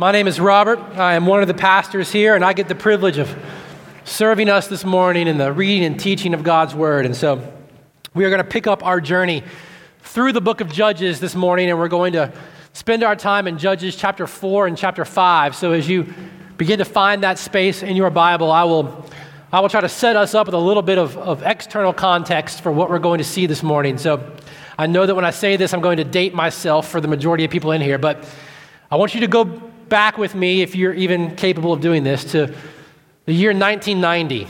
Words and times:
My 0.00 0.12
name 0.12 0.28
is 0.28 0.38
Robert. 0.38 0.78
I 0.96 1.14
am 1.14 1.26
one 1.26 1.42
of 1.42 1.48
the 1.48 1.54
pastors 1.54 2.12
here, 2.12 2.36
and 2.36 2.44
I 2.44 2.52
get 2.52 2.68
the 2.68 2.76
privilege 2.76 3.18
of 3.18 3.36
serving 4.04 4.48
us 4.48 4.68
this 4.68 4.84
morning 4.84 5.26
in 5.26 5.38
the 5.38 5.52
reading 5.52 5.84
and 5.84 5.98
teaching 5.98 6.34
of 6.34 6.44
God's 6.44 6.72
Word. 6.72 7.04
And 7.04 7.16
so 7.16 7.52
we 8.14 8.24
are 8.24 8.30
going 8.30 8.40
to 8.40 8.48
pick 8.48 8.68
up 8.68 8.86
our 8.86 9.00
journey 9.00 9.42
through 10.02 10.34
the 10.34 10.40
book 10.40 10.60
of 10.60 10.72
Judges 10.72 11.18
this 11.18 11.34
morning, 11.34 11.68
and 11.68 11.80
we're 11.80 11.88
going 11.88 12.12
to 12.12 12.32
spend 12.74 13.02
our 13.02 13.16
time 13.16 13.48
in 13.48 13.58
Judges 13.58 13.96
chapter 13.96 14.28
4 14.28 14.68
and 14.68 14.78
chapter 14.78 15.04
5. 15.04 15.56
So 15.56 15.72
as 15.72 15.88
you 15.88 16.14
begin 16.58 16.78
to 16.78 16.84
find 16.84 17.24
that 17.24 17.36
space 17.36 17.82
in 17.82 17.96
your 17.96 18.10
Bible, 18.10 18.52
I 18.52 18.62
will, 18.62 19.04
I 19.52 19.58
will 19.58 19.68
try 19.68 19.80
to 19.80 19.88
set 19.88 20.14
us 20.14 20.32
up 20.32 20.46
with 20.46 20.54
a 20.54 20.58
little 20.58 20.84
bit 20.84 20.98
of, 20.98 21.18
of 21.18 21.42
external 21.42 21.92
context 21.92 22.60
for 22.60 22.70
what 22.70 22.88
we're 22.88 23.00
going 23.00 23.18
to 23.18 23.24
see 23.24 23.46
this 23.46 23.64
morning. 23.64 23.98
So 23.98 24.32
I 24.78 24.86
know 24.86 25.06
that 25.06 25.16
when 25.16 25.24
I 25.24 25.32
say 25.32 25.56
this, 25.56 25.74
I'm 25.74 25.80
going 25.80 25.96
to 25.96 26.04
date 26.04 26.34
myself 26.34 26.88
for 26.88 27.00
the 27.00 27.08
majority 27.08 27.44
of 27.44 27.50
people 27.50 27.72
in 27.72 27.80
here, 27.80 27.98
but 27.98 28.24
I 28.92 28.96
want 28.96 29.12
you 29.12 29.22
to 29.22 29.26
go 29.26 29.68
back 29.88 30.18
with 30.18 30.34
me, 30.34 30.62
if 30.62 30.74
you're 30.74 30.94
even 30.94 31.36
capable 31.36 31.72
of 31.72 31.80
doing 31.80 32.04
this, 32.04 32.24
to 32.32 32.54
the 33.26 33.32
year 33.32 33.50
1990. 33.50 34.46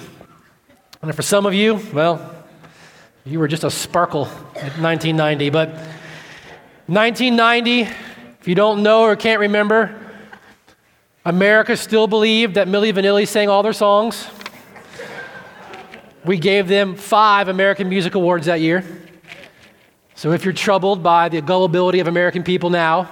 And 1.02 1.14
for 1.14 1.22
some 1.22 1.46
of 1.46 1.54
you, 1.54 1.80
well, 1.92 2.34
you 3.24 3.38
were 3.38 3.48
just 3.48 3.64
a 3.64 3.70
sparkle 3.70 4.26
at 4.56 4.78
1990. 4.78 5.50
But 5.50 5.68
1990, 6.86 7.82
if 7.82 8.48
you 8.48 8.54
don't 8.54 8.82
know 8.82 9.02
or 9.02 9.14
can't 9.16 9.40
remember, 9.40 9.94
America 11.24 11.76
still 11.76 12.06
believed 12.06 12.54
that 12.54 12.68
Milli 12.68 12.92
Vanilli 12.92 13.28
sang 13.28 13.48
all 13.48 13.62
their 13.62 13.72
songs. 13.72 14.26
We 16.24 16.38
gave 16.38 16.68
them 16.68 16.94
five 16.94 17.48
American 17.48 17.88
Music 17.88 18.14
Awards 18.14 18.46
that 18.46 18.60
year. 18.60 18.84
So 20.14 20.32
if 20.32 20.44
you're 20.44 20.54
troubled 20.54 21.02
by 21.02 21.28
the 21.28 21.40
gullibility 21.40 22.00
of 22.00 22.08
American 22.08 22.42
people 22.42 22.70
now, 22.70 23.08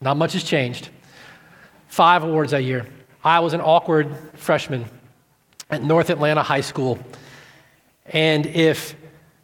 not 0.00 0.16
much 0.16 0.32
has 0.32 0.42
changed. 0.42 0.88
Five 1.88 2.22
awards 2.22 2.52
that 2.52 2.64
year. 2.64 2.86
I 3.22 3.40
was 3.40 3.52
an 3.52 3.60
awkward 3.60 4.14
freshman 4.34 4.86
at 5.70 5.82
North 5.82 6.10
Atlanta 6.10 6.42
High 6.42 6.62
School. 6.62 6.98
And 8.06 8.46
if 8.46 8.96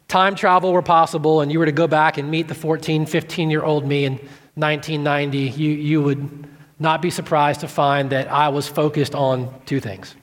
time 0.07 0.35
travel 0.35 0.73
were 0.73 0.81
possible 0.81 1.41
and 1.41 1.51
you 1.51 1.59
were 1.59 1.65
to 1.65 1.71
go 1.71 1.87
back 1.87 2.17
and 2.17 2.31
meet 2.31 2.47
the 2.47 2.55
14, 2.55 3.05
15 3.05 3.49
year 3.49 3.63
old 3.63 3.85
me 3.85 4.05
in 4.05 4.13
1990, 4.55 5.37
you, 5.37 5.71
you 5.71 6.01
would 6.01 6.47
not 6.79 7.01
be 7.01 7.09
surprised 7.09 7.61
to 7.61 7.67
find 7.67 8.09
that 8.09 8.31
I 8.31 8.49
was 8.49 8.67
focused 8.67 9.15
on 9.15 9.53
two 9.65 9.79
things. 9.79 10.15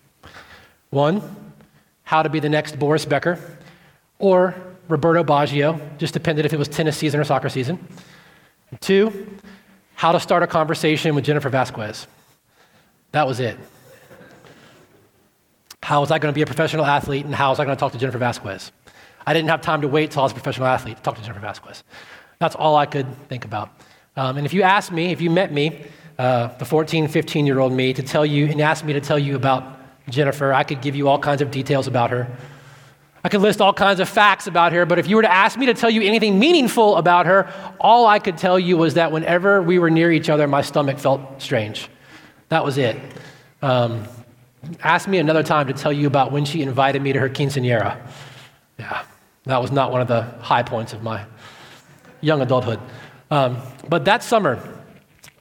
One, 0.90 1.22
how 2.02 2.22
to 2.22 2.28
be 2.28 2.40
the 2.40 2.48
next 2.48 2.78
Boris 2.78 3.04
Becker 3.04 3.38
or 4.18 4.54
Roberto 4.88 5.24
Baggio, 5.24 5.80
just 5.98 6.12
depended 6.12 6.44
if 6.44 6.52
it 6.52 6.58
was 6.58 6.68
tennis 6.68 6.96
season 6.96 7.18
or 7.20 7.24
soccer 7.24 7.48
season. 7.48 7.78
And 8.70 8.80
two, 8.80 9.38
how 9.94 10.12
to 10.12 10.20
start 10.20 10.42
a 10.42 10.46
conversation 10.46 11.14
with 11.14 11.24
Jennifer 11.24 11.48
Vasquez. 11.48 12.06
That 13.12 13.26
was 13.26 13.40
it. 13.40 13.56
How 15.82 16.00
was 16.00 16.10
I 16.10 16.18
going 16.18 16.32
to 16.32 16.34
be 16.34 16.42
a 16.42 16.46
professional 16.46 16.84
athlete 16.84 17.24
and 17.24 17.34
how 17.34 17.50
was 17.50 17.60
I 17.60 17.64
going 17.64 17.76
to 17.76 17.80
talk 17.80 17.92
to 17.92 17.98
Jennifer 17.98 18.18
Vasquez? 18.18 18.72
I 19.26 19.32
didn't 19.32 19.48
have 19.48 19.62
time 19.62 19.82
to 19.82 19.88
wait 19.88 20.10
till 20.10 20.20
I 20.20 20.24
was 20.24 20.32
a 20.32 20.34
professional 20.34 20.66
athlete 20.66 20.96
to 20.96 21.02
talk 21.02 21.16
to 21.16 21.22
Jennifer 21.22 21.40
Vasquez. 21.40 21.84
That's 22.38 22.54
all 22.54 22.76
I 22.76 22.86
could 22.86 23.06
think 23.28 23.44
about. 23.44 23.70
Um, 24.16 24.36
and 24.36 24.46
if 24.46 24.52
you 24.52 24.62
asked 24.62 24.92
me, 24.92 25.12
if 25.12 25.20
you 25.20 25.30
met 25.30 25.52
me, 25.52 25.86
uh, 26.18 26.48
the 26.58 26.64
14, 26.64 27.08
15 27.08 27.46
year 27.46 27.58
old 27.58 27.72
me, 27.72 27.92
to 27.92 28.02
tell 28.02 28.24
you 28.24 28.46
and 28.46 28.60
asked 28.60 28.84
me 28.84 28.92
to 28.92 29.00
tell 29.00 29.18
you 29.18 29.36
about 29.36 29.78
Jennifer, 30.08 30.52
I 30.52 30.64
could 30.64 30.80
give 30.80 30.94
you 30.94 31.08
all 31.08 31.18
kinds 31.18 31.40
of 31.40 31.50
details 31.50 31.86
about 31.86 32.10
her. 32.10 32.28
I 33.24 33.30
could 33.30 33.40
list 33.40 33.62
all 33.62 33.72
kinds 33.72 34.00
of 34.00 34.08
facts 34.08 34.46
about 34.46 34.74
her, 34.74 34.84
but 34.84 34.98
if 34.98 35.08
you 35.08 35.16
were 35.16 35.22
to 35.22 35.32
ask 35.32 35.58
me 35.58 35.64
to 35.66 35.74
tell 35.74 35.88
you 35.88 36.02
anything 36.02 36.38
meaningful 36.38 36.96
about 36.96 37.24
her, 37.24 37.50
all 37.80 38.06
I 38.06 38.18
could 38.18 38.36
tell 38.36 38.58
you 38.58 38.76
was 38.76 38.94
that 38.94 39.12
whenever 39.12 39.62
we 39.62 39.78
were 39.78 39.88
near 39.88 40.12
each 40.12 40.28
other, 40.28 40.46
my 40.46 40.60
stomach 40.60 40.98
felt 40.98 41.40
strange. 41.40 41.88
That 42.50 42.62
was 42.62 42.76
it. 42.76 43.00
Um, 43.62 44.04
ask 44.82 45.08
me 45.08 45.16
another 45.18 45.42
time 45.42 45.68
to 45.68 45.72
tell 45.72 45.92
you 45.92 46.06
about 46.06 46.32
when 46.32 46.44
she 46.44 46.60
invited 46.60 47.00
me 47.00 47.14
to 47.14 47.18
her 47.18 47.30
quinceanera. 47.30 47.98
Yeah, 48.78 49.02
that 49.44 49.60
was 49.60 49.72
not 49.72 49.90
one 49.90 50.02
of 50.02 50.08
the 50.08 50.22
high 50.42 50.62
points 50.62 50.92
of 50.92 51.02
my 51.02 51.24
young 52.20 52.42
adulthood. 52.42 52.78
Um, 53.30 53.56
but 53.88 54.04
that 54.04 54.22
summer, 54.22 54.58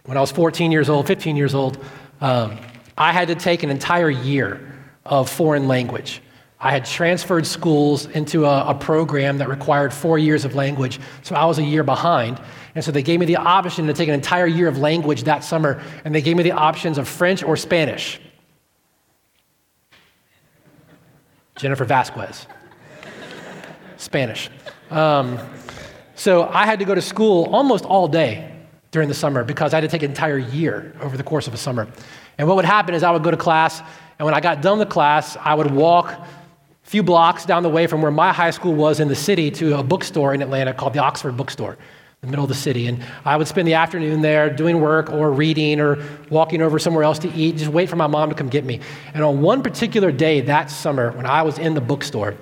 when 0.05 0.15
I 0.17 0.21
was 0.21 0.31
14 0.31 0.71
years 0.71 0.87
old, 0.87 1.05
15 1.05 1.35
years 1.35 1.53
old, 1.53 1.83
um, 2.21 2.57
I 2.97 3.11
had 3.11 3.27
to 3.27 3.35
take 3.35 3.61
an 3.63 3.69
entire 3.69 4.09
year 4.09 4.73
of 5.05 5.29
foreign 5.29 5.67
language. 5.67 6.21
I 6.63 6.71
had 6.71 6.85
transferred 6.85 7.45
schools 7.45 8.05
into 8.05 8.45
a, 8.45 8.69
a, 8.69 8.73
program 8.73 9.37
that 9.39 9.49
required 9.49 9.93
four 9.93 10.17
years 10.17 10.45
of 10.45 10.55
language, 10.55 10.97
so 11.21 11.35
I 11.35 11.43
was 11.43 11.59
a 11.59 11.63
year 11.63 11.83
behind. 11.83 12.41
And 12.73 12.83
so 12.83 12.89
they 12.89 13.03
gave 13.03 13.19
me 13.19 13.25
the 13.25 13.35
option 13.35 13.85
to 13.87 13.93
take 13.93 14.07
an 14.07 14.13
entire 14.13 14.47
year 14.47 14.69
of 14.69 14.77
language 14.77 15.23
that 15.23 15.43
summer, 15.43 15.83
and 16.05 16.15
they 16.15 16.21
gave 16.21 16.37
me 16.37 16.43
the 16.43 16.53
options 16.53 16.97
of 16.97 17.09
French 17.09 17.43
or 17.43 17.57
Spanish. 17.57 18.21
Jennifer 21.57 21.83
Vasquez. 21.83 22.47
Spanish. 23.97 24.49
Um, 24.89 25.37
so 26.15 26.43
I 26.47 26.65
had 26.65 26.79
to 26.79 26.85
go 26.85 26.95
to 26.95 27.01
school 27.01 27.53
almost 27.53 27.83
all 27.83 28.07
day 28.07 28.55
during 28.91 29.09
the 29.09 29.13
summer 29.13 29.43
because 29.43 29.73
I 29.73 29.77
had 29.77 29.81
to 29.81 29.89
take 29.89 30.03
an 30.03 30.11
entire 30.11 30.37
year 30.37 30.95
over 31.01 31.17
the 31.17 31.23
course 31.23 31.45
of 31.45 31.53
a 31.53 31.57
summer. 31.57 31.89
And 32.37 32.47
what 32.47 32.55
would 32.55 32.63
happen 32.63 32.95
is 32.95 33.03
I 33.03 33.11
would 33.11 33.23
go 33.23 33.31
to 33.31 33.37
class, 33.37 33.81
and 34.17 34.25
when 34.25 34.33
I 34.33 34.39
got 34.39 34.61
done 34.61 34.79
with 34.79 34.87
class, 34.87 35.35
I 35.35 35.55
would 35.55 35.69
walk 35.69 36.25
few 36.83 37.01
blocks 37.03 37.45
down 37.45 37.63
the 37.63 37.69
way 37.69 37.87
from 37.87 38.01
where 38.01 38.11
my 38.11 38.31
high 38.31 38.51
school 38.51 38.73
was 38.73 38.99
in 38.99 39.07
the 39.07 39.15
city 39.15 39.49
to 39.51 39.79
a 39.79 39.83
bookstore 39.83 40.33
in 40.33 40.41
Atlanta 40.41 40.73
called 40.73 40.93
the 40.93 40.99
Oxford 40.99 41.35
Bookstore, 41.35 41.73
in 41.73 41.77
the 42.21 42.27
middle 42.27 42.45
of 42.45 42.49
the 42.49 42.55
city. 42.55 42.87
And 42.87 43.03
I 43.25 43.35
would 43.35 43.47
spend 43.47 43.67
the 43.67 43.73
afternoon 43.73 44.21
there 44.21 44.49
doing 44.49 44.79
work 44.79 45.11
or 45.11 45.31
reading 45.31 45.79
or 45.79 46.03
walking 46.29 46.61
over 46.61 46.79
somewhere 46.79 47.03
else 47.03 47.19
to 47.19 47.33
eat, 47.33 47.57
just 47.57 47.71
wait 47.71 47.89
for 47.89 47.95
my 47.95 48.07
mom 48.07 48.29
to 48.29 48.35
come 48.35 48.47
get 48.47 48.63
me. 48.63 48.79
And 49.13 49.23
on 49.23 49.41
one 49.41 49.63
particular 49.63 50.11
day 50.11 50.41
that 50.41 50.69
summer, 50.69 51.11
when 51.13 51.25
I 51.25 51.41
was 51.41 51.57
in 51.57 51.73
the 51.73 51.81
bookstore, 51.81 52.35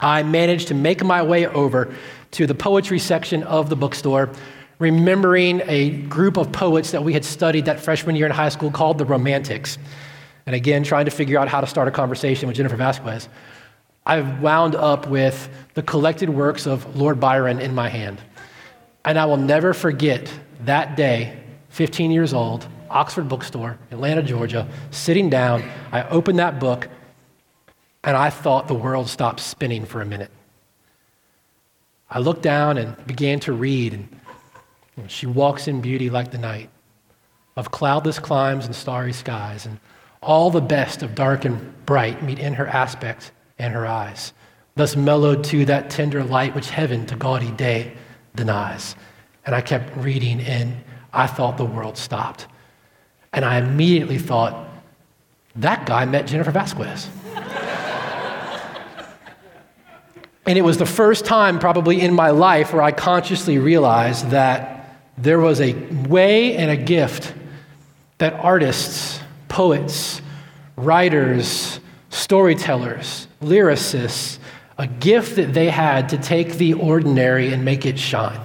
I 0.00 0.22
managed 0.22 0.68
to 0.68 0.74
make 0.74 1.02
my 1.04 1.22
way 1.22 1.46
over 1.46 1.94
to 2.32 2.46
the 2.46 2.54
poetry 2.54 2.98
section 2.98 3.42
of 3.44 3.68
the 3.68 3.76
bookstore, 3.76 4.30
remembering 4.78 5.62
a 5.66 5.90
group 5.90 6.36
of 6.36 6.50
poets 6.50 6.90
that 6.90 7.04
we 7.04 7.12
had 7.12 7.24
studied 7.24 7.66
that 7.66 7.78
freshman 7.78 8.16
year 8.16 8.26
in 8.26 8.32
high 8.32 8.48
school 8.48 8.70
called 8.70 8.98
the 8.98 9.04
Romantics. 9.04 9.78
And 10.46 10.56
again, 10.56 10.82
trying 10.82 11.04
to 11.04 11.10
figure 11.10 11.38
out 11.38 11.48
how 11.48 11.60
to 11.60 11.66
start 11.66 11.86
a 11.86 11.92
conversation 11.92 12.48
with 12.48 12.56
Jennifer 12.56 12.76
Vasquez. 12.76 13.28
I've 14.04 14.40
wound 14.40 14.74
up 14.74 15.06
with 15.06 15.48
the 15.74 15.82
collected 15.82 16.28
works 16.28 16.66
of 16.66 16.96
Lord 16.96 17.20
Byron 17.20 17.60
in 17.60 17.74
my 17.74 17.88
hand. 17.88 18.20
And 19.04 19.18
I 19.18 19.26
will 19.26 19.36
never 19.36 19.72
forget 19.72 20.32
that 20.64 20.96
day, 20.96 21.38
15 21.70 22.10
years 22.10 22.34
old, 22.34 22.66
Oxford 22.90 23.28
Bookstore, 23.28 23.78
Atlanta, 23.90 24.22
Georgia, 24.22 24.68
sitting 24.90 25.30
down. 25.30 25.62
I 25.92 26.02
opened 26.08 26.38
that 26.40 26.58
book, 26.58 26.88
and 28.04 28.16
I 28.16 28.30
thought 28.30 28.68
the 28.68 28.74
world 28.74 29.08
stopped 29.08 29.40
spinning 29.40 29.86
for 29.86 30.00
a 30.02 30.06
minute. 30.06 30.30
I 32.10 32.18
looked 32.18 32.42
down 32.42 32.78
and 32.78 33.06
began 33.06 33.40
to 33.40 33.52
read, 33.52 33.94
and 33.94 35.10
she 35.10 35.26
walks 35.26 35.68
in 35.68 35.80
beauty 35.80 36.10
like 36.10 36.30
the 36.30 36.38
night, 36.38 36.70
of 37.56 37.70
cloudless 37.70 38.18
climes 38.18 38.66
and 38.66 38.74
starry 38.74 39.12
skies, 39.12 39.64
and 39.64 39.78
all 40.20 40.50
the 40.50 40.60
best 40.60 41.02
of 41.02 41.14
dark 41.14 41.44
and 41.44 41.86
bright 41.86 42.22
meet 42.22 42.38
in 42.38 42.54
her 42.54 42.66
aspect 42.66 43.32
and 43.62 43.72
her 43.74 43.86
eyes, 43.86 44.32
thus 44.74 44.96
mellowed 44.96 45.44
to 45.44 45.64
that 45.66 45.88
tender 45.88 46.24
light 46.24 46.54
which 46.54 46.68
heaven 46.68 47.06
to 47.06 47.16
gaudy 47.16 47.52
day 47.52 47.92
denies. 48.34 48.96
And 49.46 49.54
I 49.54 49.60
kept 49.60 49.96
reading, 49.96 50.40
and 50.40 50.82
I 51.12 51.28
thought 51.28 51.56
the 51.56 51.64
world 51.64 51.96
stopped. 51.96 52.48
And 53.32 53.44
I 53.44 53.58
immediately 53.58 54.18
thought, 54.18 54.68
that 55.56 55.86
guy 55.86 56.04
met 56.06 56.26
Jennifer 56.26 56.50
Vasquez. 56.50 57.08
and 60.46 60.58
it 60.58 60.62
was 60.62 60.78
the 60.78 60.86
first 60.86 61.24
time, 61.24 61.58
probably 61.58 62.00
in 62.00 62.14
my 62.14 62.30
life, 62.30 62.72
where 62.72 62.82
I 62.82 62.90
consciously 62.90 63.58
realized 63.58 64.30
that 64.30 64.98
there 65.18 65.38
was 65.38 65.60
a 65.60 65.74
way 66.08 66.56
and 66.56 66.70
a 66.70 66.76
gift 66.76 67.32
that 68.18 68.32
artists, 68.34 69.20
poets, 69.48 70.20
writers, 70.76 71.78
storytellers, 72.12 73.26
lyricists, 73.40 74.38
a 74.78 74.86
gift 74.86 75.36
that 75.36 75.54
they 75.54 75.70
had 75.70 76.10
to 76.10 76.18
take 76.18 76.54
the 76.54 76.74
ordinary 76.74 77.52
and 77.52 77.64
make 77.64 77.86
it 77.86 77.98
shine. 77.98 78.40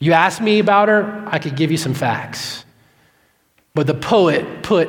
You 0.00 0.12
ask 0.12 0.42
me 0.42 0.58
about 0.58 0.88
her, 0.88 1.24
I 1.26 1.38
could 1.38 1.56
give 1.56 1.70
you 1.70 1.76
some 1.76 1.94
facts. 1.94 2.64
But 3.74 3.86
the 3.86 3.94
poet 3.94 4.62
put 4.62 4.88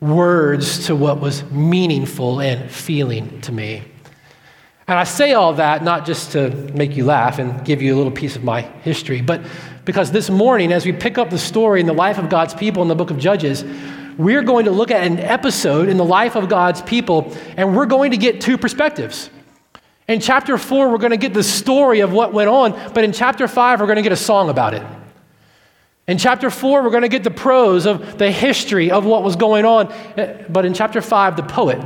words 0.00 0.86
to 0.86 0.96
what 0.96 1.20
was 1.20 1.44
meaningful 1.50 2.40
and 2.40 2.70
feeling 2.70 3.40
to 3.42 3.52
me. 3.52 3.82
And 4.88 4.98
I 4.98 5.04
say 5.04 5.34
all 5.34 5.52
that 5.54 5.84
not 5.84 6.06
just 6.06 6.32
to 6.32 6.50
make 6.72 6.96
you 6.96 7.04
laugh 7.04 7.38
and 7.38 7.64
give 7.64 7.80
you 7.80 7.94
a 7.94 7.96
little 7.96 8.12
piece 8.12 8.36
of 8.36 8.42
my 8.42 8.62
history, 8.62 9.20
but 9.20 9.42
because 9.84 10.10
this 10.10 10.30
morning, 10.30 10.72
as 10.72 10.84
we 10.84 10.92
pick 10.92 11.18
up 11.18 11.30
the 11.30 11.38
story 11.38 11.80
in 11.80 11.86
the 11.86 11.92
life 11.92 12.18
of 12.18 12.28
God's 12.28 12.54
people 12.54 12.82
in 12.82 12.88
the 12.88 12.94
book 12.94 13.10
of 13.10 13.18
Judges, 13.18 13.64
we're 14.20 14.42
going 14.42 14.66
to 14.66 14.70
look 14.70 14.90
at 14.90 15.06
an 15.06 15.18
episode 15.18 15.88
in 15.88 15.96
the 15.96 16.04
life 16.04 16.36
of 16.36 16.48
God's 16.48 16.82
people, 16.82 17.34
and 17.56 17.74
we're 17.74 17.86
going 17.86 18.10
to 18.10 18.16
get 18.16 18.40
two 18.40 18.58
perspectives. 18.58 19.30
In 20.08 20.20
chapter 20.20 20.58
four, 20.58 20.90
we're 20.90 20.98
going 20.98 21.12
to 21.12 21.16
get 21.16 21.32
the 21.32 21.42
story 21.42 22.00
of 22.00 22.12
what 22.12 22.32
went 22.32 22.50
on, 22.50 22.72
but 22.92 23.02
in 23.02 23.12
chapter 23.12 23.48
five, 23.48 23.80
we're 23.80 23.86
going 23.86 23.96
to 23.96 24.02
get 24.02 24.12
a 24.12 24.16
song 24.16 24.50
about 24.50 24.74
it. 24.74 24.82
In 26.06 26.18
chapter 26.18 26.50
four, 26.50 26.82
we're 26.82 26.90
going 26.90 27.02
to 27.02 27.08
get 27.08 27.24
the 27.24 27.30
prose 27.30 27.86
of 27.86 28.18
the 28.18 28.30
history 28.30 28.90
of 28.90 29.06
what 29.06 29.22
was 29.22 29.36
going 29.36 29.64
on. 29.64 29.92
Eh, 30.16 30.44
but 30.48 30.64
in 30.64 30.74
chapter 30.74 31.00
five, 31.00 31.36
the 31.36 31.44
poet 31.44 31.80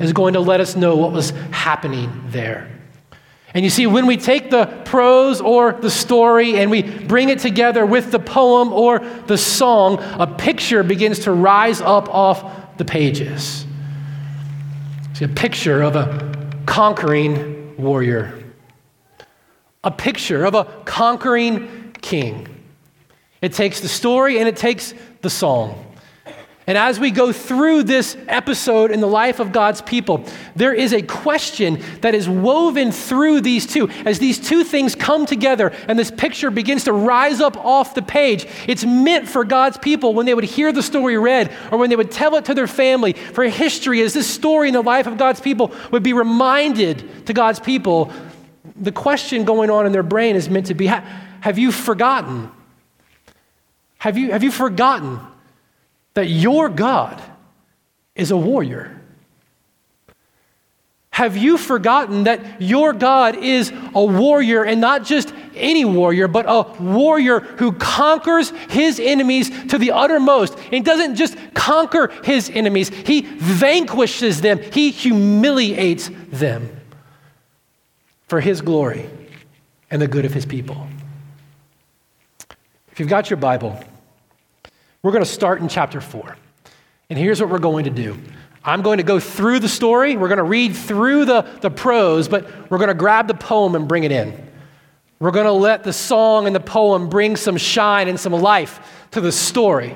is 0.00 0.12
going 0.12 0.32
to 0.34 0.40
let 0.40 0.60
us 0.60 0.74
know 0.74 0.96
what 0.96 1.12
was 1.12 1.30
happening 1.50 2.10
there. 2.28 2.79
And 3.52 3.64
you 3.64 3.70
see, 3.70 3.86
when 3.86 4.06
we 4.06 4.16
take 4.16 4.50
the 4.50 4.66
prose 4.84 5.40
or 5.40 5.72
the 5.72 5.90
story 5.90 6.56
and 6.56 6.70
we 6.70 6.82
bring 6.82 7.30
it 7.30 7.40
together 7.40 7.84
with 7.84 8.12
the 8.12 8.20
poem 8.20 8.72
or 8.72 9.00
the 9.26 9.36
song, 9.36 9.98
a 10.00 10.26
picture 10.26 10.82
begins 10.82 11.20
to 11.20 11.32
rise 11.32 11.80
up 11.80 12.08
off 12.08 12.76
the 12.76 12.84
pages. 12.84 13.66
See, 15.14 15.24
a 15.24 15.28
picture 15.28 15.82
of 15.82 15.96
a 15.96 16.60
conquering 16.66 17.76
warrior, 17.76 18.38
a 19.82 19.90
picture 19.90 20.44
of 20.44 20.54
a 20.54 20.64
conquering 20.84 21.92
king. 22.00 22.46
It 23.42 23.52
takes 23.52 23.80
the 23.80 23.88
story 23.88 24.38
and 24.38 24.46
it 24.46 24.56
takes 24.56 24.94
the 25.22 25.30
song. 25.30 25.89
And 26.66 26.76
as 26.76 27.00
we 27.00 27.10
go 27.10 27.32
through 27.32 27.84
this 27.84 28.16
episode 28.28 28.90
in 28.90 29.00
the 29.00 29.06
life 29.06 29.40
of 29.40 29.50
God's 29.50 29.80
people, 29.80 30.24
there 30.54 30.74
is 30.74 30.92
a 30.92 31.00
question 31.00 31.82
that 32.02 32.14
is 32.14 32.28
woven 32.28 32.92
through 32.92 33.40
these 33.40 33.66
two. 33.66 33.88
As 34.04 34.18
these 34.18 34.38
two 34.38 34.62
things 34.62 34.94
come 34.94 35.24
together 35.24 35.72
and 35.88 35.98
this 35.98 36.10
picture 36.10 36.50
begins 36.50 36.84
to 36.84 36.92
rise 36.92 37.40
up 37.40 37.56
off 37.56 37.94
the 37.94 38.02
page, 38.02 38.46
it's 38.68 38.84
meant 38.84 39.26
for 39.26 39.42
God's 39.42 39.78
people 39.78 40.14
when 40.14 40.26
they 40.26 40.34
would 40.34 40.44
hear 40.44 40.70
the 40.70 40.82
story 40.82 41.16
read 41.16 41.50
or 41.72 41.78
when 41.78 41.88
they 41.88 41.96
would 41.96 42.10
tell 42.10 42.36
it 42.36 42.44
to 42.44 42.54
their 42.54 42.66
family 42.66 43.14
for 43.14 43.44
history, 43.44 44.02
as 44.02 44.12
this 44.12 44.28
story 44.28 44.68
in 44.68 44.74
the 44.74 44.82
life 44.82 45.06
of 45.06 45.16
God's 45.16 45.40
people 45.40 45.72
would 45.90 46.02
be 46.02 46.12
reminded 46.12 47.26
to 47.26 47.32
God's 47.32 47.58
people. 47.58 48.12
The 48.76 48.92
question 48.92 49.44
going 49.44 49.70
on 49.70 49.86
in 49.86 49.92
their 49.92 50.02
brain 50.02 50.36
is 50.36 50.50
meant 50.50 50.66
to 50.66 50.74
be 50.74 50.86
Have 50.86 51.58
you 51.58 51.72
forgotten? 51.72 52.50
Have 53.98 54.18
you, 54.18 54.30
have 54.30 54.44
you 54.44 54.50
forgotten 54.50 55.20
that 56.20 56.28
your 56.28 56.68
God 56.68 57.22
is 58.14 58.30
a 58.30 58.36
warrior? 58.36 58.94
Have 61.12 61.34
you 61.34 61.56
forgotten 61.56 62.24
that 62.24 62.60
your 62.60 62.92
God 62.92 63.36
is 63.36 63.72
a 63.94 64.04
warrior 64.04 64.62
and 64.62 64.82
not 64.82 65.04
just 65.04 65.32
any 65.54 65.86
warrior, 65.86 66.28
but 66.28 66.44
a 66.46 66.62
warrior 66.78 67.40
who 67.40 67.72
conquers 67.72 68.50
his 68.68 69.00
enemies 69.00 69.48
to 69.68 69.78
the 69.78 69.92
uttermost? 69.92 70.58
And 70.70 70.84
doesn't 70.84 71.16
just 71.16 71.38
conquer 71.54 72.08
his 72.22 72.50
enemies, 72.50 72.90
he 72.90 73.22
vanquishes 73.22 74.42
them, 74.42 74.60
he 74.60 74.90
humiliates 74.90 76.10
them 76.28 76.68
for 78.28 78.42
his 78.42 78.60
glory 78.60 79.08
and 79.90 80.02
the 80.02 80.08
good 80.08 80.26
of 80.26 80.34
his 80.34 80.44
people. 80.44 80.86
If 82.92 83.00
you've 83.00 83.08
got 83.08 83.30
your 83.30 83.38
Bible, 83.38 83.82
we're 85.02 85.12
going 85.12 85.24
to 85.24 85.30
start 85.30 85.60
in 85.60 85.68
chapter 85.68 86.00
4. 86.00 86.36
And 87.08 87.18
here's 87.18 87.40
what 87.40 87.50
we're 87.50 87.58
going 87.58 87.84
to 87.84 87.90
do 87.90 88.18
I'm 88.64 88.82
going 88.82 88.98
to 88.98 89.04
go 89.04 89.18
through 89.18 89.60
the 89.60 89.68
story. 89.68 90.16
We're 90.16 90.28
going 90.28 90.38
to 90.38 90.44
read 90.44 90.74
through 90.74 91.24
the, 91.24 91.42
the 91.60 91.70
prose, 91.70 92.28
but 92.28 92.70
we're 92.70 92.78
going 92.78 92.88
to 92.88 92.94
grab 92.94 93.26
the 93.26 93.34
poem 93.34 93.74
and 93.74 93.88
bring 93.88 94.04
it 94.04 94.12
in. 94.12 94.48
We're 95.18 95.30
going 95.30 95.46
to 95.46 95.52
let 95.52 95.84
the 95.84 95.92
song 95.92 96.46
and 96.46 96.56
the 96.56 96.60
poem 96.60 97.08
bring 97.08 97.36
some 97.36 97.56
shine 97.56 98.08
and 98.08 98.18
some 98.18 98.32
life 98.32 99.06
to 99.10 99.20
the 99.20 99.32
story. 99.32 99.94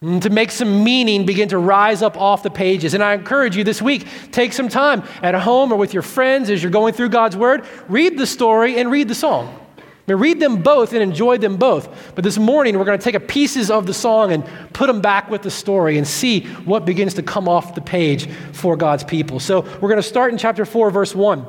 And 0.00 0.22
to 0.22 0.30
make 0.30 0.50
some 0.50 0.84
meaning 0.84 1.26
begin 1.26 1.48
to 1.48 1.58
rise 1.58 2.02
up 2.02 2.16
off 2.16 2.42
the 2.42 2.50
pages. 2.50 2.94
And 2.94 3.02
I 3.02 3.14
encourage 3.14 3.56
you 3.56 3.64
this 3.64 3.82
week, 3.82 4.06
take 4.30 4.52
some 4.52 4.68
time 4.68 5.02
at 5.22 5.34
home 5.34 5.72
or 5.72 5.76
with 5.76 5.92
your 5.92 6.02
friends 6.02 6.50
as 6.50 6.62
you're 6.62 6.70
going 6.70 6.94
through 6.94 7.08
God's 7.08 7.36
Word, 7.36 7.66
read 7.88 8.16
the 8.16 8.26
story 8.26 8.78
and 8.78 8.90
read 8.90 9.08
the 9.08 9.14
song. 9.14 9.67
I 10.08 10.12
mean, 10.12 10.20
read 10.22 10.40
them 10.40 10.62
both 10.62 10.94
and 10.94 11.02
enjoy 11.02 11.36
them 11.36 11.58
both. 11.58 12.14
But 12.14 12.24
this 12.24 12.38
morning, 12.38 12.78
we're 12.78 12.86
going 12.86 12.98
to 12.98 13.04
take 13.04 13.14
a 13.14 13.20
pieces 13.20 13.70
of 13.70 13.84
the 13.84 13.92
song 13.92 14.32
and 14.32 14.42
put 14.72 14.86
them 14.86 15.02
back 15.02 15.28
with 15.28 15.42
the 15.42 15.50
story 15.50 15.98
and 15.98 16.06
see 16.06 16.44
what 16.64 16.86
begins 16.86 17.12
to 17.14 17.22
come 17.22 17.46
off 17.46 17.74
the 17.74 17.82
page 17.82 18.26
for 18.52 18.74
God's 18.74 19.04
people. 19.04 19.38
So 19.38 19.60
we're 19.60 19.90
going 19.90 19.96
to 19.96 20.02
start 20.02 20.32
in 20.32 20.38
chapter 20.38 20.64
4, 20.64 20.90
verse 20.90 21.14
1. 21.14 21.46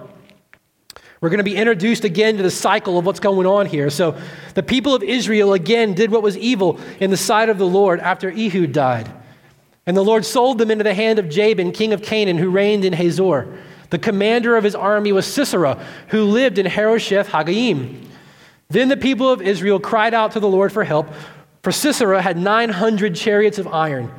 We're 1.21 1.29
going 1.29 1.37
to 1.37 1.43
be 1.45 1.55
introduced 1.55 2.03
again 2.03 2.35
to 2.35 2.43
the 2.43 2.51
cycle 2.51 2.97
of 2.97 3.05
what's 3.05 3.21
going 3.21 3.47
on 3.47 3.65
here. 3.65 3.89
So 3.89 4.19
the 4.55 4.63
people 4.63 4.93
of 4.93 5.03
Israel 5.03 5.53
again 5.53 5.93
did 5.93 6.11
what 6.11 6.21
was 6.21 6.37
evil 6.37 6.81
in 6.99 7.11
the 7.11 7.17
sight 7.17 7.47
of 7.47 7.59
the 7.59 7.67
Lord 7.67 8.01
after 8.01 8.29
Ehud 8.29 8.73
died. 8.73 9.09
And 9.85 9.95
the 9.95 10.03
Lord 10.03 10.25
sold 10.25 10.57
them 10.57 10.69
into 10.69 10.83
the 10.83 10.93
hand 10.93 11.17
of 11.17 11.29
Jabin, 11.29 11.71
king 11.71 11.93
of 11.93 12.01
Canaan, 12.01 12.37
who 12.37 12.49
reigned 12.49 12.83
in 12.83 12.91
Hazor. 12.91 13.57
The 13.89 13.97
commander 13.97 14.57
of 14.57 14.65
his 14.65 14.75
army 14.75 15.13
was 15.13 15.25
Sisera, 15.25 15.81
who 16.09 16.25
lived 16.25 16.57
in 16.57 16.65
Harosheth 16.65 17.29
Hagoyim. 17.29 18.07
Then 18.69 18.87
the 18.87 18.97
people 18.97 19.31
of 19.31 19.41
Israel 19.41 19.79
cried 19.79 20.13
out 20.13 20.33
to 20.33 20.39
the 20.39 20.47
Lord 20.47 20.71
for 20.71 20.83
help, 20.83 21.09
for 21.63 21.71
Sisera 21.71 22.21
had 22.21 22.37
900 22.37 23.15
chariots 23.15 23.57
of 23.57 23.67
iron, 23.67 24.11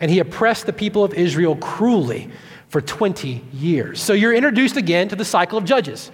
and 0.00 0.10
he 0.10 0.20
oppressed 0.20 0.64
the 0.64 0.72
people 0.72 1.04
of 1.04 1.12
Israel 1.12 1.54
cruelly 1.56 2.30
for 2.68 2.80
20 2.80 3.44
years. 3.52 4.00
So 4.00 4.14
you're 4.14 4.32
introduced 4.32 4.78
again 4.78 5.08
to 5.08 5.16
the 5.16 5.24
cycle 5.24 5.58
of 5.58 5.66
Judges. 5.66 6.10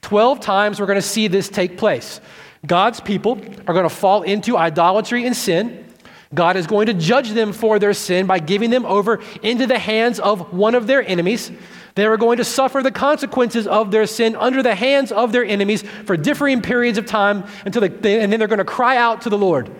12 0.00 0.40
times 0.40 0.80
we're 0.80 0.86
going 0.86 0.96
to 0.96 1.02
see 1.02 1.28
this 1.28 1.50
take 1.50 1.76
place. 1.76 2.22
God's 2.64 3.00
people 3.00 3.32
are 3.66 3.74
going 3.74 3.88
to 3.88 3.94
fall 3.94 4.22
into 4.22 4.56
idolatry 4.56 5.26
and 5.26 5.36
sin. 5.36 5.85
God 6.34 6.56
is 6.56 6.66
going 6.66 6.86
to 6.86 6.94
judge 6.94 7.30
them 7.30 7.52
for 7.52 7.78
their 7.78 7.94
sin 7.94 8.26
by 8.26 8.38
giving 8.38 8.70
them 8.70 8.84
over 8.84 9.20
into 9.42 9.66
the 9.66 9.78
hands 9.78 10.18
of 10.18 10.52
one 10.52 10.74
of 10.74 10.86
their 10.86 11.06
enemies. 11.06 11.50
They 11.94 12.04
are 12.04 12.16
going 12.16 12.38
to 12.38 12.44
suffer 12.44 12.82
the 12.82 12.90
consequences 12.90 13.66
of 13.66 13.90
their 13.90 14.06
sin 14.06 14.36
under 14.36 14.62
the 14.62 14.74
hands 14.74 15.12
of 15.12 15.32
their 15.32 15.44
enemies 15.44 15.82
for 16.04 16.16
differing 16.16 16.60
periods 16.60 16.98
of 16.98 17.06
time 17.06 17.44
until 17.64 17.88
they, 17.88 18.20
and 18.20 18.30
then 18.32 18.38
they're 18.38 18.48
going 18.48 18.58
to 18.58 18.64
cry 18.64 18.96
out 18.96 19.22
to 19.22 19.30
the 19.30 19.38
Lord. 19.38 19.70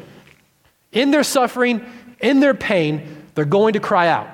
In 0.93 1.10
their 1.10 1.25
suffering, 1.25 1.84
in 2.20 2.40
their 2.40 2.54
pain, 2.54 3.25
they're 3.34 3.44
going 3.44 3.75
to 3.75 3.81
cry 3.81 4.08
out. 4.08 4.31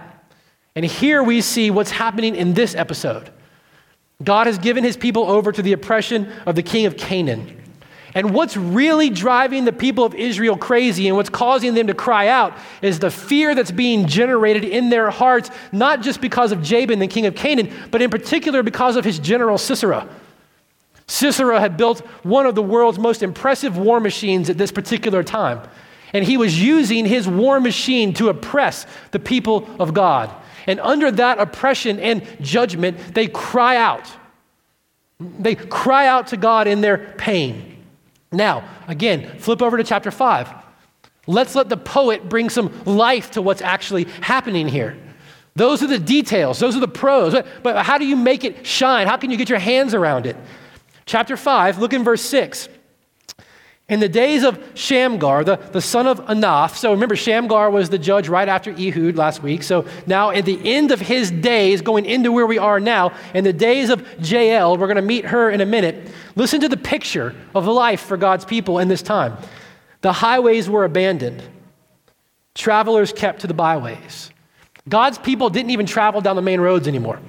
And 0.77 0.85
here 0.85 1.23
we 1.23 1.41
see 1.41 1.71
what's 1.71 1.91
happening 1.91 2.37
in 2.37 2.55
this 2.55 2.75
episode. 2.75 3.31
God 4.23 4.47
has 4.47 4.59
given 4.59 4.85
his 4.85 4.97
people 4.97 5.25
over 5.29 5.51
to 5.51 5.63
the 5.63 5.73
oppression 5.73 6.31
of 6.47 6.55
the 6.55 6.63
king 6.63 6.87
of 6.87 6.97
Canaan. 6.97 7.62
And 8.15 8.35
what's 8.35 8.57
really 8.57 9.09
driving 9.09 9.65
the 9.65 9.73
people 9.73 10.05
of 10.05 10.15
Israel 10.15 10.57
crazy 10.57 11.09
and 11.09 11.17
what's 11.17 11.31
causing 11.31 11.75
them 11.75 11.87
to 11.87 11.95
cry 11.95 12.29
out 12.29 12.53
is 12.83 12.99
the 12.99 13.11
fear 13.11 13.55
that's 13.55 13.71
being 13.71 14.07
generated 14.07 14.65
in 14.65 14.91
their 14.91 15.11
hearts, 15.11 15.51
not 15.73 16.03
just 16.03 16.21
because 16.21 16.53
of 16.53 16.63
Jabin, 16.63 16.99
the 16.99 17.07
king 17.07 17.25
of 17.25 17.35
Canaan, 17.35 17.73
but 17.91 18.03
in 18.03 18.11
particular 18.11 18.63
because 18.63 18.97
of 18.97 19.05
his 19.05 19.19
general 19.19 19.57
Sisera. 19.57 20.09
Sisera 21.07 21.59
had 21.59 21.77
built 21.77 22.01
one 22.23 22.45
of 22.47 22.55
the 22.55 22.63
world's 22.63 22.99
most 22.99 23.23
impressive 23.23 23.79
war 23.79 23.99
machines 23.99 24.51
at 24.51 24.59
this 24.59 24.73
particular 24.73 25.23
time. 25.23 25.67
And 26.13 26.25
he 26.25 26.37
was 26.37 26.63
using 26.63 27.07
his 27.07 27.27
war 27.27 27.61
machine 27.61 28.13
to 28.15 28.29
oppress 28.29 28.87
the 29.13 29.19
people 29.19 29.67
of 29.79 29.95
God. 29.95 30.31
And 30.67 30.79
under 30.81 31.11
that 31.11 31.39
oppression 31.39 31.99
and 31.99 32.27
judgment, 32.43 33.15
they 33.15 33.27
cry 33.27 33.77
out. 33.77 34.11
They 35.19 35.55
cry 35.55 36.07
out 36.07 36.29
to 36.29 36.37
God 36.37 36.67
in 36.67 36.83
their 36.83 37.15
pain. 37.17 37.72
Now, 38.33 38.69
again, 38.89 39.39
flip 39.39 39.63
over 39.63 39.77
to 39.77 39.85
chapter 39.85 40.11
5. 40.11 40.49
Let's 41.27 41.55
let 41.55 41.69
the 41.69 41.77
poet 41.77 42.29
bring 42.29 42.51
some 42.51 42.73
life 42.85 43.33
to 43.33 43.43
what's 43.43 43.63
actually 43.63 44.05
happening 44.05 44.67
here. 44.67 44.97
Those 45.55 45.83
are 45.83 45.87
the 45.87 45.99
details, 45.99 46.59
those 46.59 46.75
are 46.75 46.81
the 46.81 46.89
prose. 46.89 47.37
But 47.63 47.85
how 47.85 47.99
do 47.99 48.07
you 48.07 48.17
make 48.17 48.43
it 48.45 48.67
shine? 48.67 49.07
How 49.07 49.19
can 49.19 49.31
you 49.31 49.37
get 49.37 49.49
your 49.51 49.59
hands 49.59 49.95
around 49.95 50.27
it? 50.27 50.37
Chapter 51.05 51.37
5, 51.37 51.79
look 51.79 51.93
in 51.93 52.03
verse 52.05 52.23
6. 52.23 52.69
In 53.89 54.01
the 54.01 54.09
days 54.09 54.45
of 54.45 54.63
Shamgar, 54.75 55.45
the, 55.45 55.57
the 55.57 55.81
son 55.81 56.07
of 56.07 56.21
Anath, 56.27 56.77
so 56.77 56.93
remember, 56.93 57.17
Shamgar 57.17 57.71
was 57.71 57.91
the 57.91 57.99
judge 57.99 58.29
right 58.29 58.49
after 58.49 58.71
Ehud 58.71 59.17
last 59.17 59.43
week. 59.43 59.63
So 59.63 59.85
now, 60.07 60.31
at 60.31 60.45
the 60.45 60.59
end 60.65 60.93
of 60.93 61.01
his 61.01 61.31
days, 61.31 61.83
going 61.83 62.07
into 62.07 62.33
where 62.33 62.47
we 62.47 62.59
are 62.59 62.79
now, 62.81 63.13
in 63.35 63.45
the 63.45 63.53
days 63.53 63.91
of 63.91 64.07
Jael, 64.21 64.77
we're 64.77 64.87
going 64.87 64.97
to 64.97 65.03
meet 65.03 65.27
her 65.27 65.51
in 65.51 65.61
a 65.61 65.67
minute. 65.67 66.11
Listen 66.37 66.61
to 66.61 66.69
the 66.69 66.77
picture 66.77 67.35
of 67.55 67.67
life 67.67 68.01
for 68.01 68.17
God's 68.17 68.45
people 68.45 68.79
in 68.79 68.89
this 68.89 69.03
time. 69.03 69.37
The 70.01 70.13
highways 70.13 70.71
were 70.71 70.85
abandoned, 70.85 71.43
travelers 72.55 73.13
kept 73.13 73.41
to 73.41 73.47
the 73.47 73.55
byways. 73.55 74.31
God's 74.89 75.19
people 75.19 75.51
didn't 75.51 75.71
even 75.71 75.87
travel 75.87 76.21
down 76.21 76.37
the 76.37 76.43
main 76.43 76.61
roads 76.61 76.89
anymore 76.89 77.21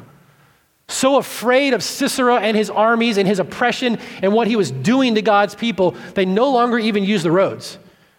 so 0.94 1.18
afraid 1.18 1.74
of 1.74 1.84
Sisera 1.84 2.38
and 2.38 2.56
his 2.56 2.70
armies 2.70 3.18
and 3.18 3.28
his 3.28 3.40
oppression 3.40 3.98
and 4.22 4.34
what 4.34 4.48
he 4.48 4.56
was 4.56 4.72
doing 4.72 5.16
to 5.16 5.22
God's 5.22 5.56
people, 5.56 5.92
they 6.14 6.26
no 6.26 6.52
longer 6.52 6.78
even 6.78 7.04
use 7.04 7.24
the 7.24 7.32
roads. 7.32 7.78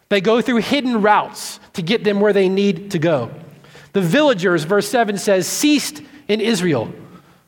They 0.09 0.21
go 0.21 0.41
through 0.41 0.59
hidden 0.59 1.03
routes 1.03 1.61
to 1.75 1.83
get 1.83 2.05
them 2.05 2.21
where 2.21 2.33
they 2.33 2.49
need 2.49 2.91
to 2.93 2.99
go. 2.99 3.31
The 3.93 4.01
villagers, 4.01 4.65
verse 4.65 4.89
7 4.89 5.19
says, 5.19 5.47
ceased 5.47 6.03
in 6.29 6.41
Israel. 6.41 6.93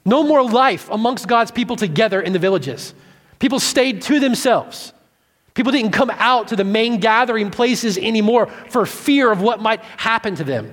No 0.05 0.23
more 0.23 0.43
life 0.43 0.89
amongst 0.91 1.27
God's 1.27 1.51
people 1.51 1.77
together 1.77 2.21
in 2.21 2.33
the 2.33 2.39
villages. 2.39 2.95
People 3.39 3.61
stayed 3.61 4.03
to 4.03 4.21
themselves. 4.21 4.93
People 5.55 5.73
didn't 5.73 5.93
come 5.93 6.11
out 6.11 6.49
to 6.49 6.57
the 6.57 6.65
main 6.65 7.01
gathering 7.01 7.51
places 7.51 7.99
anymore 7.99 8.47
for 8.69 8.87
fear 8.87 9.33
of 9.33 9.41
what 9.41 9.61
might 9.61 9.81
happen 9.81 10.37
to 10.37 10.45
them. 10.45 10.73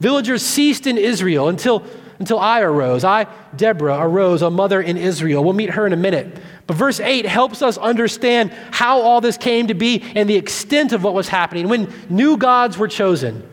Villagers 0.00 0.42
ceased 0.42 0.86
in 0.86 0.96
Israel 0.98 1.48
until 1.48 1.84
until 2.20 2.38
I 2.38 2.60
arose. 2.60 3.02
I, 3.02 3.26
Deborah, 3.56 3.98
arose, 3.98 4.42
a 4.42 4.50
mother 4.50 4.80
in 4.80 4.96
Israel. 4.96 5.42
We'll 5.42 5.54
meet 5.54 5.70
her 5.70 5.86
in 5.86 5.92
a 5.92 5.96
minute. 5.96 6.38
But 6.66 6.76
verse 6.76 7.00
8 7.00 7.26
helps 7.26 7.62
us 7.62 7.78
understand 7.78 8.52
how 8.70 9.00
all 9.00 9.20
this 9.20 9.36
came 9.36 9.66
to 9.68 9.74
be 9.74 10.02
and 10.14 10.28
the 10.28 10.36
extent 10.36 10.92
of 10.92 11.02
what 11.02 11.14
was 11.14 11.28
happening. 11.28 11.68
When 11.68 11.92
new 12.08 12.36
gods 12.36 12.78
were 12.78 12.88
chosen, 12.88 13.48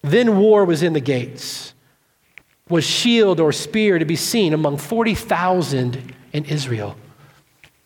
then 0.00 0.38
war 0.38 0.64
was 0.64 0.82
in 0.82 0.92
the 0.92 1.00
gates. 1.00 1.74
Was 2.68 2.84
shield 2.84 3.40
or 3.40 3.52
spear 3.52 3.98
to 3.98 4.04
be 4.04 4.16
seen 4.16 4.54
among 4.54 4.78
40,000 4.78 6.14
in 6.32 6.44
Israel? 6.44 6.96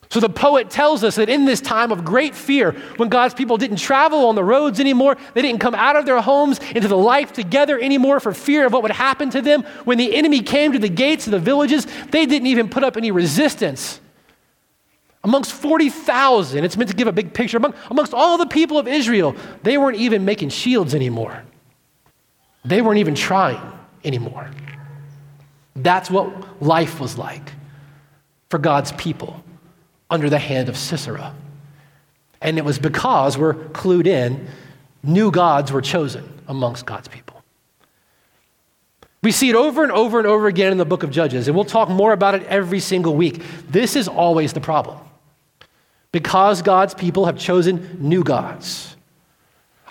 So 0.08 0.20
the 0.20 0.28
poet 0.28 0.70
tells 0.70 1.02
us 1.02 1.16
that 1.16 1.28
in 1.28 1.44
this 1.44 1.60
time 1.60 1.90
of 1.90 2.04
great 2.04 2.34
fear, 2.34 2.72
when 2.96 3.08
God's 3.08 3.34
people 3.34 3.56
didn't 3.56 3.78
travel 3.78 4.26
on 4.26 4.34
the 4.34 4.44
roads 4.44 4.78
anymore, 4.78 5.16
they 5.34 5.42
didn't 5.42 5.60
come 5.60 5.74
out 5.74 5.96
of 5.96 6.06
their 6.06 6.20
homes 6.20 6.60
into 6.74 6.86
the 6.86 6.96
life 6.96 7.32
together 7.32 7.78
anymore 7.78 8.20
for 8.20 8.32
fear 8.32 8.66
of 8.66 8.72
what 8.72 8.82
would 8.82 8.92
happen 8.92 9.30
to 9.30 9.42
them, 9.42 9.62
when 9.84 9.98
the 9.98 10.14
enemy 10.14 10.42
came 10.42 10.72
to 10.72 10.78
the 10.78 10.88
gates 10.88 11.26
of 11.26 11.32
the 11.32 11.40
villages, 11.40 11.86
they 12.10 12.24
didn't 12.24 12.46
even 12.46 12.68
put 12.68 12.84
up 12.84 12.96
any 12.96 13.10
resistance. 13.10 14.00
Amongst 15.24 15.52
40,000, 15.52 16.64
it's 16.64 16.76
meant 16.76 16.90
to 16.90 16.96
give 16.96 17.08
a 17.08 17.12
big 17.12 17.34
picture. 17.34 17.56
Among, 17.56 17.74
amongst 17.90 18.14
all 18.14 18.38
the 18.38 18.46
people 18.46 18.78
of 18.78 18.86
Israel, 18.86 19.34
they 19.64 19.76
weren't 19.76 19.98
even 19.98 20.24
making 20.24 20.50
shields 20.50 20.94
anymore. 20.94 21.42
They 22.64 22.80
weren't 22.80 22.98
even 22.98 23.16
trying 23.16 23.60
anymore. 24.04 24.48
That's 25.74 26.08
what 26.10 26.62
life 26.62 27.00
was 27.00 27.18
like 27.18 27.52
for 28.50 28.58
God's 28.58 28.92
people 28.92 29.42
under 30.10 30.30
the 30.30 30.38
hand 30.38 30.68
of 30.68 30.76
Sisera. 30.76 31.34
And 32.40 32.58
it 32.58 32.64
was 32.64 32.78
because 32.78 33.36
we're 33.36 33.54
clued 33.54 34.06
in, 34.06 34.46
new 35.02 35.30
gods 35.30 35.72
were 35.72 35.82
chosen 35.82 36.40
amongst 36.48 36.86
God's 36.86 37.08
people. 37.08 37.42
We 39.22 39.32
see 39.32 39.48
it 39.48 39.56
over 39.56 39.82
and 39.82 39.90
over 39.90 40.18
and 40.18 40.26
over 40.26 40.46
again 40.46 40.70
in 40.70 40.78
the 40.78 40.84
book 40.84 41.02
of 41.02 41.10
Judges, 41.10 41.48
and 41.48 41.56
we'll 41.56 41.64
talk 41.64 41.88
more 41.88 42.12
about 42.12 42.34
it 42.34 42.44
every 42.44 42.78
single 42.78 43.16
week. 43.16 43.42
This 43.68 43.96
is 43.96 44.06
always 44.06 44.52
the 44.52 44.60
problem. 44.60 44.98
Because 46.12 46.62
God's 46.62 46.94
people 46.94 47.26
have 47.26 47.38
chosen 47.38 47.98
new 48.00 48.22
gods. 48.22 48.96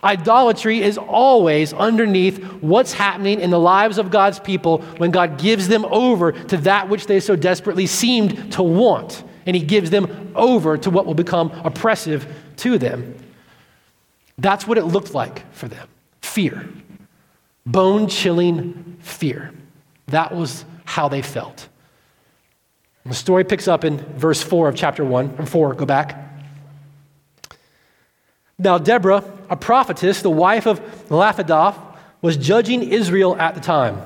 Idolatry 0.04 0.82
is 0.82 0.98
always 0.98 1.74
underneath 1.74 2.42
what's 2.62 2.94
happening 2.94 3.42
in 3.42 3.50
the 3.50 3.60
lives 3.60 3.98
of 3.98 4.12
God's 4.12 4.40
people 4.40 4.80
when 4.98 5.12
God 5.12 5.40
gives 5.40 5.68
them 5.68 5.84
over 5.86 6.32
to 6.32 6.58
that 6.58 6.88
which 6.88 7.08
they 7.08 7.20
so 7.20 7.36
desperately 7.36 7.88
seemed 7.88 8.54
to 8.54 8.64
want 8.64 9.24
and 9.46 9.56
he 9.56 9.62
gives 9.62 9.90
them 9.90 10.32
over 10.36 10.78
to 10.78 10.90
what 10.90 11.06
will 11.06 11.14
become 11.14 11.52
oppressive 11.64 12.28
to 12.58 12.78
them. 12.78 13.16
That's 14.38 14.68
what 14.68 14.78
it 14.78 14.86
looked 14.86 15.14
like 15.14 15.52
for 15.54 15.68
them 15.68 15.88
fear, 16.22 16.68
bone 17.66 18.08
chilling 18.08 18.98
fear. 19.00 19.52
That 20.08 20.36
was 20.36 20.66
how 20.84 21.08
they 21.08 21.22
felt. 21.22 21.70
And 23.04 23.12
the 23.14 23.16
story 23.16 23.44
picks 23.44 23.68
up 23.68 23.86
in 23.86 23.98
verse 24.18 24.42
4 24.42 24.70
of 24.70 24.76
chapter 24.76 25.06
1, 25.06 25.36
or 25.38 25.46
4, 25.46 25.76
go 25.76 25.86
back. 25.86 26.22
Now, 28.58 28.78
Deborah, 28.78 29.24
a 29.50 29.56
prophetess, 29.56 30.22
the 30.22 30.30
wife 30.30 30.66
of 30.66 30.80
Lapidoth, 31.10 31.78
was 32.22 32.38
judging 32.38 32.82
Israel 32.82 33.36
at 33.38 33.54
the 33.54 33.62
time. 33.62 34.02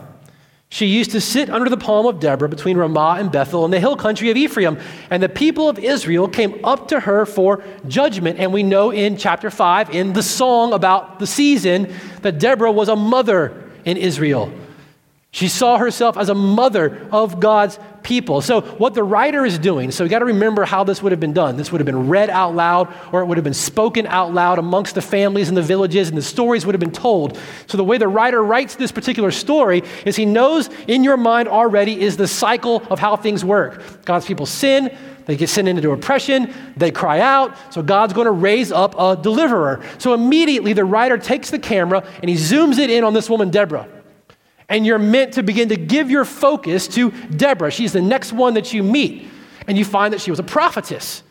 She 0.72 0.86
used 0.86 1.12
to 1.12 1.22
sit 1.22 1.50
under 1.50 1.68
the 1.68 1.78
palm 1.78 2.06
of 2.06 2.20
Deborah 2.20 2.48
between 2.48 2.78
Ramah 2.78 3.18
and 3.20 3.32
Bethel 3.32 3.66
in 3.66 3.72
the 3.72 3.80
hill 3.80 3.96
country 3.96 4.30
of 4.30 4.38
Ephraim. 4.38 4.78
And 5.10 5.22
the 5.22 5.30
people 5.30 5.68
of 5.68 5.80
Israel 5.80 6.28
came 6.28 6.64
up 6.64 6.90
to 6.90 7.00
her 7.00 7.26
for 7.26 7.64
judgment. 7.88 8.38
And 8.40 8.54
we 8.54 8.62
know 8.62 8.92
in 8.92 9.18
chapter 9.18 9.50
5, 9.50 9.90
in 9.90 10.14
the 10.14 10.22
song 10.22 10.74
about 10.74 11.18
the 11.18 11.26
season, 11.26 11.94
that 12.22 12.40
Deborah 12.40 12.72
was 12.72 12.88
a 12.88 12.96
mother 12.96 13.64
in 13.84 13.98
Israel. 13.98 14.54
She 15.32 15.48
saw 15.48 15.78
herself 15.78 16.18
as 16.18 16.30
a 16.30 16.34
mother 16.34 17.08
of 17.12 17.40
God's 17.40 17.78
people. 18.02 18.42
So, 18.42 18.62
what 18.62 18.96
the 18.96 19.04
writer 19.04 19.46
is 19.46 19.60
doing, 19.60 19.92
so 19.92 20.04
you 20.04 20.10
got 20.10 20.20
to 20.20 20.26
remember 20.26 20.66
how 20.66 20.84
this 20.84 21.04
would 21.04 21.12
have 21.12 21.20
been 21.20 21.34
done. 21.34 21.56
This 21.56 21.72
would 21.72 21.80
have 21.80 21.86
been 21.86 22.10
read 22.10 22.32
out 22.32 22.56
loud, 22.56 22.92
or 23.12 23.22
it 23.22 23.26
would 23.26 23.38
have 23.38 23.44
been 23.44 23.54
spoken 23.54 24.08
out 24.08 24.34
loud 24.34 24.58
amongst 24.58 24.96
the 24.96 25.04
families 25.04 25.48
and 25.48 25.56
the 25.56 25.62
villages, 25.62 26.10
and 26.10 26.18
the 26.18 26.24
stories 26.24 26.66
would 26.66 26.74
have 26.74 26.80
been 26.80 26.92
told. 26.92 27.38
So, 27.68 27.78
the 27.78 27.84
way 27.84 28.00
the 28.00 28.08
writer 28.08 28.42
writes 28.42 28.74
this 28.74 28.92
particular 28.92 29.30
story 29.30 29.84
is 30.04 30.16
he 30.16 30.26
knows 30.26 30.68
in 30.88 31.04
your 31.04 31.18
mind 31.18 31.48
already 31.48 32.02
is 32.02 32.18
the 32.18 32.28
cycle 32.28 32.82
of 32.90 32.98
how 32.98 33.16
things 33.16 33.46
work. 33.46 34.06
God's 34.06 34.26
people 34.26 34.48
sin, 34.48 34.98
they 35.28 35.38
get 35.38 35.50
sent 35.50 35.68
into 35.68 35.92
oppression, 35.92 36.52
they 36.76 36.90
cry 36.90 37.20
out, 37.20 37.56
so 37.72 37.84
God's 37.84 38.14
going 38.14 38.26
to 38.26 38.32
raise 38.32 38.72
up 38.72 38.96
a 38.98 39.16
deliverer. 39.16 39.84
So, 40.00 40.16
immediately 40.16 40.74
the 40.74 40.86
writer 40.86 41.20
takes 41.20 41.52
the 41.52 41.60
camera 41.60 42.04
and 42.24 42.30
he 42.30 42.36
zooms 42.36 42.80
it 42.80 42.90
in 42.90 43.04
on 43.04 43.14
this 43.14 43.30
woman, 43.30 43.52
Deborah 43.52 43.88
and 44.70 44.86
you're 44.86 45.00
meant 45.00 45.34
to 45.34 45.44
begin 45.44 45.70
to 45.70 45.76
give 45.76 46.10
your 46.12 46.24
focus 46.24 46.88
to 46.90 47.12
Deborah. 47.36 47.72
She's 47.72 47.92
the 47.92 48.02
next 48.02 48.32
one 48.32 48.54
that 48.54 48.72
you 48.72 48.84
meet. 48.84 49.28
And 49.68 49.78
you 49.78 49.86
find 49.86 50.14
that 50.14 50.22
she 50.22 50.32
was 50.32 50.40
a 50.40 50.44
prophetess. 50.44 51.24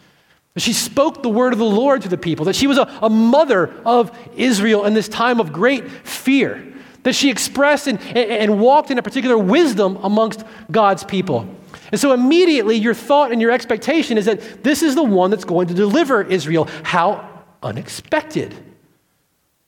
That 0.54 0.60
she 0.60 0.72
spoke 0.72 1.22
the 1.22 1.28
word 1.28 1.52
of 1.52 1.58
the 1.58 1.64
Lord 1.64 2.02
to 2.02 2.08
the 2.08 2.18
people, 2.18 2.44
that 2.46 2.56
she 2.56 2.66
was 2.66 2.78
a, 2.78 2.98
a 3.02 3.08
mother 3.08 3.72
of 3.84 4.16
Israel 4.36 4.84
in 4.84 4.94
this 4.94 5.08
time 5.08 5.40
of 5.40 5.52
great 5.52 5.88
fear, 5.88 6.64
that 7.04 7.14
she 7.14 7.30
expressed 7.30 7.86
and, 7.86 8.00
and, 8.00 8.18
and 8.18 8.60
walked 8.60 8.90
in 8.90 8.98
a 8.98 9.02
particular 9.02 9.38
wisdom 9.38 9.98
amongst 10.02 10.44
God's 10.70 11.04
people. 11.04 11.48
And 11.92 12.00
so 12.00 12.12
immediately 12.12 12.76
your 12.76 12.94
thought 12.94 13.32
and 13.32 13.40
your 13.40 13.50
expectation 13.50 14.18
is 14.18 14.26
that 14.26 14.64
this 14.64 14.82
is 14.82 14.94
the 14.94 15.02
one 15.02 15.30
that's 15.30 15.44
going 15.44 15.68
to 15.68 15.74
deliver 15.74 16.22
Israel. 16.22 16.68
How 16.82 17.44
unexpected. 17.62 18.54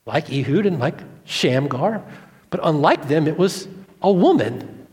Like 0.07 0.31
Ehud 0.31 0.67
and 0.67 0.79
like 0.79 0.99
Shamgar, 1.25 2.03
but 2.51 2.61
unlike 2.63 3.09
them, 3.09 3.27
it 3.27 3.39
was 3.39 3.69
a 4.03 4.13
woman. 4.13 4.87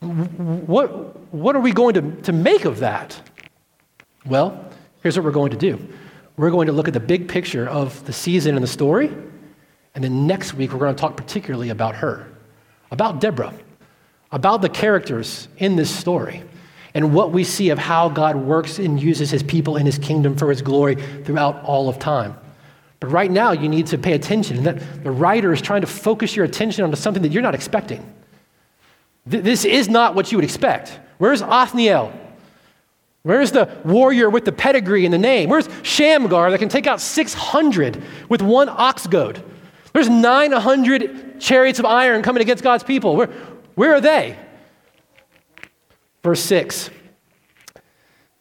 What, 0.00 1.32
what 1.32 1.56
are 1.56 1.60
we 1.60 1.72
going 1.72 1.94
to, 1.94 2.22
to 2.22 2.32
make 2.32 2.64
of 2.64 2.80
that? 2.80 3.20
Well, 4.26 4.64
here's 5.02 5.16
what 5.16 5.24
we're 5.24 5.32
going 5.32 5.50
to 5.50 5.56
do 5.56 5.88
we're 6.36 6.50
going 6.50 6.66
to 6.66 6.72
look 6.72 6.88
at 6.88 6.94
the 6.94 7.00
big 7.00 7.28
picture 7.28 7.68
of 7.68 8.04
the 8.06 8.12
season 8.12 8.54
and 8.54 8.62
the 8.62 8.68
story. 8.68 9.12
And 9.94 10.02
then 10.02 10.26
next 10.26 10.54
week, 10.54 10.72
we're 10.72 10.78
going 10.78 10.94
to 10.94 11.00
talk 11.00 11.16
particularly 11.16 11.68
about 11.68 11.96
her, 11.96 12.26
about 12.90 13.20
Deborah, 13.20 13.52
about 14.30 14.62
the 14.62 14.70
characters 14.70 15.48
in 15.58 15.76
this 15.76 15.94
story, 15.94 16.42
and 16.94 17.14
what 17.14 17.30
we 17.30 17.44
see 17.44 17.68
of 17.68 17.78
how 17.78 18.08
God 18.08 18.36
works 18.36 18.78
and 18.78 19.00
uses 19.00 19.30
his 19.30 19.42
people 19.42 19.76
in 19.76 19.84
his 19.84 19.98
kingdom 19.98 20.34
for 20.34 20.48
his 20.48 20.62
glory 20.62 20.96
throughout 21.24 21.62
all 21.64 21.90
of 21.90 21.98
time. 21.98 22.34
But 23.02 23.10
right 23.10 23.32
now, 23.32 23.50
you 23.50 23.68
need 23.68 23.88
to 23.88 23.98
pay 23.98 24.12
attention. 24.12 24.58
And 24.58 24.66
That 24.66 25.02
the 25.02 25.10
writer 25.10 25.52
is 25.52 25.60
trying 25.60 25.80
to 25.80 25.88
focus 25.88 26.36
your 26.36 26.44
attention 26.44 26.84
onto 26.84 26.94
something 26.94 27.24
that 27.24 27.32
you're 27.32 27.42
not 27.42 27.52
expecting. 27.52 27.98
Th- 29.28 29.42
this 29.42 29.64
is 29.64 29.88
not 29.88 30.14
what 30.14 30.30
you 30.30 30.38
would 30.38 30.44
expect. 30.44 31.00
Where's 31.18 31.42
Othniel? 31.42 32.12
Where's 33.24 33.50
the 33.50 33.76
warrior 33.84 34.30
with 34.30 34.44
the 34.44 34.52
pedigree 34.52 35.04
and 35.04 35.12
the 35.12 35.18
name? 35.18 35.48
Where's 35.48 35.68
Shamgar 35.82 36.52
that 36.52 36.58
can 36.58 36.68
take 36.68 36.86
out 36.86 37.00
600 37.00 38.00
with 38.28 38.40
one 38.40 38.68
ox 38.68 39.08
goad? 39.08 39.42
There's 39.92 40.08
900 40.08 41.40
chariots 41.40 41.80
of 41.80 41.84
iron 41.84 42.22
coming 42.22 42.40
against 42.40 42.62
God's 42.62 42.84
people. 42.84 43.16
Where, 43.16 43.30
where 43.74 43.96
are 43.96 44.00
they? 44.00 44.38
Verse 46.22 46.40
6 46.40 46.88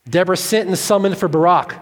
Deborah 0.07 0.37
sent 0.37 0.67
and 0.67 0.77
summoned 0.77 1.17
for 1.17 1.27
Barak 1.27 1.79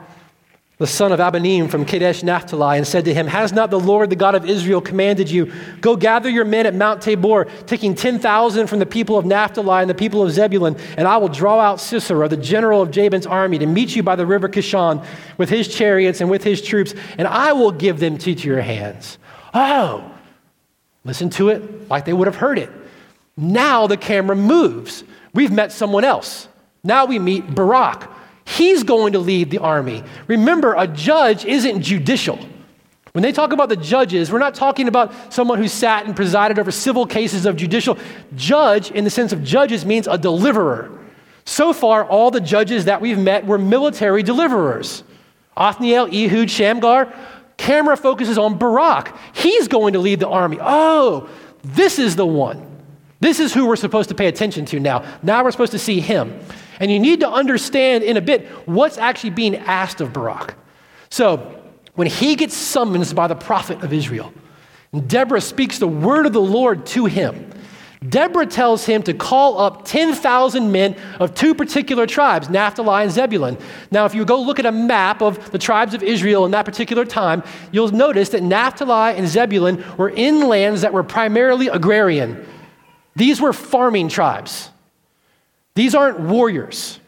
the 0.80 0.88
son 0.88 1.12
of 1.12 1.20
Abinoam 1.20 1.70
from 1.70 1.84
Kadesh 1.84 2.24
Naphtali, 2.24 2.78
and 2.78 2.88
said 2.88 3.04
to 3.04 3.14
him, 3.14 3.28
Has 3.28 3.52
not 3.52 3.70
the 3.70 3.80
Lord, 3.80 4.10
the 4.10 4.16
God 4.16 4.34
of 4.34 4.50
Israel, 4.50 4.80
commanded 4.80 5.30
you, 5.30 5.52
Go 5.82 5.98
gather 5.98 6.30
your 6.30 6.46
men 6.46 6.66
at 6.66 6.74
Mount 6.74 7.02
Tabor, 7.02 7.48
taking 7.66 7.94
10,000 7.94 8.68
from 8.68 8.80
the 8.80 8.86
people 8.86 9.18
of 9.18 9.26
Naphtali 9.26 9.82
and 9.82 9.90
the 9.90 9.94
people 9.94 10.24
of 10.24 10.32
Zebulun, 10.32 10.78
and 10.98 11.06
I 11.06 11.18
will 11.18 11.28
draw 11.28 11.60
out 11.60 11.82
Sisera, 11.82 12.30
the 12.30 12.38
general 12.38 12.82
of 12.82 12.92
Jabin's 12.92 13.28
army, 13.28 13.58
to 13.58 13.66
meet 13.66 13.94
you 13.94 14.04
by 14.04 14.16
the 14.16 14.26
river 14.26 14.48
Kishon 14.48 15.06
with 15.38 15.50
his 15.50 15.68
chariots 15.68 16.22
and 16.22 16.30
with 16.30 16.46
his 16.46 16.62
troops, 16.62 16.96
and 17.18 17.28
I 17.28 17.52
will 17.52 17.72
give 17.72 18.00
them 18.00 18.18
to 18.20 18.32
your 18.32 18.62
hands. 18.62 19.18
Oh, 19.54 20.10
listen 21.04 21.30
to 21.32 21.50
it 21.50 21.90
like 21.90 22.06
they 22.06 22.14
would 22.14 22.28
have 22.28 22.38
heard 22.38 22.58
it. 22.58 22.70
Now 23.36 23.86
the 23.88 23.98
camera 23.98 24.36
moves. 24.38 25.04
We've 25.34 25.52
met 25.52 25.74
someone 25.74 26.06
else. 26.06 26.48
Now 26.86 27.04
we 27.04 27.20
meet 27.20 27.54
Barak 27.54 28.10
He's 28.58 28.82
going 28.82 29.14
to 29.14 29.20
lead 29.20 29.52
the 29.52 29.60
army. 29.60 30.04
Remember, 30.28 30.74
a 30.76 30.88
judge 30.88 31.46
isn't 31.46 31.84
judicial. 31.84 32.40
When 33.12 33.22
they 33.22 33.32
talk 33.32 33.54
about 33.54 33.70
the 33.70 33.76
judges, 33.76 34.32
we're 34.32 34.40
not 34.40 34.56
talking 34.56 34.88
about 34.88 35.32
someone 35.32 35.60
who 35.60 35.68
sat 35.68 36.08
and 36.08 36.16
presided 36.16 36.58
over 36.58 36.72
civil 36.72 37.06
cases 37.06 37.46
of 37.46 37.56
judicial. 37.56 37.98
Judge, 38.36 38.90
in 38.90 39.04
the 39.04 39.12
sense 39.12 39.34
of 39.34 39.44
judges, 39.44 39.86
means 39.86 40.08
a 40.08 40.18
deliverer. 40.18 40.90
So 41.46 41.74
far, 41.74 42.04
all 42.04 42.32
the 42.32 42.42
judges 42.42 42.86
that 42.86 43.02
we've 43.02 43.20
met 43.20 43.46
were 43.46 43.60
military 43.60 44.24
deliverers. 44.24 45.04
Othniel, 45.56 46.08
Ehud, 46.12 46.50
Shamgar. 46.50 47.14
Camera 47.58 47.98
focuses 47.98 48.40
on 48.40 48.58
Barak. 48.58 49.16
He's 49.34 49.68
going 49.68 49.94
to 49.94 50.00
lead 50.00 50.20
the 50.20 50.30
army. 50.30 50.58
Oh, 50.60 51.30
this 51.64 52.00
is 52.00 52.16
the 52.16 52.26
one. 52.26 52.69
This 53.20 53.40
is 53.40 53.54
who 53.54 53.68
we're 53.68 53.76
supposed 53.76 54.10
to 54.10 54.16
pay 54.16 54.28
attention 54.28 54.66
to 54.66 54.80
now. 54.80 55.06
Now 55.24 55.44
we're 55.44 55.52
supposed 55.52 55.74
to 55.74 55.80
see 55.80 56.00
him. 56.00 56.40
And 56.80 56.90
you 56.90 57.00
need 57.00 57.20
to 57.20 57.30
understand 57.30 58.04
in 58.04 58.16
a 58.16 58.22
bit 58.22 58.48
what's 58.66 58.98
actually 58.98 59.32
being 59.32 59.56
asked 59.56 60.00
of 60.00 60.14
Barak. 60.14 60.56
So, 61.10 61.56
when 61.96 62.08
he 62.08 62.36
gets 62.36 62.56
summoned 62.56 63.14
by 63.14 63.28
the 63.28 63.36
prophet 63.36 63.84
of 63.84 63.92
Israel, 63.92 64.32
Deborah 65.08 65.42
speaks 65.42 65.80
the 65.80 65.88
word 65.88 66.26
of 66.26 66.32
the 66.32 66.42
Lord 66.42 66.86
to 66.88 67.06
him. 67.06 67.52
Deborah 68.08 68.46
tells 68.46 68.86
him 68.86 69.04
to 69.04 69.14
call 69.14 69.60
up 69.60 69.84
10,000 69.84 70.72
men 70.72 70.96
of 71.20 71.36
two 71.36 71.54
particular 71.54 72.08
tribes, 72.08 72.50
Naphtali 72.50 73.04
and 73.04 73.12
Zebulun. 73.12 73.58
Now, 73.92 74.06
if 74.06 74.16
you 74.16 74.24
go 74.24 74.42
look 74.42 74.58
at 74.58 74.66
a 74.66 74.72
map 74.72 75.22
of 75.22 75.52
the 75.52 75.58
tribes 75.58 75.94
of 75.94 76.02
Israel 76.02 76.46
in 76.46 76.52
that 76.52 76.64
particular 76.64 77.04
time, 77.04 77.44
you'll 77.74 77.92
notice 77.92 78.30
that 78.30 78.42
Naphtali 78.42 79.18
and 79.18 79.28
Zebulun 79.28 79.84
were 79.98 80.10
in 80.10 80.48
lands 80.48 80.82
that 80.82 80.94
were 80.94 81.04
primarily 81.04 81.68
agrarian. 81.68 82.48
These 83.20 83.42
were 83.42 83.52
farming 83.52 84.08
tribes. 84.08 84.70
These 85.76 85.94
aren't 85.94 86.22
warriors. 86.22 87.02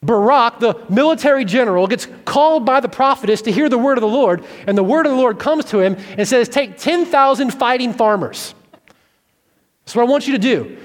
Barak, 0.00 0.60
the 0.60 0.80
military 0.88 1.44
general, 1.44 1.88
gets 1.88 2.06
called 2.24 2.64
by 2.64 2.78
the 2.78 2.88
prophetess 2.88 3.42
to 3.42 3.50
hear 3.50 3.68
the 3.68 3.78
word 3.78 3.98
of 3.98 4.02
the 4.02 4.06
Lord, 4.08 4.44
and 4.64 4.78
the 4.78 4.84
word 4.84 5.04
of 5.04 5.10
the 5.10 5.18
Lord 5.18 5.40
comes 5.40 5.64
to 5.66 5.80
him 5.80 5.96
and 6.16 6.26
says, 6.26 6.48
Take 6.48 6.78
10,000 6.78 7.50
fighting 7.50 7.92
farmers. 7.92 8.54
That's 9.84 9.96
what 9.96 10.02
I 10.02 10.08
want 10.08 10.28
you 10.28 10.34
to 10.34 10.38
do. 10.38 10.78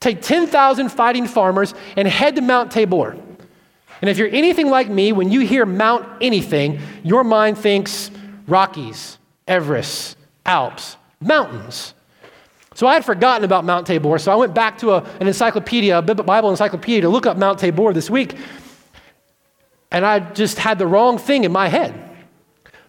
Take 0.00 0.22
10,000 0.22 0.88
fighting 0.88 1.26
farmers 1.26 1.74
and 1.98 2.08
head 2.08 2.36
to 2.36 2.40
Mount 2.40 2.72
Tabor. 2.72 3.14
And 4.00 4.08
if 4.08 4.16
you're 4.16 4.28
anything 4.28 4.70
like 4.70 4.88
me, 4.88 5.12
when 5.12 5.30
you 5.30 5.40
hear 5.40 5.66
Mount 5.66 6.08
anything, 6.22 6.80
your 7.02 7.24
mind 7.24 7.58
thinks 7.58 8.10
Rockies, 8.46 9.18
Everest, 9.46 10.16
Alps, 10.46 10.96
mountains. 11.20 11.92
So 12.80 12.86
I 12.86 12.94
had 12.94 13.04
forgotten 13.04 13.44
about 13.44 13.66
Mount 13.66 13.86
Tabor, 13.86 14.18
so 14.18 14.32
I 14.32 14.36
went 14.36 14.54
back 14.54 14.78
to 14.78 14.92
a, 14.92 15.02
an 15.20 15.26
encyclopedia, 15.26 15.98
a 15.98 16.00
Bible 16.00 16.48
encyclopedia, 16.48 17.02
to 17.02 17.10
look 17.10 17.26
up 17.26 17.36
Mount 17.36 17.58
Tabor 17.58 17.92
this 17.92 18.08
week. 18.08 18.38
And 19.90 20.02
I 20.02 20.20
just 20.20 20.56
had 20.56 20.78
the 20.78 20.86
wrong 20.86 21.18
thing 21.18 21.44
in 21.44 21.52
my 21.52 21.68
head. 21.68 21.92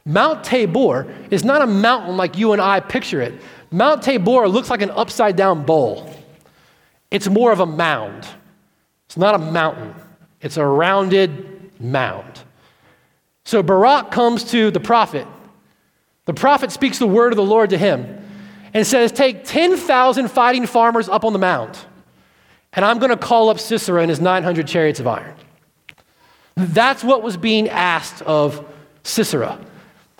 Mount 0.05 0.45
Tabor 0.45 1.13
is 1.29 1.43
not 1.43 1.61
a 1.61 1.67
mountain 1.67 2.15
like 2.15 2.37
you 2.37 2.53
and 2.53 2.61
I 2.61 2.79
picture 2.79 3.19
it. 3.19 3.33
Mount 3.69 4.01
Tabor 4.01 4.47
looks 4.47 4.69
like 4.69 4.81
an 4.81 4.91
upside 4.91 5.35
down 5.35 5.65
bowl. 5.65 6.09
It's 7.11 7.27
more 7.27 7.51
of 7.51 7.59
a 7.59 7.65
mound. 7.65 8.25
It's 9.07 9.17
not 9.17 9.35
a 9.35 9.39
mountain, 9.39 9.93
it's 10.39 10.55
a 10.55 10.65
rounded 10.65 11.69
mound. 11.81 12.39
So 13.43 13.61
Barak 13.61 14.09
comes 14.09 14.45
to 14.51 14.71
the 14.71 14.79
prophet. 14.79 15.27
The 16.23 16.33
prophet 16.33 16.71
speaks 16.71 16.97
the 16.97 17.07
word 17.07 17.33
of 17.33 17.35
the 17.35 17.43
Lord 17.43 17.71
to 17.71 17.77
him 17.77 18.20
and 18.73 18.85
says, 18.85 19.11
Take 19.11 19.45
10,000 19.45 20.29
fighting 20.29 20.65
farmers 20.65 21.09
up 21.09 21.23
on 21.23 21.33
the 21.33 21.39
mount, 21.39 21.85
and 22.73 22.85
I'm 22.85 22.99
going 22.99 23.09
to 23.09 23.17
call 23.17 23.49
up 23.49 23.59
Sisera 23.59 24.01
and 24.01 24.09
his 24.09 24.19
900 24.19 24.67
chariots 24.67 24.99
of 24.99 25.07
iron. 25.07 25.35
That's 26.55 27.03
what 27.03 27.23
was 27.23 27.37
being 27.37 27.69
asked 27.69 28.21
of 28.23 28.65
Sisera. 29.03 29.59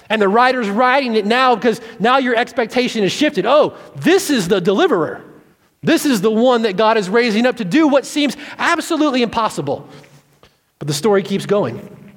And 0.10 0.22
the 0.22 0.28
writer's 0.28 0.70
writing 0.70 1.16
it 1.16 1.26
now 1.26 1.56
because 1.56 1.80
now 2.00 2.18
your 2.18 2.36
expectation 2.36 3.04
is 3.04 3.12
shifted. 3.12 3.46
Oh, 3.46 3.78
this 3.96 4.30
is 4.30 4.48
the 4.48 4.60
deliverer. 4.60 5.24
This 5.84 6.06
is 6.06 6.22
the 6.22 6.32
one 6.32 6.64
that 6.64 6.78
God 6.78 6.98
is 6.98 7.10
raising 7.10 7.46
up 7.46 7.58
to 7.58 7.66
do 7.66 7.88
what 7.88 8.06
seems 8.06 8.36
absolutely 8.58 9.22
impossible. 9.22 9.88
But 10.80 10.88
the 10.88 10.94
story 10.94 11.24
keeps 11.24 11.46
going. 11.46 12.14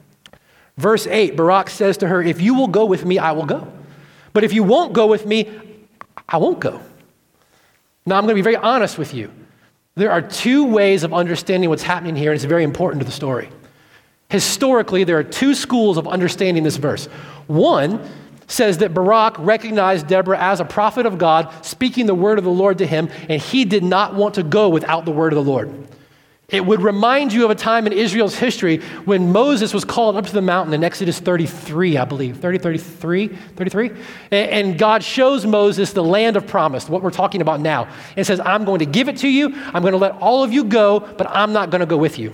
Verse 0.76 1.06
8 1.06 1.36
Barak 1.36 1.70
says 1.70 1.96
to 1.98 2.08
her, 2.08 2.22
If 2.22 2.40
you 2.40 2.54
will 2.54 2.68
go 2.68 2.84
with 2.84 3.04
me, 3.04 3.18
I 3.18 3.32
will 3.32 3.46
go. 3.46 3.72
But 4.32 4.42
if 4.44 4.52
you 4.52 4.64
won't 4.64 4.92
go 4.92 5.06
with 5.06 5.24
me, 5.24 5.48
I 6.28 6.36
won't 6.36 6.60
go. 6.60 6.80
Now, 8.06 8.16
I'm 8.16 8.24
going 8.24 8.34
to 8.34 8.34
be 8.34 8.42
very 8.42 8.56
honest 8.56 8.98
with 8.98 9.14
you. 9.14 9.30
There 9.94 10.10
are 10.10 10.20
two 10.20 10.64
ways 10.64 11.04
of 11.04 11.14
understanding 11.14 11.70
what's 11.70 11.82
happening 11.82 12.16
here, 12.16 12.32
and 12.32 12.36
it's 12.36 12.44
very 12.44 12.64
important 12.64 13.00
to 13.00 13.06
the 13.06 13.12
story. 13.12 13.48
Historically, 14.28 15.04
there 15.04 15.18
are 15.18 15.24
two 15.24 15.54
schools 15.54 15.96
of 15.96 16.08
understanding 16.08 16.64
this 16.64 16.76
verse. 16.76 17.06
One 17.46 18.00
says 18.46 18.78
that 18.78 18.92
Barak 18.92 19.38
recognized 19.38 20.06
Deborah 20.06 20.38
as 20.38 20.60
a 20.60 20.64
prophet 20.64 21.06
of 21.06 21.18
God, 21.18 21.52
speaking 21.64 22.06
the 22.06 22.14
word 22.14 22.38
of 22.38 22.44
the 22.44 22.50
Lord 22.50 22.78
to 22.78 22.86
him, 22.86 23.08
and 23.28 23.40
he 23.40 23.64
did 23.64 23.84
not 23.84 24.14
want 24.14 24.34
to 24.34 24.42
go 24.42 24.68
without 24.68 25.04
the 25.04 25.12
word 25.12 25.32
of 25.32 25.44
the 25.44 25.50
Lord. 25.50 25.72
It 26.54 26.64
would 26.64 26.82
remind 26.82 27.32
you 27.32 27.44
of 27.44 27.50
a 27.50 27.56
time 27.56 27.84
in 27.88 27.92
Israel's 27.92 28.36
history 28.36 28.78
when 29.06 29.32
Moses 29.32 29.74
was 29.74 29.84
called 29.84 30.16
up 30.16 30.24
to 30.26 30.32
the 30.32 30.40
mountain 30.40 30.72
in 30.72 30.84
Exodus 30.84 31.18
33, 31.18 31.96
I 31.96 32.04
believe, 32.04 32.36
30, 32.36 32.58
33, 32.58 33.26
33. 33.26 33.90
And 34.30 34.78
God 34.78 35.02
shows 35.02 35.44
Moses 35.44 35.92
the 35.92 36.04
land 36.04 36.36
of 36.36 36.46
promise, 36.46 36.88
what 36.88 37.02
we're 37.02 37.10
talking 37.10 37.40
about 37.40 37.58
now, 37.58 37.88
and 38.16 38.24
says, 38.24 38.38
I'm 38.38 38.64
going 38.64 38.78
to 38.78 38.86
give 38.86 39.08
it 39.08 39.16
to 39.18 39.28
you. 39.28 39.52
I'm 39.52 39.82
going 39.82 39.94
to 39.94 39.98
let 39.98 40.12
all 40.12 40.44
of 40.44 40.52
you 40.52 40.62
go, 40.62 41.00
but 41.00 41.28
I'm 41.28 41.52
not 41.52 41.70
going 41.70 41.80
to 41.80 41.86
go 41.86 41.96
with 41.96 42.20
you. 42.20 42.32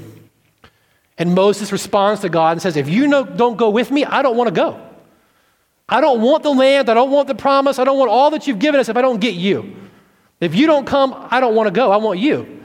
And 1.16 1.34
Moses 1.34 1.72
responds 1.72 2.20
to 2.20 2.28
God 2.28 2.52
and 2.52 2.60
says, 2.60 2.76
If 2.76 2.90
you 2.90 3.08
don't 3.08 3.56
go 3.56 3.70
with 3.70 3.90
me, 3.90 4.04
I 4.04 4.20
don't 4.20 4.36
want 4.36 4.48
to 4.48 4.54
go. 4.54 4.86
I 5.88 6.02
don't 6.02 6.20
want 6.20 6.42
the 6.42 6.52
land. 6.52 6.90
I 6.90 6.94
don't 6.94 7.10
want 7.10 7.26
the 7.26 7.34
promise. 7.34 7.78
I 7.78 7.84
don't 7.84 7.98
want 7.98 8.10
all 8.10 8.28
that 8.32 8.46
you've 8.46 8.58
given 8.58 8.80
us 8.80 8.90
if 8.90 8.98
I 8.98 9.00
don't 9.00 9.18
get 9.18 9.34
you. 9.34 9.76
If 10.40 10.54
you 10.54 10.66
don't 10.66 10.86
come, 10.86 11.14
I 11.30 11.40
don't 11.40 11.54
want 11.54 11.68
to 11.68 11.72
go. 11.72 11.90
I 11.90 11.96
want 11.96 12.18
you. 12.18 12.59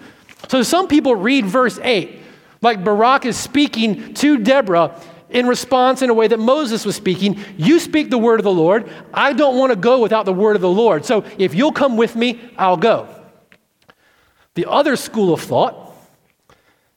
So 0.49 0.63
some 0.63 0.87
people 0.87 1.15
read 1.15 1.45
verse 1.45 1.79
8 1.81 2.21
like 2.61 2.83
Barak 2.83 3.25
is 3.25 3.37
speaking 3.37 4.13
to 4.15 4.37
Deborah 4.39 4.99
in 5.29 5.47
response 5.47 6.01
in 6.01 6.09
a 6.09 6.13
way 6.13 6.27
that 6.27 6.39
Moses 6.39 6.85
was 6.85 6.95
speaking. 6.95 7.39
You 7.57 7.79
speak 7.79 8.09
the 8.09 8.17
word 8.17 8.39
of 8.39 8.43
the 8.43 8.51
Lord. 8.51 8.89
I 9.13 9.33
don't 9.33 9.57
want 9.57 9.71
to 9.71 9.75
go 9.75 10.01
without 10.01 10.25
the 10.25 10.33
word 10.33 10.55
of 10.55 10.61
the 10.61 10.69
Lord. 10.69 11.05
So 11.05 11.23
if 11.37 11.53
you'll 11.53 11.71
come 11.71 11.97
with 11.97 12.15
me, 12.15 12.39
I'll 12.57 12.77
go. 12.77 13.07
The 14.55 14.65
other 14.65 14.95
school 14.95 15.33
of 15.33 15.41
thought 15.41 15.93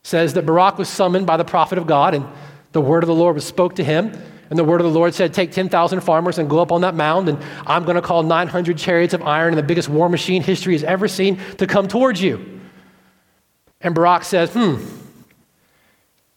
says 0.02 0.34
that 0.34 0.46
Barak 0.46 0.78
was 0.78 0.88
summoned 0.88 1.26
by 1.26 1.36
the 1.36 1.44
prophet 1.44 1.76
of 1.76 1.86
God 1.86 2.14
and 2.14 2.26
the 2.72 2.80
word 2.80 3.02
of 3.02 3.08
the 3.08 3.14
Lord 3.14 3.34
was 3.34 3.44
spoke 3.44 3.74
to 3.76 3.84
him. 3.84 4.12
And 4.50 4.58
the 4.58 4.64
word 4.64 4.80
of 4.80 4.86
the 4.86 4.92
Lord 4.98 5.12
said, 5.12 5.34
Take 5.34 5.52
10,000 5.52 6.00
farmers 6.00 6.38
and 6.38 6.48
go 6.48 6.60
up 6.60 6.72
on 6.72 6.80
that 6.80 6.94
mound, 6.94 7.28
and 7.28 7.38
I'm 7.66 7.84
going 7.84 7.96
to 7.96 8.02
call 8.02 8.22
900 8.22 8.78
chariots 8.78 9.12
of 9.12 9.22
iron 9.22 9.48
and 9.48 9.58
the 9.58 9.62
biggest 9.62 9.90
war 9.90 10.08
machine 10.08 10.42
history 10.42 10.72
has 10.72 10.84
ever 10.84 11.06
seen 11.06 11.36
to 11.58 11.66
come 11.66 11.86
towards 11.86 12.22
you. 12.22 12.57
And 13.80 13.94
Barak 13.94 14.24
says, 14.24 14.50
Hmm, 14.52 14.84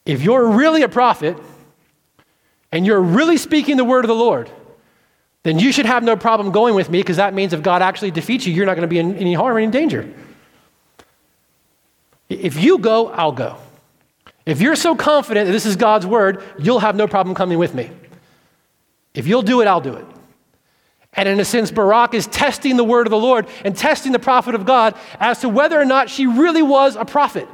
if 0.06 0.22
you're 0.22 0.48
really 0.48 0.84
a 0.84 0.90
prophet 0.90 1.38
and 2.72 2.86
you're 2.86 3.02
really 3.02 3.38
speaking 3.38 3.78
the 3.78 3.84
word 3.84 4.04
of 4.04 4.10
the 4.10 4.16
Lord, 4.16 4.50
then 5.44 5.58
you 5.58 5.72
should 5.72 5.86
have 5.86 6.04
no 6.04 6.16
problem 6.16 6.52
going 6.52 6.76
with 6.76 6.90
me 6.90 7.00
because 7.00 7.18
that 7.18 7.34
means 7.34 7.54
if 7.54 7.62
God 7.62 7.82
actually 7.82 8.12
defeats 8.12 8.46
you, 8.46 8.54
you're 8.54 8.66
not 8.66 8.76
going 8.76 8.84
to 8.84 8.88
be 8.88 9.00
in 9.00 9.16
any 9.16 9.34
harm 9.34 9.56
or 9.56 9.60
any 9.60 9.72
danger. 9.72 10.12
If 12.30 12.62
you 12.62 12.78
go, 12.78 13.08
I'll 13.10 13.32
go. 13.32 13.58
If 14.46 14.62
you're 14.62 14.76
so 14.76 14.96
confident 14.96 15.48
that 15.48 15.52
this 15.52 15.66
is 15.66 15.76
God's 15.76 16.06
word, 16.06 16.44
you'll 16.58 16.80
have 16.80 16.96
no 16.96 17.08
problem 17.08 17.36
coming 17.36 17.58
with 17.58 17.74
me. 17.74 17.92
If 19.14 19.28
you'll 19.28 19.42
do 19.42 19.62
it, 19.62 19.68
I'll 19.68 19.82
do 19.82 19.96
it. 19.96 20.06
And 21.14 21.28
in 21.28 21.40
a 21.40 21.46
sense, 21.46 21.72
Barak 21.72 22.14
is 22.14 22.28
testing 22.28 22.78
the 22.78 22.84
word 22.84 23.06
of 23.06 23.12
the 23.12 23.18
Lord 23.18 23.48
and 23.66 23.76
testing 23.76 24.12
the 24.12 24.20
prophet 24.20 24.56
of 24.56 24.66
God 24.66 24.96
as 25.20 25.40
to 25.42 25.50
whether 25.50 25.80
or 25.80 25.86
not 25.86 26.10
she 26.10 26.26
really 26.26 26.62
was 26.62 26.96
a 26.96 27.04
prophet 27.04 27.48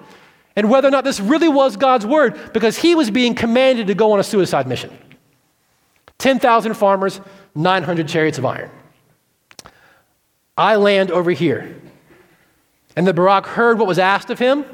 and 0.55 0.69
whether 0.69 0.87
or 0.87 0.91
not 0.91 1.03
this 1.03 1.19
really 1.19 1.47
was 1.47 1.77
God's 1.77 2.05
word 2.05 2.51
because 2.53 2.77
he 2.77 2.95
was 2.95 3.09
being 3.09 3.35
commanded 3.35 3.87
to 3.87 3.93
go 3.93 4.11
on 4.11 4.19
a 4.19 4.23
suicide 4.23 4.67
mission. 4.67 4.95
10,000 6.17 6.73
farmers, 6.73 7.21
900 7.55 8.07
chariots 8.07 8.37
of 8.37 8.45
iron. 8.45 8.71
I 10.57 10.75
land 10.75 11.11
over 11.11 11.31
here. 11.31 11.79
And 12.95 13.05
the 13.05 13.13
Barak 13.13 13.45
heard 13.45 13.77
what 13.77 13.87
was 13.87 13.99
asked 13.99 14.31
of 14.31 14.39
him, 14.39 14.65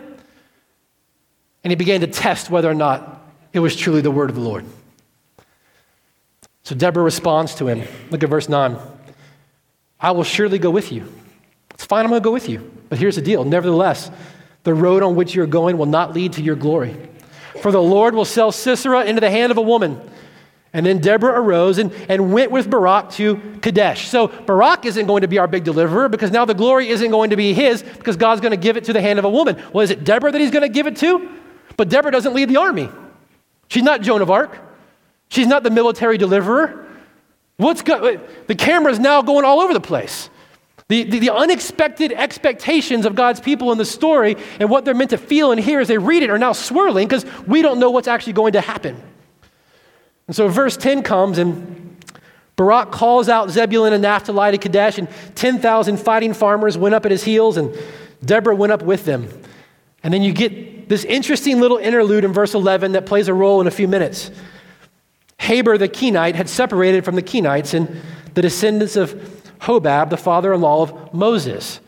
and 1.63 1.71
he 1.71 1.75
began 1.75 1.99
to 1.99 2.07
test 2.07 2.49
whether 2.49 2.69
or 2.69 2.73
not 2.73 3.21
it 3.51 3.59
was 3.59 3.75
truly 3.75 3.99
the 3.99 4.11
word 4.11 4.29
of 4.29 4.37
the 4.37 4.41
Lord. 4.41 4.65
So 6.63 6.75
Deborah 6.75 7.03
responds 7.03 7.55
to 7.55 7.67
him. 7.67 7.87
Look 8.09 8.23
at 8.23 8.29
verse 8.29 8.49
9. 8.49 8.77
I 9.99 10.11
will 10.11 10.23
surely 10.23 10.59
go 10.59 10.71
with 10.71 10.91
you. 10.91 11.07
It's 11.71 11.85
fine, 11.85 12.05
I'm 12.05 12.09
going 12.09 12.21
to 12.21 12.23
go 12.23 12.31
with 12.31 12.49
you. 12.49 12.71
But 12.89 12.99
here's 12.99 13.15
the 13.15 13.21
deal. 13.21 13.43
Nevertheless, 13.43 14.11
the 14.63 14.73
road 14.73 15.03
on 15.03 15.15
which 15.15 15.35
you're 15.35 15.47
going 15.47 15.77
will 15.77 15.85
not 15.85 16.13
lead 16.13 16.33
to 16.33 16.41
your 16.41 16.55
glory. 16.55 16.95
For 17.61 17.71
the 17.71 17.81
Lord 17.81 18.15
will 18.15 18.25
sell 18.25 18.51
Sisera 18.51 19.03
into 19.05 19.21
the 19.21 19.29
hand 19.29 19.51
of 19.51 19.57
a 19.57 19.61
woman. 19.61 19.99
And 20.71 20.85
then 20.85 20.99
Deborah 20.99 21.39
arose 21.39 21.77
and, 21.77 21.93
and 22.09 22.33
went 22.33 22.49
with 22.51 22.69
Barak 22.69 23.11
to 23.11 23.37
Kadesh. 23.61 24.07
So 24.07 24.27
Barak 24.27 24.85
isn't 24.85 25.05
going 25.05 25.21
to 25.21 25.27
be 25.27 25.37
our 25.37 25.47
big 25.47 25.63
deliverer 25.63 26.09
because 26.09 26.31
now 26.31 26.45
the 26.45 26.55
glory 26.55 26.89
isn't 26.89 27.11
going 27.11 27.29
to 27.29 27.35
be 27.35 27.53
his 27.53 27.83
because 27.83 28.17
God's 28.17 28.41
going 28.41 28.51
to 28.51 28.57
give 28.57 28.75
it 28.75 28.85
to 28.85 28.93
the 28.93 29.01
hand 29.01 29.19
of 29.19 29.25
a 29.25 29.29
woman. 29.29 29.61
Well, 29.71 29.83
is 29.83 29.91
it 29.91 30.03
Deborah 30.03 30.31
that 30.31 30.41
he's 30.41 30.51
going 30.51 30.63
to 30.63 30.69
give 30.69 30.87
it 30.87 30.97
to? 30.97 31.29
But 31.77 31.89
Deborah 31.89 32.11
doesn't 32.11 32.33
lead 32.33 32.49
the 32.49 32.57
army. 32.57 32.89
She's 33.67 33.83
not 33.83 34.01
Joan 34.01 34.21
of 34.21 34.31
Arc. 34.31 34.57
She's 35.33 35.47
not 35.47 35.63
the 35.63 35.71
military 35.71 36.19
deliverer. 36.19 36.85
What's 37.57 37.81
go- 37.81 38.19
the 38.45 38.53
camera's 38.53 38.99
now 38.99 39.23
going 39.23 39.45
all 39.45 39.61
over 39.61 39.73
the 39.73 39.81
place. 39.81 40.29
The, 40.89 41.05
the, 41.05 41.17
the, 41.17 41.33
unexpected 41.33 42.11
expectations 42.11 43.07
of 43.07 43.15
God's 43.15 43.39
people 43.39 43.71
in 43.71 43.79
the 43.79 43.85
story 43.85 44.35
and 44.59 44.69
what 44.69 44.85
they're 44.85 44.93
meant 44.93 45.09
to 45.09 45.17
feel 45.17 45.51
and 45.51 45.59
hear 45.59 45.79
as 45.79 45.87
they 45.87 45.97
read 45.97 46.21
it 46.21 46.29
are 46.29 46.37
now 46.37 46.51
swirling 46.51 47.07
because 47.07 47.25
we 47.47 47.63
don't 47.63 47.79
know 47.79 47.89
what's 47.89 48.07
actually 48.07 48.33
going 48.33 48.53
to 48.53 48.61
happen. 48.61 49.01
And 50.27 50.35
so 50.35 50.49
verse 50.49 50.77
10 50.77 51.01
comes 51.01 51.39
and 51.39 51.97
Barak 52.55 52.91
calls 52.91 53.27
out 53.27 53.49
Zebulun 53.49 53.91
and 53.91 54.03
Naphtali 54.03 54.51
to 54.51 54.59
Kadesh, 54.59 54.99
and 54.99 55.07
10,000 55.33 55.97
fighting 55.97 56.35
farmers 56.35 56.77
went 56.77 56.93
up 56.93 57.05
at 57.05 57.11
his 57.11 57.23
heels, 57.23 57.57
and 57.57 57.75
Deborah 58.23 58.55
went 58.55 58.71
up 58.71 58.83
with 58.83 59.03
them. 59.05 59.27
And 60.03 60.13
then 60.13 60.21
you 60.21 60.31
get 60.31 60.89
this 60.89 61.03
interesting 61.05 61.59
little 61.59 61.77
interlude 61.77 62.23
in 62.23 62.33
verse 62.33 62.53
11 62.53 62.91
that 62.91 63.07
plays 63.07 63.27
a 63.29 63.33
role 63.33 63.61
in 63.61 63.65
a 63.65 63.71
few 63.71 63.87
minutes. 63.87 64.29
Heber 65.43 65.77
the 65.77 65.89
Kenite 65.89 66.35
had 66.35 66.49
separated 66.49 67.03
from 67.03 67.15
the 67.15 67.21
Kenites 67.21 67.73
and 67.73 68.01
the 68.33 68.41
descendants 68.41 68.95
of 68.95 69.13
Hobab, 69.59 70.09
the 70.09 70.17
father 70.17 70.53
in 70.53 70.61
law 70.61 70.81
of 70.81 71.13
Moses. 71.13 71.79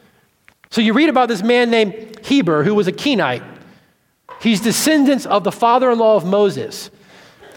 So 0.70 0.82
you 0.82 0.94
read 0.94 1.10
about 1.10 1.30
this 1.30 1.42
man 1.42 1.70
named 1.70 2.20
Heber 2.26 2.64
who 2.64 2.76
was 2.76 2.88
a 2.88 2.92
Kenite. 2.92 3.44
He's 4.42 4.60
descendants 4.60 5.26
of 5.26 5.44
the 5.44 5.52
father 5.52 5.90
in 5.90 5.98
law 5.98 6.16
of 6.18 6.26
Moses. 6.26 6.90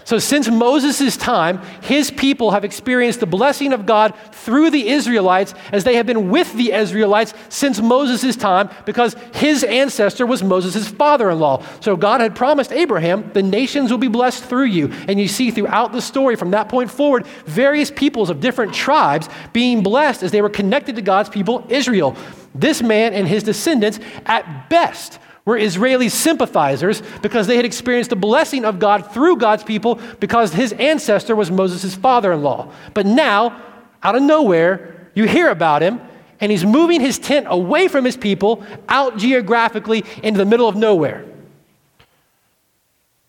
So, 0.09 0.19
since 0.19 0.49
Moses' 0.49 1.19
time, 1.19 1.61
his 1.83 2.11
people 2.11 2.53
have 2.53 2.65
experienced 2.65 3.21
the 3.21 3.27
blessing 3.27 3.75
of 3.75 3.85
God 3.85 4.15
through 4.33 4.71
the 4.71 4.89
Israelites 4.89 5.53
as 5.71 5.85
they 5.85 5.97
have 5.97 6.07
been 6.07 6.31
with 6.31 6.51
the 6.55 6.73
Israelites 6.73 7.35
since 7.51 7.79
Moses' 7.79 8.35
time 8.35 8.71
because 8.87 9.15
his 9.35 9.65
ancestor 9.65 10.25
was 10.25 10.43
Moses' 10.43 10.89
father 10.89 11.29
in 11.29 11.39
law. 11.39 11.63
So, 11.81 11.95
God 11.95 12.23
had 12.23 12.35
promised 12.35 12.73
Abraham, 12.73 13.31
the 13.35 13.43
nations 13.43 13.91
will 13.91 13.99
be 13.99 14.09
blessed 14.09 14.43
through 14.43 14.69
you. 14.69 14.91
And 15.09 15.21
you 15.21 15.29
see 15.29 15.51
throughout 15.51 15.93
the 15.93 16.01
story 16.01 16.37
from 16.37 16.53
that 16.53 16.71
point 16.71 16.91
forward, 16.91 17.27
various 17.45 17.91
peoples 17.91 18.31
of 18.31 18.41
different 18.41 18.73
tribes 18.73 19.29
being 19.53 19.83
blessed 19.83 20.23
as 20.23 20.33
they 20.33 20.41
were 20.41 20.49
connected 20.49 20.97
to 20.97 21.03
God's 21.03 21.29
people, 21.29 21.67
Israel. 21.69 22.17
This 22.55 22.81
man 22.81 23.13
and 23.13 23.29
his 23.29 23.43
descendants, 23.43 24.01
at 24.25 24.71
best, 24.71 25.19
were 25.49 25.57
Israeli 25.57 26.11
sympathizers 26.11 27.03
because 27.23 27.47
they 27.47 27.57
had 27.57 27.65
experienced 27.65 28.11
the 28.11 28.17
blessing 28.17 28.67
of 28.67 28.79
God 28.79 29.15
through 29.15 29.39
God's 29.39 29.65
people 29.65 29.99
because 30.21 30.53
his 30.53 30.75
ancestor 30.75 31.35
was 31.35 31.51
Moses' 31.51 31.95
father 31.95 32.35
in 32.35 32.43
law. 32.43 32.71
But 32.93 33.07
now, 33.07 33.59
out 34.03 34.15
of 34.15 34.21
nowhere, 34.21 35.09
you 35.15 35.25
hear 35.25 35.49
about 35.49 35.81
him, 35.81 36.03
and 36.39 36.53
he's 36.53 36.67
moving 36.67 37.01
his 37.01 37.19
tent 37.19 37.47
away 37.49 37.89
from 37.89 38.05
his 38.05 38.15
people 38.15 38.63
out 38.91 39.17
geographically 39.17 40.05
into 40.23 40.37
the 40.37 40.45
middle 40.45 40.69
of 40.69 40.77
nowhere. 40.77 41.25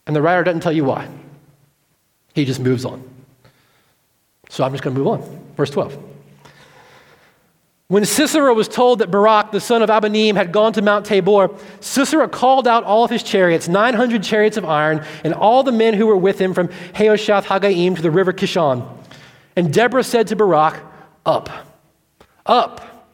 And 0.05 0.13
the 0.13 0.21
writer 0.21 0.43
doesn't 0.43 0.59
tell 0.59 0.73
you 0.73 0.83
why, 0.83 1.07
he 2.33 2.43
just 2.43 2.59
moves 2.59 2.83
on. 2.83 3.01
So 4.49 4.65
I'm 4.65 4.73
just 4.73 4.83
going 4.83 4.93
to 4.93 4.99
move 4.99 5.07
on. 5.07 5.53
Verse 5.55 5.69
12. 5.69 5.97
When 7.89 8.05
Sisera 8.05 8.53
was 8.53 8.67
told 8.67 8.99
that 8.99 9.09
Barak, 9.09 9.51
the 9.51 9.59
son 9.59 9.81
of 9.81 9.89
Abinoam, 9.89 10.35
had 10.35 10.51
gone 10.51 10.73
to 10.73 10.81
Mount 10.83 11.07
Tabor, 11.07 11.49
Sisera 11.79 12.29
called 12.29 12.67
out 12.67 12.83
all 12.83 13.03
of 13.03 13.09
his 13.09 13.23
chariots, 13.23 13.67
900 13.67 14.21
chariots 14.21 14.57
of 14.57 14.65
iron, 14.65 15.03
and 15.23 15.33
all 15.33 15.63
the 15.63 15.71
men 15.71 15.95
who 15.95 16.05
were 16.05 16.15
with 16.15 16.39
him 16.39 16.53
from 16.53 16.69
Harosheth 16.93 17.45
Hagoyim 17.45 17.95
to 17.95 18.03
the 18.03 18.11
river 18.11 18.31
Kishon. 18.31 18.87
And 19.55 19.73
Deborah 19.73 20.03
said 20.03 20.27
to 20.27 20.35
Barak, 20.35 20.79
Up, 21.25 21.49
up, 22.45 23.09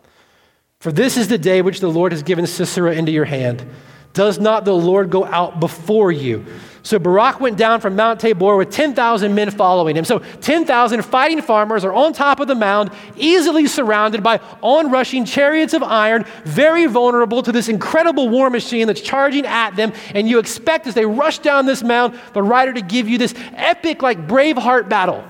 for 0.81 0.91
this 0.91 1.15
is 1.15 1.29
the 1.29 1.37
day 1.37 1.61
which 1.61 1.79
the 1.79 1.87
Lord 1.87 2.11
has 2.11 2.21
given 2.21 2.45
Sisera 2.45 2.93
into 2.95 3.13
your 3.13 3.23
hand. 3.23 3.65
Does 4.11 4.39
not 4.39 4.65
the 4.65 4.75
Lord 4.75 5.09
go 5.09 5.23
out 5.23 5.61
before 5.61 6.11
you? 6.11 6.45
So 6.85 6.99
Barak 6.99 7.39
went 7.39 7.57
down 7.57 7.81
from 7.81 7.95
Mount 7.95 8.19
Tabor 8.19 8.55
with 8.57 8.69
10,000 8.69 9.33
men 9.33 9.49
following 9.49 9.97
him. 9.97 10.05
So 10.05 10.19
10,000 10.19 11.01
fighting 11.01 11.41
farmers 11.41 11.83
are 11.83 11.91
on 11.91 12.13
top 12.13 12.39
of 12.39 12.47
the 12.47 12.53
mound, 12.53 12.91
easily 13.17 13.65
surrounded 13.65 14.21
by 14.21 14.37
onrushing 14.61 15.25
chariots 15.25 15.73
of 15.73 15.81
iron, 15.81 16.25
very 16.43 16.85
vulnerable 16.85 17.41
to 17.41 17.51
this 17.51 17.69
incredible 17.69 18.29
war 18.29 18.51
machine 18.51 18.85
that's 18.85 19.01
charging 19.01 19.47
at 19.47 19.75
them. 19.75 19.93
And 20.13 20.29
you 20.29 20.37
expect 20.37 20.85
as 20.85 20.93
they 20.93 21.07
rush 21.07 21.39
down 21.39 21.65
this 21.65 21.81
mound, 21.81 22.19
the 22.33 22.43
rider 22.43 22.73
to 22.73 22.81
give 22.81 23.09
you 23.09 23.17
this 23.17 23.33
epic, 23.55 24.03
like 24.03 24.27
Braveheart 24.27 24.87
battle. 24.87 25.23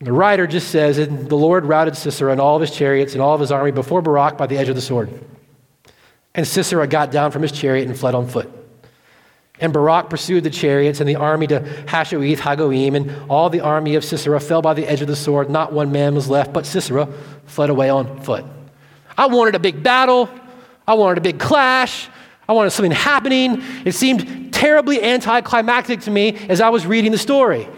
The 0.00 0.12
writer 0.12 0.46
just 0.46 0.68
says, 0.68 0.98
and 0.98 1.30
the 1.30 1.36
Lord 1.36 1.64
routed 1.64 1.96
Sisera 1.96 2.32
and 2.32 2.40
all 2.40 2.56
of 2.56 2.60
his 2.60 2.70
chariots 2.70 3.14
and 3.14 3.22
all 3.22 3.32
of 3.32 3.40
his 3.40 3.50
army 3.50 3.70
before 3.70 4.02
Barak 4.02 4.36
by 4.36 4.46
the 4.46 4.58
edge 4.58 4.68
of 4.68 4.76
the 4.76 4.82
sword. 4.82 5.08
And 6.34 6.46
Sisera 6.46 6.86
got 6.86 7.10
down 7.10 7.30
from 7.30 7.40
his 7.40 7.52
chariot 7.52 7.88
and 7.88 7.98
fled 7.98 8.14
on 8.14 8.28
foot. 8.28 8.60
And 9.60 9.72
Barak 9.72 10.10
pursued 10.10 10.42
the 10.42 10.50
chariots 10.50 11.00
and 11.00 11.08
the 11.08 11.16
army 11.16 11.46
to 11.46 11.60
Harosheth 11.86 12.40
Hagoyim, 12.40 12.96
and 12.96 13.30
all 13.30 13.50
the 13.50 13.60
army 13.60 13.94
of 13.94 14.04
Sisera 14.04 14.40
fell 14.40 14.62
by 14.62 14.74
the 14.74 14.86
edge 14.86 15.00
of 15.00 15.06
the 15.06 15.16
sword. 15.16 15.48
Not 15.48 15.72
one 15.72 15.92
man 15.92 16.14
was 16.14 16.28
left, 16.28 16.52
but 16.52 16.66
Sisera 16.66 17.08
fled 17.46 17.70
away 17.70 17.88
on 17.88 18.20
foot. 18.22 18.44
I 19.16 19.26
wanted 19.26 19.54
a 19.54 19.60
big 19.60 19.82
battle. 19.82 20.28
I 20.86 20.94
wanted 20.94 21.18
a 21.18 21.20
big 21.20 21.38
clash. 21.38 22.08
I 22.48 22.52
wanted 22.52 22.70
something 22.70 22.90
happening. 22.90 23.62
It 23.84 23.92
seemed 23.92 24.52
terribly 24.52 25.02
anticlimactic 25.02 26.00
to 26.00 26.10
me 26.10 26.36
as 26.48 26.60
I 26.60 26.68
was 26.68 26.84
reading 26.84 27.12
the 27.12 27.18
story, 27.18 27.68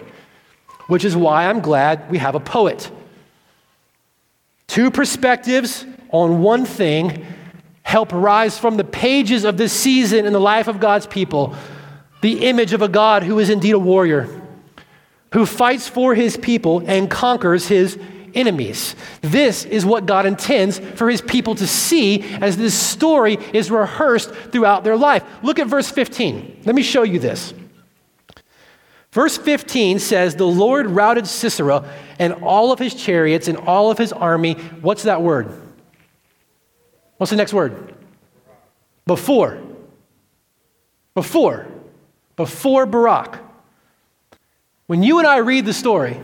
which 0.87 1.05
is 1.05 1.15
why 1.15 1.47
I'm 1.47 1.61
glad 1.61 2.11
we 2.11 2.19
have 2.19 2.35
a 2.35 2.41
poet. 2.41 2.91
Two 4.67 4.91
perspectives 4.91 5.85
on 6.11 6.43
one 6.43 6.65
thing 6.65 7.27
help 7.87 8.12
rise 8.12 8.59
from 8.59 8.77
the 8.77 8.83
pages 8.83 9.44
of 9.44 9.57
this 9.57 9.72
season 9.72 10.27
in 10.27 10.33
the 10.33 10.40
life 10.40 10.66
of 10.66 10.81
God's 10.81 11.07
people 11.07 11.55
the 12.20 12.49
image 12.49 12.72
of 12.72 12.83
a 12.83 12.88
God 12.88 13.22
who 13.22 13.38
is 13.38 13.51
indeed 13.51 13.75
a 13.75 13.79
warrior, 13.79 14.29
who 15.33 15.46
fights 15.46 15.87
for 15.87 16.12
his 16.12 16.37
people 16.37 16.83
and 16.85 17.09
conquers 17.09 17.68
his 17.68 17.96
enemies. 18.35 18.96
This 19.20 19.64
is 19.64 19.87
what 19.87 20.07
God 20.07 20.27
intends 20.27 20.81
for 20.81 21.09
his 21.09 21.20
people 21.20 21.55
to 21.55 21.66
see 21.68 22.22
as 22.22 22.57
this 22.57 22.77
story 22.77 23.38
is 23.53 23.70
rehearsed 23.70 24.35
throughout 24.35 24.83
their 24.83 24.96
life. 24.96 25.22
Look 25.44 25.61
at 25.61 25.68
verse 25.68 25.88
15. 25.88 26.62
Let 26.64 26.75
me 26.75 26.83
show 26.83 27.05
you 27.05 27.20
this. 27.20 27.55
Verse 29.12 29.37
15 29.37 30.01
says, 30.01 30.35
The 30.35 30.46
Lord 30.46 30.87
routed 30.88 31.29
Sisera 31.29 31.88
and 32.18 32.33
all 32.42 32.72
of 32.72 32.81
his 32.81 32.94
chariots 32.94 33.46
and 33.46 33.59
all 33.59 33.92
of 33.92 33.99
his 33.99 34.12
army. 34.12 34.55
What's 34.81 35.05
that 35.05 35.22
word? 35.22 35.65
What's 37.16 37.31
the 37.31 37.37
next 37.37 37.52
word? 37.52 37.94
Before. 39.07 39.59
Before. 41.14 41.66
Before 42.37 42.87
Barak. 42.87 43.38
When 44.87 45.02
you 45.02 45.18
and 45.18 45.26
I 45.26 45.38
read 45.38 45.64
the 45.64 45.72
story, 45.72 46.20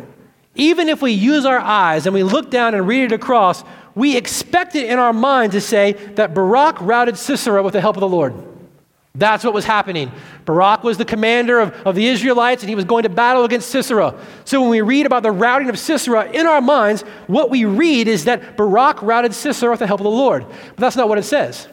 even 0.55 0.89
if 0.89 1.01
we 1.01 1.13
use 1.13 1.45
our 1.45 1.59
eyes 1.59 2.07
and 2.07 2.15
we 2.15 2.23
look 2.23 2.51
down 2.51 2.75
and 2.75 2.87
read 2.87 3.05
it 3.05 3.13
across, 3.13 3.65
we 3.95 4.17
expect 4.17 4.75
it 4.75 4.91
in 4.91 4.99
our 4.99 5.13
mind 5.13 5.53
to 5.53 5.61
say 5.61 5.93
that 5.93 6.35
Barak 6.35 6.81
routed 6.81 7.17
Sisera 7.17 7.63
with 7.63 7.73
the 7.73 7.81
help 7.81 7.97
of 7.97 8.01
the 8.01 8.09
Lord. 8.09 8.35
That's 9.15 9.45
what 9.45 9.53
was 9.53 9.67
happening. 9.67 10.11
Barak 10.47 10.83
was 10.83 10.97
the 10.97 11.05
commander 11.05 11.61
of, 11.61 11.75
of 11.87 11.95
the 11.95 12.07
Israelites, 12.07 12.63
and 12.63 12.71
he 12.71 12.75
was 12.75 12.87
going 12.87 13.03
to 13.03 13.11
battle 13.11 13.45
against 13.45 13.69
Sisera. 13.69 14.19
So 14.45 14.61
when 14.63 14.71
we 14.71 14.81
read 14.81 15.05
about 15.05 15.23
the 15.23 15.31
routing 15.31 15.69
of 15.69 15.79
Sisera 15.79 16.31
in 16.31 16.47
our 16.47 16.63
minds, 16.63 17.03
what 17.27 17.51
we 17.51 17.67
read 17.67 18.09
is 18.09 18.25
that 18.25 18.57
Barak 18.57 19.03
routed 19.03 19.35
Sisera 19.35 19.71
with 19.71 19.81
the 19.81 19.87
help 19.87 20.01
of 20.01 20.05
the 20.05 20.11
Lord. 20.11 20.47
But 20.49 20.77
that's 20.79 20.97
not 20.97 21.11
what 21.11 21.19
it 21.19 21.25
says. 21.25 21.69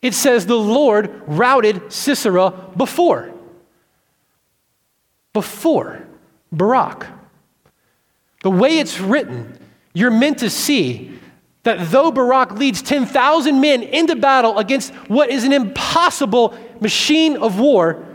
It 0.00 0.14
says 0.14 0.46
the 0.46 0.56
Lord 0.56 1.22
routed 1.26 1.92
Sisera 1.92 2.50
before. 2.76 3.32
Before 5.32 6.06
Barak. 6.52 7.06
The 8.42 8.50
way 8.50 8.78
it's 8.78 9.00
written, 9.00 9.58
you're 9.92 10.10
meant 10.10 10.38
to 10.38 10.50
see 10.50 11.18
that 11.62 11.90
though 11.90 12.10
Barak 12.10 12.52
leads 12.52 12.82
10,000 12.82 13.60
men 13.60 13.82
into 13.82 14.16
battle 14.16 14.58
against 14.58 14.92
what 15.08 15.30
is 15.30 15.44
an 15.44 15.52
impossible 15.52 16.56
machine 16.80 17.36
of 17.36 17.58
war, 17.58 18.06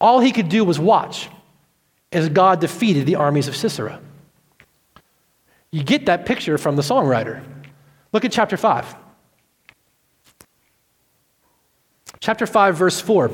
all 0.00 0.20
he 0.20 0.32
could 0.32 0.48
do 0.48 0.64
was 0.64 0.78
watch 0.78 1.28
as 2.12 2.28
God 2.28 2.60
defeated 2.60 3.06
the 3.06 3.16
armies 3.16 3.48
of 3.48 3.56
Sisera. 3.56 4.00
You 5.70 5.82
get 5.82 6.06
that 6.06 6.24
picture 6.24 6.56
from 6.56 6.76
the 6.76 6.82
songwriter. 6.82 7.42
Look 8.12 8.24
at 8.24 8.32
chapter 8.32 8.56
5. 8.56 8.94
Chapter 12.20 12.46
5, 12.46 12.76
verse 12.76 13.00
4 13.00 13.30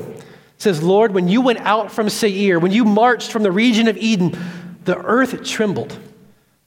says, 0.57 0.83
Lord, 0.83 1.13
when 1.13 1.27
you 1.27 1.41
went 1.41 1.59
out 1.59 1.91
from 1.91 2.09
Seir, 2.09 2.59
when 2.59 2.71
you 2.71 2.85
marched 2.85 3.31
from 3.31 3.43
the 3.43 3.51
region 3.51 3.87
of 3.87 3.97
Edom, 3.99 4.37
the 4.83 4.97
earth 4.97 5.43
trembled, 5.45 5.97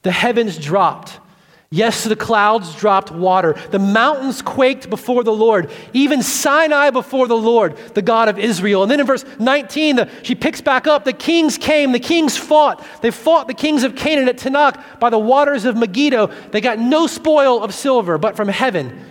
the 0.01 0.11
heavens 0.11 0.57
dropped 0.57 1.19
Yes, 1.69 2.05
the 2.05 2.15
clouds 2.15 2.73
dropped 2.75 3.11
water. 3.11 3.53
The 3.71 3.79
mountains 3.79 4.41
quaked 4.41 4.89
before 4.89 5.25
the 5.25 5.33
Lord, 5.33 5.69
even 5.91 6.23
Sinai 6.23 6.91
before 6.91 7.27
the 7.27 7.35
Lord, 7.35 7.75
the 7.93 8.01
God 8.01 8.29
of 8.29 8.39
Israel. 8.39 8.83
And 8.83 8.91
then 8.91 9.01
in 9.01 9.05
verse 9.05 9.25
19, 9.37 9.97
the, 9.97 10.09
she 10.23 10.33
picks 10.33 10.61
back 10.61 10.87
up 10.87 11.03
the 11.03 11.11
kings 11.11 11.57
came, 11.57 11.91
the 11.91 11.99
kings 11.99 12.37
fought. 12.37 12.85
They 13.01 13.11
fought 13.11 13.47
the 13.47 13.53
kings 13.53 13.83
of 13.83 13.97
Canaan 13.97 14.29
at 14.29 14.37
Taanach 14.37 14.99
by 15.01 15.09
the 15.09 15.19
waters 15.19 15.65
of 15.65 15.75
Megiddo. 15.75 16.27
They 16.51 16.61
got 16.61 16.79
no 16.79 17.05
spoil 17.05 17.61
of 17.61 17.73
silver, 17.73 18.17
but 18.17 18.37
from 18.37 18.47
heaven 18.47 19.05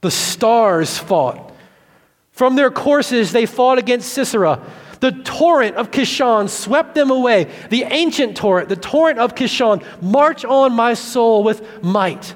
the 0.00 0.10
stars 0.10 0.96
fought. 0.96 1.52
From 2.30 2.56
their 2.56 2.70
courses 2.70 3.32
they 3.32 3.44
fought 3.44 3.76
against 3.76 4.14
Sisera. 4.14 4.62
The 5.00 5.12
torrent 5.12 5.76
of 5.76 5.90
Kishon 5.90 6.48
swept 6.48 6.94
them 6.94 7.10
away. 7.10 7.50
The 7.70 7.84
ancient 7.84 8.36
torrent, 8.36 8.68
the 8.68 8.76
torrent 8.76 9.18
of 9.18 9.34
Kishon, 9.34 9.84
march 10.02 10.44
on 10.44 10.72
my 10.72 10.94
soul 10.94 11.44
with 11.44 11.82
might. 11.82 12.34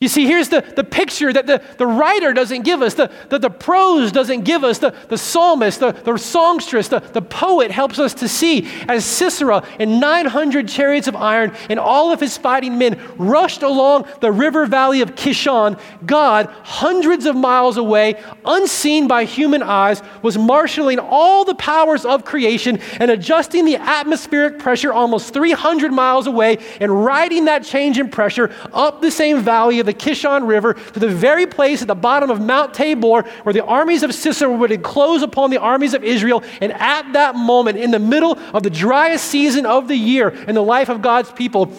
You 0.00 0.06
see, 0.06 0.26
here's 0.26 0.48
the, 0.48 0.60
the 0.60 0.84
picture 0.84 1.32
that 1.32 1.48
the, 1.48 1.60
the 1.76 1.86
writer 1.86 2.32
doesn't 2.32 2.62
give 2.62 2.82
us, 2.82 2.94
the, 2.94 3.10
the, 3.30 3.38
the 3.40 3.50
prose 3.50 4.12
doesn't 4.12 4.42
give 4.42 4.62
us, 4.62 4.78
the, 4.78 4.94
the 5.08 5.18
psalmist, 5.18 5.80
the, 5.80 5.90
the 5.90 6.16
songstress, 6.16 6.86
the, 6.86 7.00
the 7.00 7.20
poet 7.20 7.72
helps 7.72 7.98
us 7.98 8.14
to 8.14 8.28
see 8.28 8.68
as 8.88 9.04
Sisera 9.04 9.66
and 9.80 9.98
900 9.98 10.68
chariots 10.68 11.08
of 11.08 11.16
iron 11.16 11.52
and 11.68 11.80
all 11.80 12.12
of 12.12 12.20
his 12.20 12.38
fighting 12.38 12.78
men 12.78 13.00
rushed 13.16 13.64
along 13.64 14.06
the 14.20 14.30
river 14.30 14.66
valley 14.66 15.00
of 15.00 15.16
Kishon. 15.16 15.80
God, 16.06 16.46
hundreds 16.62 17.26
of 17.26 17.34
miles 17.34 17.76
away, 17.76 18.22
unseen 18.44 19.08
by 19.08 19.24
human 19.24 19.64
eyes, 19.64 20.00
was 20.22 20.38
marshaling 20.38 21.00
all 21.00 21.44
the 21.44 21.56
powers 21.56 22.04
of 22.04 22.24
creation 22.24 22.78
and 23.00 23.10
adjusting 23.10 23.64
the 23.64 23.74
atmospheric 23.74 24.60
pressure 24.60 24.92
almost 24.92 25.34
300 25.34 25.90
miles 25.90 26.28
away 26.28 26.58
and 26.80 27.04
riding 27.04 27.46
that 27.46 27.64
change 27.64 27.98
in 27.98 28.08
pressure 28.08 28.54
up 28.72 29.00
the 29.00 29.10
same 29.10 29.40
valley 29.40 29.80
of 29.80 29.87
the 29.88 29.94
Kishon 29.94 30.46
River 30.46 30.74
to 30.74 31.00
the 31.00 31.08
very 31.08 31.46
place 31.46 31.80
at 31.82 31.88
the 31.88 31.94
bottom 31.94 32.30
of 32.30 32.40
Mount 32.40 32.74
Tabor 32.74 33.22
where 33.42 33.52
the 33.52 33.64
armies 33.64 34.02
of 34.02 34.14
Sisera 34.14 34.52
would 34.52 34.70
enclose 34.70 35.22
upon 35.22 35.50
the 35.50 35.58
armies 35.58 35.94
of 35.94 36.04
Israel. 36.04 36.44
And 36.60 36.72
at 36.72 37.14
that 37.14 37.34
moment, 37.34 37.78
in 37.78 37.90
the 37.90 37.98
middle 37.98 38.38
of 38.54 38.62
the 38.62 38.70
driest 38.70 39.24
season 39.24 39.66
of 39.66 39.88
the 39.88 39.96
year 39.96 40.28
in 40.28 40.54
the 40.54 40.62
life 40.62 40.88
of 40.88 41.02
God's 41.02 41.32
people, 41.32 41.72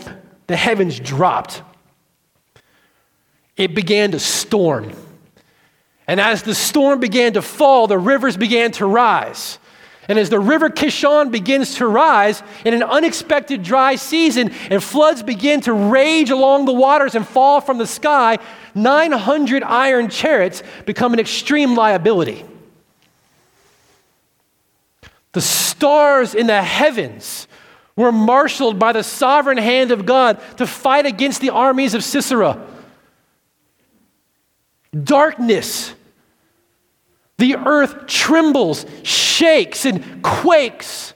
the 0.48 0.56
heavens 0.56 1.00
dropped. 1.00 1.62
It 3.56 3.76
began 3.76 4.12
to 4.12 4.20
storm. 4.20 4.92
And 6.08 6.20
as 6.20 6.42
the 6.42 6.56
storm 6.56 7.00
began 7.00 7.34
to 7.34 7.42
fall, 7.44 7.86
the 7.86 8.00
rivers 8.00 8.36
began 8.36 8.72
to 8.74 8.86
rise. 8.88 9.60
And 10.10 10.18
as 10.18 10.32
the 10.32 10.40
river 10.40 10.72
Kishon 10.72 11.30
begins 11.30 11.76
to 11.76 11.88
rise 11.88 12.42
in 12.66 12.74
an 12.74 12.82
unexpected 12.82 13.62
dry 13.62 13.96
season 13.96 14.52
and 14.72 14.84
floods 14.84 15.22
begin 15.22 15.62
to 15.62 15.74
rage 15.74 16.32
along 16.32 16.66
the 16.66 16.74
waters 16.74 17.14
and 17.14 17.26
fall 17.26 17.62
from 17.62 17.78
the 17.78 17.86
sky, 17.86 18.40
900 18.74 19.62
iron 19.62 20.10
chariots 20.10 20.64
become 20.88 21.14
an 21.14 21.20
extreme 21.20 21.76
liability. 21.76 22.44
The 25.34 25.42
stars 25.42 26.34
in 26.34 26.48
the 26.48 26.64
heavens 26.64 27.48
were 27.96 28.12
marshaled 28.12 28.80
by 28.80 28.94
the 28.94 29.04
sovereign 29.04 29.60
hand 29.60 29.92
of 29.92 30.08
God 30.08 30.42
to 30.58 30.66
fight 30.66 31.06
against 31.06 31.40
the 31.40 31.52
armies 31.52 31.94
of 31.94 32.04
Sisera. 32.04 32.60
Darkness 35.04 35.94
the 37.40 37.56
earth 37.56 38.06
trembles, 38.06 38.86
shakes, 39.40 39.86
and 39.86 40.22
quakes 40.22 41.14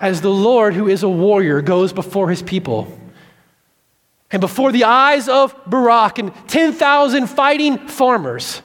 as 0.00 0.22
the 0.22 0.30
Lord, 0.30 0.74
who 0.74 0.88
is 0.88 1.02
a 1.02 1.08
warrior, 1.08 1.60
goes 1.60 1.92
before 1.92 2.30
his 2.30 2.42
people. 2.42 2.98
And 4.30 4.40
before 4.40 4.72
the 4.72 4.84
eyes 4.84 5.28
of 5.28 5.54
Barak 5.66 6.18
and 6.18 6.32
10,000 6.48 7.26
fighting 7.26 7.76
farmers, 7.88 8.62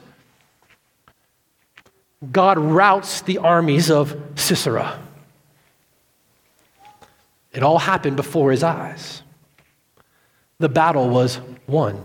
God 2.32 2.58
routs 2.58 3.20
the 3.20 3.38
armies 3.38 3.90
of 3.90 4.16
Sisera. 4.36 4.98
It 7.52 7.62
all 7.62 7.78
happened 7.78 8.16
before 8.16 8.50
his 8.50 8.62
eyes. 8.62 9.22
The 10.58 10.68
battle 10.68 11.08
was 11.10 11.40
won. 11.66 12.02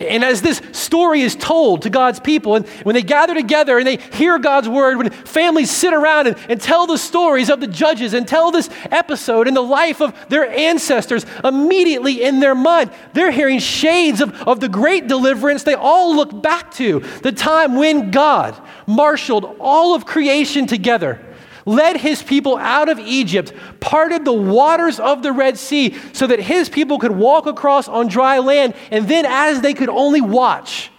And 0.00 0.24
as 0.24 0.40
this 0.40 0.62
story 0.72 1.20
is 1.20 1.36
told 1.36 1.82
to 1.82 1.90
God's 1.90 2.20
people, 2.20 2.56
and 2.56 2.66
when 2.84 2.94
they 2.94 3.02
gather 3.02 3.34
together 3.34 3.76
and 3.76 3.86
they 3.86 3.96
hear 3.96 4.38
God's 4.38 4.66
word, 4.66 4.96
when 4.96 5.10
families 5.10 5.70
sit 5.70 5.92
around 5.92 6.26
and, 6.26 6.38
and 6.48 6.58
tell 6.58 6.86
the 6.86 6.96
stories 6.96 7.50
of 7.50 7.60
the 7.60 7.66
judges 7.66 8.14
and 8.14 8.26
tell 8.26 8.50
this 8.50 8.70
episode 8.90 9.46
in 9.46 9.52
the 9.52 9.62
life 9.62 10.00
of 10.00 10.14
their 10.30 10.48
ancestors, 10.50 11.26
immediately 11.44 12.22
in 12.22 12.40
their 12.40 12.54
mind, 12.54 12.90
they're 13.12 13.30
hearing 13.30 13.58
shades 13.58 14.22
of, 14.22 14.34
of 14.48 14.60
the 14.60 14.70
great 14.70 15.06
deliverance 15.06 15.64
they 15.64 15.74
all 15.74 16.16
look 16.16 16.40
back 16.40 16.72
to 16.72 17.00
the 17.22 17.32
time 17.32 17.76
when 17.76 18.10
God 18.10 18.58
marshaled 18.86 19.56
all 19.60 19.94
of 19.94 20.06
creation 20.06 20.66
together 20.66 21.20
led 21.66 21.96
his 21.96 22.22
people 22.22 22.56
out 22.56 22.88
of 22.88 22.98
Egypt, 22.98 23.52
parted 23.80 24.24
the 24.24 24.32
waters 24.32 25.00
of 25.00 25.22
the 25.22 25.32
Red 25.32 25.58
Sea 25.58 25.96
so 26.12 26.26
that 26.26 26.40
his 26.40 26.68
people 26.68 26.98
could 26.98 27.12
walk 27.12 27.46
across 27.46 27.88
on 27.88 28.08
dry 28.08 28.38
land, 28.38 28.74
and 28.90 29.08
then 29.08 29.24
as 29.26 29.60
they 29.60 29.74
could 29.74 29.88
only 29.88 30.20
watch, 30.20 30.90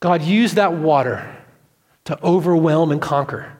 God 0.00 0.22
used 0.22 0.56
that 0.56 0.72
water 0.74 1.36
to 2.04 2.22
overwhelm 2.22 2.92
and 2.92 3.00
conquer 3.00 3.52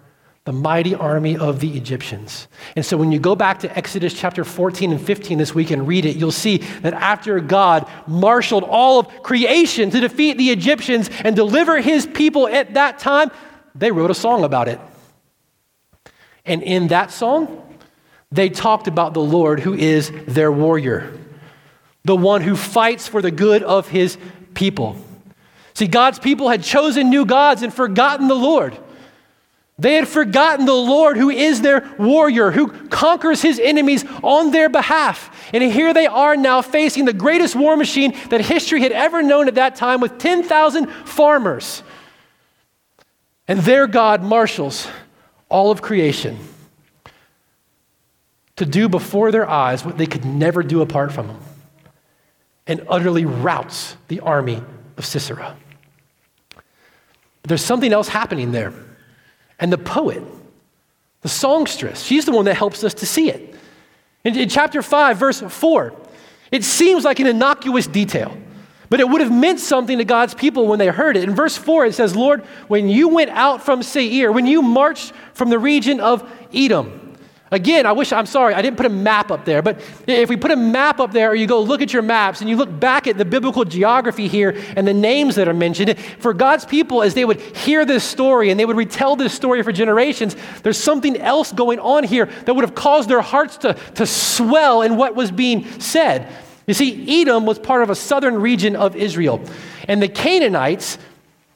the 0.47 0.53
mighty 0.53 0.95
army 0.95 1.37
of 1.37 1.59
the 1.59 1.77
Egyptians. 1.77 2.47
And 2.77 2.87
so 2.87 2.97
when 2.97 3.11
you 3.11 3.19
go 3.19 3.35
back 3.35 3.59
to 3.61 3.77
Exodus 3.77 4.15
chapter 4.15 4.45
14 4.45 4.93
and 4.93 5.01
15 5.01 5.39
this 5.39 5.53
week 5.53 5.73
and 5.73 5.89
read 5.89 6.07
it, 6.07 6.15
you'll 6.15 6.31
see 6.31 6.59
that 6.59 6.95
after 6.95 7.41
God 7.41 7.91
marshaled 8.07 8.63
all 8.63 9.01
of 9.01 9.09
creation 9.25 9.91
to 9.91 9.99
defeat 9.99 10.39
the 10.39 10.51
Egyptians 10.51 11.11
and 11.25 11.35
deliver 11.35 11.81
his 11.81 12.07
people 12.07 12.47
at 12.47 12.75
that 12.75 13.01
time, 13.01 13.33
they 13.79 13.91
wrote 13.91 14.11
a 14.11 14.15
song 14.15 14.45
about 14.45 14.69
it. 14.69 14.81
And 16.45 16.63
in 16.63 16.89
that 16.89 17.11
song, 17.11 17.63
they 18.31 18.49
talked 18.49 18.89
about 18.89 19.15
the 19.15 19.23
Lord 19.23 19.61
who 19.61 19.75
is 19.75 20.11
their 20.27 20.51
warrior, 20.51 21.13
the 22.05 22.17
one 22.17 22.41
who 22.41 22.57
fights 22.57 23.09
for 23.09 23.21
the 23.21 23.31
good 23.31 23.63
of 23.63 23.89
his 23.89 24.17
people. 24.55 24.97
See, 25.75 25.87
God's 25.87 26.19
people 26.19 26.49
had 26.49 26.63
chosen 26.63 27.11
new 27.11 27.27
gods 27.27 27.63
and 27.63 27.73
forgotten 27.73 28.29
the 28.29 28.35
Lord. 28.35 28.79
They 29.79 29.97
had 29.97 30.09
forgotten 30.09 30.65
the 30.65 30.73
Lord 30.73 31.19
who 31.19 31.29
is 31.29 31.61
their 31.61 31.87
warrior, 31.99 32.51
who 32.51 32.69
conquers 32.89 33.43
his 33.43 33.59
enemies 33.59 34.05
on 34.23 34.51
their 34.51 34.71
behalf. 34.71 35.31
And 35.53 35.63
here 35.63 35.93
they 35.93 36.07
are 36.07 36.35
now 36.35 36.63
facing 36.63 37.05
the 37.05 37.13
greatest 37.13 37.55
war 37.55 37.77
machine 37.77 38.17
that 38.31 38.41
history 38.41 38.81
had 38.81 38.93
ever 38.93 39.23
known 39.23 39.49
at 39.49 39.57
that 39.57 39.77
time 39.77 40.01
with 40.01 40.17
10,000 40.17 40.87
farmers 41.05 41.83
and 43.49 43.61
their 43.61 43.87
God 43.87 44.23
marshals 44.23 44.89
all 45.49 45.71
of 45.71 45.83
creation 45.83 46.39
to 48.57 48.67
do 48.67 48.89
before 48.89 49.31
their 49.31 49.49
eyes 49.49 49.85
what 49.85 49.99
they 49.99 50.07
could 50.07 50.25
never 50.25 50.63
do 50.63 50.81
apart 50.81 51.13
from 51.13 51.29
him 51.29 51.39
and 52.67 52.85
utterly 52.89 53.25
routs 53.25 53.97
the 54.09 54.21
army 54.21 54.63
of 54.97 55.05
Sisera. 55.05 55.57
There's 57.45 57.65
something 57.65 57.93
else 57.93 58.09
happening 58.09 58.51
there. 58.51 58.73
And 59.59 59.73
the 59.73 59.79
poet, 59.79 60.23
the 61.23 61.29
songstress, 61.29 62.03
she's 62.03 62.25
the 62.25 62.33
one 62.33 62.45
that 62.47 62.57
helps 62.57 62.83
us 62.83 62.95
to 62.95 63.07
see 63.07 63.31
it. 63.31 63.55
In, 64.25 64.37
in 64.37 64.49
chapter 64.49 64.83
5, 64.83 65.17
verse 65.17 65.41
4, 65.41 65.95
it 66.51 66.65
seems 66.65 67.05
like 67.05 67.21
an 67.21 67.27
innocuous 67.27 67.87
detail. 67.87 68.37
But 68.89 69.01
it 69.01 69.09
would 69.09 69.21
have 69.21 69.33
meant 69.33 69.61
something 69.61 69.99
to 69.99 70.05
God's 70.05 70.35
people 70.35 70.67
when 70.67 70.79
they 70.79 70.87
heard 70.89 71.17
it. 71.17 71.25
In 71.25 71.35
verse 71.35 71.57
4, 71.57 71.87
it 71.87 71.95
says, 71.95 72.15
Lord, 72.15 72.43
when 72.69 72.89
you 72.89 73.09
went 73.09 73.31
out 73.31 73.65
from 73.65 73.83
Seir, 73.83 74.31
when 74.31 74.47
you 74.47 74.63
marched 74.63 75.13
from 75.35 75.51
the 75.51 75.59
region 75.59 76.01
of 76.01 76.29
Edom. 76.55 77.03
Again, 77.53 77.87
I 77.87 77.93
wish, 77.93 78.13
I'm 78.13 78.27
sorry, 78.27 78.55
I 78.55 78.63
didn't 78.63 78.77
put 78.77 78.87
a 78.87 78.91
map 78.91 79.31
up 79.31 79.45
there, 79.45 79.63
but 79.63 79.81
if 80.09 80.29
we 80.29 80.37
put 80.37 80.51
a 80.51 80.57
map 80.57 80.99
up 80.99 81.13
there, 81.13 81.31
or 81.31 81.35
you 81.37 81.47
go 81.47 81.61
look 81.61 81.81
at 81.81 81.93
your 81.93 82.03
maps 82.03 82.41
and 82.41 82.51
you 82.51 82.57
look 82.57 82.81
back 82.81 83.07
at 83.07 83.19
the 83.19 83.25
biblical 83.25 83.65
geography 83.65 84.27
here 84.27 84.61
and 84.77 84.87
the 84.87 84.93
names 84.93 85.37
that 85.37 85.47
are 85.47 85.55
mentioned, 85.55 85.97
for 86.19 86.35
God's 86.35 86.65
people, 86.65 87.03
as 87.03 87.15
they 87.15 87.25
would 87.25 87.41
hear 87.41 87.85
this 87.85 88.03
story 88.03 88.51
and 88.51 88.59
they 88.59 88.65
would 88.65 88.77
retell 88.77 89.15
this 89.15 89.33
story 89.33 89.63
for 89.63 89.71
generations, 89.71 90.35
there's 90.65 90.79
something 90.79 91.17
else 91.19 91.53
going 91.53 91.79
on 91.79 92.03
here 92.03 92.27
that 92.47 92.55
would 92.55 92.65
have 92.65 92.75
caused 92.75 93.09
their 93.09 93.21
hearts 93.21 93.59
to, 93.59 93.75
to 93.95 94.07
swell 94.07 94.83
in 94.83 94.97
what 94.97 95.15
was 95.15 95.31
being 95.31 95.81
said. 95.81 96.29
You 96.67 96.75
see, 96.75 97.23
Edom 97.23 97.47
was 97.47 97.59
part 97.59 97.83
of 97.83 97.91
a 97.91 97.95
southern 97.95 98.41
region 98.41 98.75
of 98.75 98.97
Israel. 98.97 99.41
And 99.87 100.03
the 100.03 100.09
Canaanites, 100.09 100.99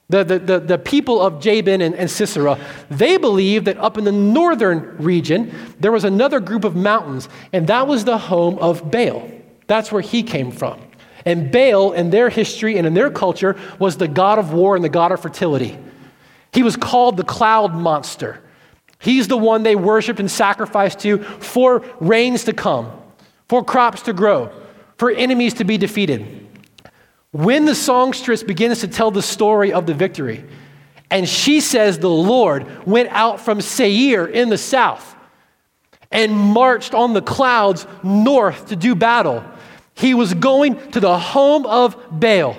the, 0.09 0.23
the, 0.25 0.38
the, 0.38 0.61
the, 0.61 0.79
people 0.79 1.20
of 1.20 1.40
Jabin 1.40 1.81
and, 1.81 1.94
and 1.94 2.11
Sisera, 2.11 2.59
they 2.90 3.16
believed 3.16 3.66
that 3.66 3.77
up 3.79 3.99
in 3.99 4.05
the 4.05 4.12
northern 4.12 4.96
region, 4.99 5.53
there 5.81 5.92
was 5.92 6.05
another 6.05 6.38
group 6.40 6.64
of 6.64 6.77
mountains, 6.77 7.29
and 7.53 7.66
that 7.66 7.88
was 7.88 8.05
the 8.05 8.18
home 8.18 8.59
of 8.59 8.90
Baal. 8.90 9.31
That's 9.66 9.90
where 9.90 10.03
he 10.03 10.23
came 10.23 10.51
from. 10.51 10.81
And 11.25 11.53
Baal, 11.53 11.92
in 11.92 12.11
their 12.11 12.29
history 12.29 12.79
and 12.79 12.87
in 12.87 12.94
their 12.94 13.11
culture, 13.11 13.57
was 13.79 13.96
the 13.96 14.09
god 14.09 14.38
of 14.38 14.53
war 14.53 14.75
and 14.75 14.85
the 14.85 14.88
god 14.88 15.12
of 15.12 15.20
fertility. 15.20 15.77
He 16.53 16.62
was 16.62 16.77
called 16.77 17.16
the 17.16 17.25
cloud 17.25 17.75
monster. 17.75 18.40
He's 18.99 19.29
the 19.29 19.37
one 19.37 19.62
they 19.62 19.77
worshiped 19.77 20.20
and 20.20 20.31
sacrificed 20.31 21.01
to 21.01 21.18
for 21.18 21.85
rains 22.01 22.44
to 22.44 22.53
come, 22.53 22.90
for 23.49 23.64
crops 23.64 24.03
to 24.03 24.12
grow, 24.12 24.51
for 25.00 25.10
enemies 25.10 25.54
to 25.54 25.64
be 25.64 25.78
defeated. 25.78 26.46
When 27.30 27.64
the 27.64 27.74
songstress 27.74 28.42
begins 28.42 28.80
to 28.80 28.86
tell 28.86 29.10
the 29.10 29.22
story 29.22 29.72
of 29.72 29.86
the 29.86 29.94
victory, 29.94 30.44
and 31.10 31.26
she 31.26 31.62
says 31.62 31.98
the 31.98 32.10
Lord 32.10 32.86
went 32.86 33.08
out 33.08 33.40
from 33.40 33.62
Seir 33.62 34.26
in 34.26 34.50
the 34.50 34.58
south 34.58 35.16
and 36.10 36.36
marched 36.36 36.92
on 36.92 37.14
the 37.14 37.22
clouds 37.22 37.86
north 38.02 38.68
to 38.68 38.76
do 38.76 38.94
battle. 38.94 39.42
He 39.94 40.12
was 40.12 40.34
going 40.34 40.76
to 40.90 41.00
the 41.00 41.18
home 41.18 41.64
of 41.64 41.96
Baal. 42.10 42.58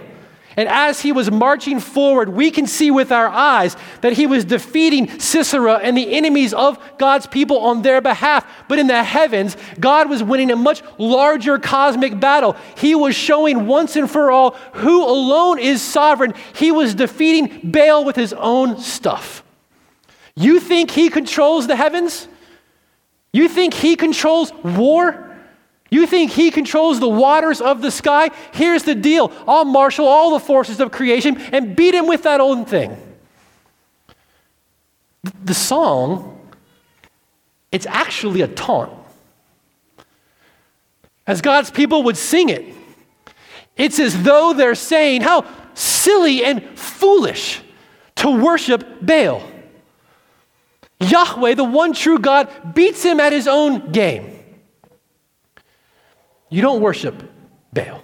And 0.58 0.68
as 0.68 1.02
he 1.02 1.12
was 1.12 1.32
marching 1.32 1.80
forward, 1.80 2.30
we 2.30 2.52
can 2.52 2.68
see 2.68 2.92
with 2.92 3.12
our 3.12 3.28
eyes 3.28 3.78
that 4.02 4.14
he 4.14 4.28
was 4.28 4.44
defeating 4.44 5.20
Sisera 5.20 5.76
and 5.76 5.96
the 5.96 6.14
enemies 6.14 6.54
of 6.54 6.78
God's 6.98 7.26
people 7.26 7.60
on 7.60 7.82
their 7.82 8.02
behalf. 8.02 8.46
But 8.68 8.78
in 8.78 8.88
the 8.88 9.04
heavens, 9.04 9.56
God 9.80 10.10
was 10.10 10.22
winning 10.22 10.52
a 10.52 10.58
much 10.58 10.82
larger 10.98 11.58
cosmic 11.58 12.20
battle. 12.20 12.58
He 12.78 12.96
was 12.96 13.16
showing 13.16 13.66
once 13.66 13.96
and 13.96 14.12
for 14.12 14.30
all 14.30 14.52
who 14.74 15.06
alone 15.06 15.58
is 15.58 15.82
sovereign. 15.82 16.34
He 16.54 16.72
was 16.72 16.96
defeating 16.96 17.72
Baal 17.72 18.04
with 18.04 18.18
his 18.18 18.34
own 18.34 18.78
stuff. 18.80 19.44
You 20.36 20.60
think 20.60 20.92
he 20.92 21.10
controls 21.10 21.68
the 21.68 21.76
heavens? 21.76 22.28
You 23.32 23.48
think 23.48 23.74
he 23.74 23.96
controls 23.96 24.52
war? 24.64 25.31
You 25.92 26.08
think 26.08 26.32
he 26.32 26.50
controls 26.52 27.02
the 27.02 27.10
waters 27.10 27.60
of 27.60 27.82
the 27.82 27.92
sky? 27.92 28.30
Here's 28.54 28.84
the 28.84 28.96
deal 28.96 29.32
I'll 29.48 29.66
marshal 29.66 30.08
all 30.08 30.32
the 30.32 30.40
forces 30.40 30.80
of 30.80 30.92
creation 30.92 31.38
and 31.52 31.76
beat 31.76 31.94
him 31.94 32.08
with 32.08 32.24
that 32.24 32.40
old 32.40 32.68
thing. 32.68 32.98
The 35.44 35.54
song, 35.54 36.50
it's 37.72 37.86
actually 37.86 38.42
a 38.42 38.48
taunt. 38.48 38.92
As 41.28 41.42
God's 41.42 41.70
people 41.70 42.04
would 42.04 42.18
sing 42.18 42.50
it, 42.50 42.74
it's 43.76 44.00
as 44.00 44.24
though 44.24 44.54
they're 44.54 44.76
saying, 44.76 45.22
How 45.22 45.46
silly 45.74 46.44
and 46.44 46.64
foolish 46.80 47.62
to 48.16 48.30
worship 48.30 49.02
Baal. 49.02 49.44
Yahweh, 51.02 51.56
the 51.56 51.64
one 51.64 51.94
true 51.94 52.20
God, 52.20 52.76
beats 52.76 53.04
him 53.04 53.20
at 53.20 53.34
his 53.34 53.48
own 53.48 53.92
game. 53.92 54.41
You 56.52 56.62
don't 56.62 56.82
worship 56.82 57.24
Baal. 57.74 58.04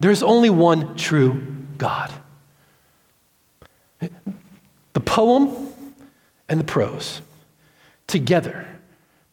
There's 0.00 0.22
only 0.22 0.50
one 0.50 0.96
true 0.96 1.42
God. 1.76 2.10
The 4.00 5.00
poem 5.00 5.68
and 6.48 6.58
the 6.60 6.64
prose 6.64 7.20
together 8.06 8.66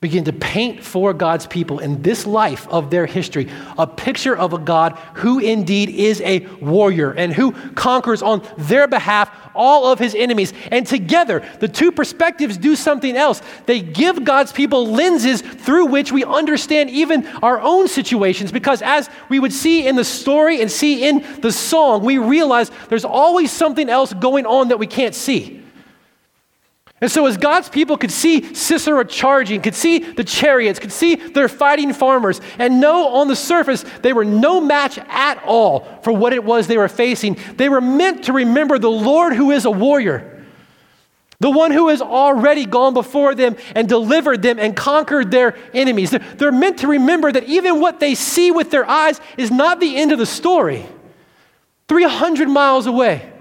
begin 0.02 0.24
to 0.24 0.34
paint 0.34 0.84
for 0.84 1.14
God's 1.14 1.46
people 1.46 1.80
in 1.80 2.02
this 2.02 2.26
life 2.26 2.68
of 2.70 2.90
their 2.90 3.06
history 3.06 3.50
a 3.78 3.86
picture 3.86 4.36
of 4.36 4.54
a 4.54 4.58
God 4.58 4.98
who 5.16 5.40
indeed 5.40 5.90
is 5.90 6.22
a 6.22 6.40
warrior 6.62 7.12
and 7.12 7.34
who 7.34 7.52
conquers 7.74 8.22
on 8.22 8.42
their 8.58 8.88
behalf 8.88 9.30
all 9.60 9.92
of 9.92 10.00
his 10.00 10.16
enemies. 10.16 10.54
And 10.72 10.88
together, 10.88 11.44
the 11.60 11.68
two 11.68 11.92
perspectives 11.92 12.58
do 12.58 12.76
something 12.76 13.16
else. 13.16 13.42
They 13.66 13.82
give 13.82 14.24
God's 14.24 14.52
people 14.52 14.88
lenses 14.88 15.42
through 15.42 15.88
which 15.88 16.12
we 16.12 16.24
understand 16.24 16.90
even 16.90 17.28
our 17.44 17.60
own 17.60 17.88
situations 17.88 18.52
because 18.52 18.82
as 18.82 19.10
we 19.28 19.40
would 19.40 19.54
see 19.54 19.86
in 19.86 19.96
the 19.98 20.04
story 20.04 20.62
and 20.62 20.72
see 20.72 21.08
in 21.08 21.42
the 21.42 21.52
song, 21.52 22.04
we 22.04 22.18
realize 22.18 22.72
there's 22.88 23.06
always 23.06 23.52
something 23.52 23.90
else 23.90 24.14
going 24.14 24.46
on 24.46 24.70
that 24.70 24.80
we 24.80 24.88
can't 24.88 25.14
see. 25.14 25.62
And 27.02 27.10
so, 27.10 27.26
as 27.28 27.38
God's 27.38 27.70
people 27.70 27.98
could 27.98 28.12
see 28.12 28.54
Sisera 28.54 29.06
charging, 29.06 29.62
could 29.62 29.76
see 29.76 30.00
the 30.00 30.24
chariots, 30.24 30.80
could 30.80 30.92
see 30.92 31.16
their 31.16 31.48
fighting 31.48 31.94
farmers, 31.94 32.42
and 32.58 32.82
know 32.82 33.16
on 33.16 33.30
the 33.30 33.38
surface 33.38 33.86
they 34.02 34.12
were 34.12 34.26
no 34.26 34.60
match 34.60 34.98
at 35.08 35.42
all 35.46 35.88
for 36.04 36.12
what 36.12 36.34
it 36.34 36.44
was 36.44 36.68
they 36.68 36.78
were 36.78 36.90
facing, 36.90 37.38
they 37.56 37.70
were 37.70 37.80
meant 37.80 38.26
to 38.26 38.34
remember 38.34 38.78
the 38.78 38.92
Lord 38.92 39.34
who 39.34 39.52
is 39.52 39.64
a 39.64 39.72
warrior, 39.72 40.46
the 41.40 41.50
one 41.50 41.72
who 41.72 41.88
has 41.88 42.02
already 42.02 42.66
gone 42.66 42.94
before 42.94 43.34
them 43.34 43.56
and 43.76 43.88
delivered 43.88 44.42
them 44.42 44.60
and 44.60 44.76
conquered 44.76 45.32
their 45.32 45.56
enemies. 45.74 46.12
They're, 46.12 46.20
they're 46.20 46.52
meant 46.52 46.80
to 46.80 46.88
remember 46.88 47.32
that 47.32 47.46
even 47.46 47.80
what 47.80 48.02
they 48.02 48.14
see 48.14 48.52
with 48.52 48.72
their 48.72 48.86
eyes 48.86 49.22
is 49.38 49.52
not 49.52 49.80
the 49.80 49.96
end 49.96 50.12
of 50.12 50.20
the 50.20 50.26
story. 50.26 50.86
300 51.88 52.50
miles 52.50 52.88
away 52.88 53.32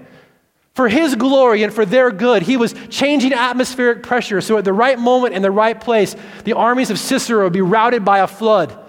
for 0.79 0.87
his 0.87 1.13
glory 1.15 1.63
and 1.63 1.73
for 1.73 1.85
their 1.85 2.09
good. 2.09 2.41
He 2.41 2.55
was 2.55 2.73
changing 2.89 3.33
atmospheric 3.33 4.01
pressure 4.01 4.39
so 4.39 4.57
at 4.57 4.63
the 4.63 4.71
right 4.71 4.97
moment 4.97 5.35
in 5.35 5.41
the 5.41 5.51
right 5.51 5.77
place, 5.77 6.15
the 6.45 6.53
armies 6.53 6.89
of 6.89 6.97
Sisera 6.97 7.43
would 7.43 7.51
be 7.51 7.59
routed 7.59 8.05
by 8.05 8.19
a 8.19 8.27
flood. 8.27 8.79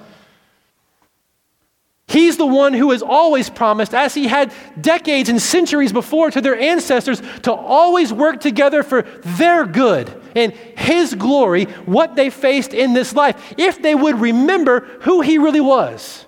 He's 2.06 2.36
the 2.36 2.46
one 2.46 2.74
who 2.74 2.92
has 2.92 3.02
always 3.02 3.50
promised, 3.50 3.92
as 3.92 4.14
he 4.14 4.28
had 4.28 4.52
decades 4.80 5.28
and 5.28 5.42
centuries 5.42 5.92
before 5.92 6.30
to 6.30 6.40
their 6.40 6.56
ancestors, 6.56 7.20
to 7.42 7.52
always 7.52 8.12
work 8.12 8.38
together 8.38 8.84
for 8.84 9.02
their 9.02 9.66
good 9.66 10.14
and 10.36 10.52
his 10.52 11.16
glory, 11.16 11.64
what 11.86 12.14
they 12.14 12.30
faced 12.30 12.72
in 12.72 12.92
this 12.92 13.16
life, 13.16 13.52
if 13.58 13.82
they 13.82 13.96
would 13.96 14.20
remember 14.20 14.82
who 15.00 15.22
he 15.22 15.38
really 15.38 15.60
was. 15.60 16.24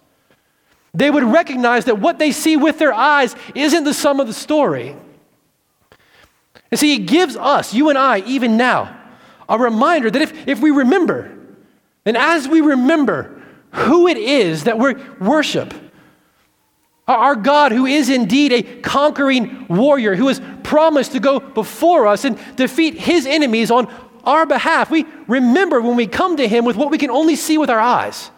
They 0.93 1.09
would 1.09 1.23
recognize 1.23 1.85
that 1.85 2.01
what 2.01 2.19
they 2.19 2.33
see 2.33 2.57
with 2.57 2.81
their 2.81 2.93
eyes 2.93 3.37
isn't 3.55 3.85
the 3.85 3.95
sum 3.95 4.19
of 4.19 4.27
the 4.27 4.35
story. 4.35 4.97
And 6.73 6.79
see, 6.79 6.99
he 6.99 7.05
gives 7.05 7.37
us, 7.37 7.75
you 7.75 7.91
and 7.91 7.99
I, 7.99 8.21
even 8.21 8.57
now, 8.57 8.99
a 9.47 9.59
reminder 9.59 10.11
that 10.11 10.23
if, 10.23 10.49
if 10.49 10.61
we 10.61 10.71
remember, 10.71 11.31
and 12.07 12.17
as 12.17 12.49
we 12.49 12.63
remember 12.63 13.43
who 13.73 14.09
it 14.09 14.17
is 14.17 14.65
that 14.65 14.79
we 14.79 14.95
worship, 15.21 15.75
our 17.07 17.35
God, 17.37 17.73
who 17.73 17.85
is 17.85 18.09
indeed 18.09 18.55
a 18.55 18.63
conquering 18.81 19.67
warrior, 19.69 20.15
who 20.15 20.29
has 20.29 20.41
promised 20.63 21.13
to 21.13 21.21
go 21.21 21.41
before 21.41 22.07
us 22.07 22.25
and 22.25 22.39
defeat 22.57 22.95
his 22.95 23.27
enemies 23.27 23.71
on 23.71 23.93
our 24.25 24.47
behalf, 24.47 24.91
we 24.91 25.05
remember 25.29 25.83
when 25.83 25.95
we 25.95 26.07
come 26.07 26.39
to 26.39 26.49
him 26.49 26.65
with 26.65 26.77
what 26.77 26.91
we 26.91 26.97
can 26.97 27.11
only 27.11 27.37
see 27.37 27.59
with 27.59 27.69
our 27.69 27.81
eyes. 27.81 28.31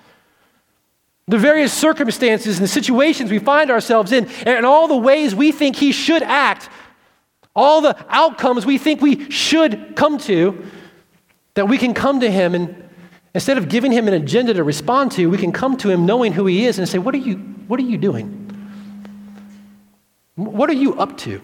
The 1.28 1.38
various 1.38 1.72
circumstances 1.72 2.58
and 2.58 2.68
situations 2.68 3.30
we 3.30 3.38
find 3.38 3.70
ourselves 3.70 4.10
in, 4.10 4.26
and 4.44 4.66
all 4.66 4.88
the 4.88 4.96
ways 4.96 5.36
we 5.36 5.52
think 5.52 5.76
he 5.76 5.92
should 5.92 6.24
act 6.24 6.68
all 7.54 7.80
the 7.80 7.96
outcomes 8.08 8.66
we 8.66 8.78
think 8.78 9.00
we 9.00 9.30
should 9.30 9.94
come 9.96 10.18
to, 10.18 10.64
that 11.54 11.68
we 11.68 11.78
can 11.78 11.94
come 11.94 12.20
to 12.20 12.30
Him 12.30 12.54
and 12.54 12.84
instead 13.34 13.58
of 13.58 13.68
giving 13.68 13.92
Him 13.92 14.08
an 14.08 14.14
agenda 14.14 14.54
to 14.54 14.64
respond 14.64 15.12
to, 15.12 15.28
we 15.28 15.38
can 15.38 15.52
come 15.52 15.76
to 15.78 15.90
Him 15.90 16.06
knowing 16.06 16.32
who 16.32 16.46
He 16.46 16.66
is 16.66 16.78
and 16.78 16.88
say, 16.88 16.98
What 16.98 17.14
are 17.14 17.18
you, 17.18 17.36
what 17.36 17.78
are 17.78 17.84
you 17.84 17.98
doing? 17.98 18.40
What 20.36 20.68
are 20.68 20.74
you 20.74 20.94
up 20.94 21.16
to? 21.18 21.40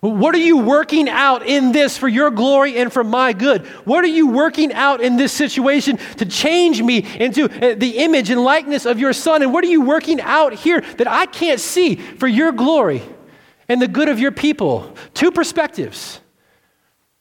What 0.00 0.32
are 0.34 0.38
you 0.38 0.58
working 0.58 1.08
out 1.08 1.44
in 1.44 1.72
this 1.72 1.98
for 1.98 2.06
your 2.06 2.30
glory 2.30 2.76
and 2.76 2.92
for 2.92 3.02
my 3.02 3.32
good? 3.32 3.66
What 3.84 4.04
are 4.04 4.08
you 4.08 4.28
working 4.28 4.72
out 4.72 5.00
in 5.00 5.16
this 5.16 5.32
situation 5.32 5.96
to 6.18 6.24
change 6.24 6.80
me 6.80 7.04
into 7.18 7.46
uh, 7.46 7.74
the 7.76 7.98
image 7.98 8.30
and 8.30 8.40
likeness 8.42 8.86
of 8.86 9.00
your 9.00 9.12
son? 9.12 9.42
And 9.42 9.52
what 9.52 9.64
are 9.64 9.68
you 9.68 9.82
working 9.82 10.20
out 10.20 10.52
here 10.52 10.82
that 10.98 11.08
I 11.08 11.26
can't 11.26 11.58
see 11.58 11.96
for 11.96 12.28
your 12.28 12.52
glory? 12.52 13.02
And 13.68 13.80
the 13.82 13.88
good 13.88 14.08
of 14.08 14.18
your 14.18 14.32
people. 14.32 14.94
Two 15.14 15.30
perspectives, 15.30 16.20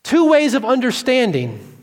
two 0.04 0.30
ways 0.30 0.54
of 0.54 0.66
understanding. 0.66 1.74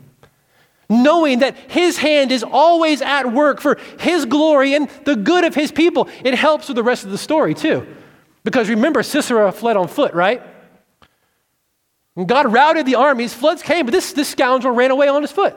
Knowing 0.87 1.39
that 1.39 1.57
his 1.57 1.97
hand 1.97 2.31
is 2.31 2.43
always 2.43 3.01
at 3.01 3.33
work 3.33 3.59
for 3.59 3.79
his 3.99 4.25
glory 4.25 4.75
and 4.75 4.87
the 5.03 5.15
good 5.15 5.43
of 5.43 5.55
his 5.55 5.71
people. 5.71 6.07
It 6.23 6.35
helps 6.35 6.67
with 6.67 6.75
the 6.75 6.83
rest 6.83 7.03
of 7.03 7.09
the 7.09 7.17
story, 7.17 7.55
too. 7.55 7.87
Because 8.43 8.69
remember, 8.69 9.01
Sisera 9.01 9.51
fled 9.51 9.77
on 9.77 9.87
foot, 9.87 10.13
right? 10.13 10.43
And 12.15 12.27
God 12.27 12.53
routed 12.53 12.85
the 12.85 12.95
armies, 12.95 13.33
floods 13.33 13.63
came, 13.63 13.87
but 13.87 13.91
this, 13.91 14.13
this 14.13 14.29
scoundrel 14.29 14.75
ran 14.75 14.91
away 14.91 15.07
on 15.07 15.23
his 15.23 15.31
foot. 15.31 15.55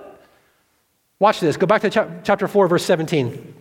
Watch 1.19 1.41
this. 1.41 1.57
Go 1.59 1.67
back 1.67 1.83
to 1.83 1.91
chapter 1.91 2.49
4, 2.49 2.69
verse 2.69 2.85
17. 2.85 3.55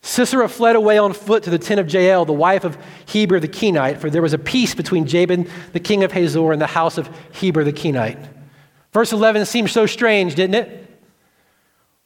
Sisera 0.00 0.48
fled 0.48 0.76
away 0.76 0.98
on 0.98 1.12
foot 1.12 1.42
to 1.42 1.50
the 1.50 1.58
tent 1.58 1.80
of 1.80 1.92
Jael, 1.92 2.24
the 2.24 2.32
wife 2.32 2.64
of 2.64 2.78
Heber 3.06 3.40
the 3.40 3.48
Kenite, 3.48 3.98
for 3.98 4.10
there 4.10 4.22
was 4.22 4.32
a 4.32 4.38
peace 4.38 4.74
between 4.74 5.06
Jabin, 5.06 5.50
the 5.72 5.80
king 5.80 6.04
of 6.04 6.12
Hazor, 6.12 6.52
and 6.52 6.60
the 6.60 6.66
house 6.66 6.98
of 6.98 7.10
Heber 7.32 7.64
the 7.64 7.72
Kenite. 7.72 8.18
Verse 8.92 9.12
11 9.12 9.44
seems 9.46 9.72
so 9.72 9.86
strange, 9.86 10.34
didn't 10.34 10.54
it? 10.54 10.84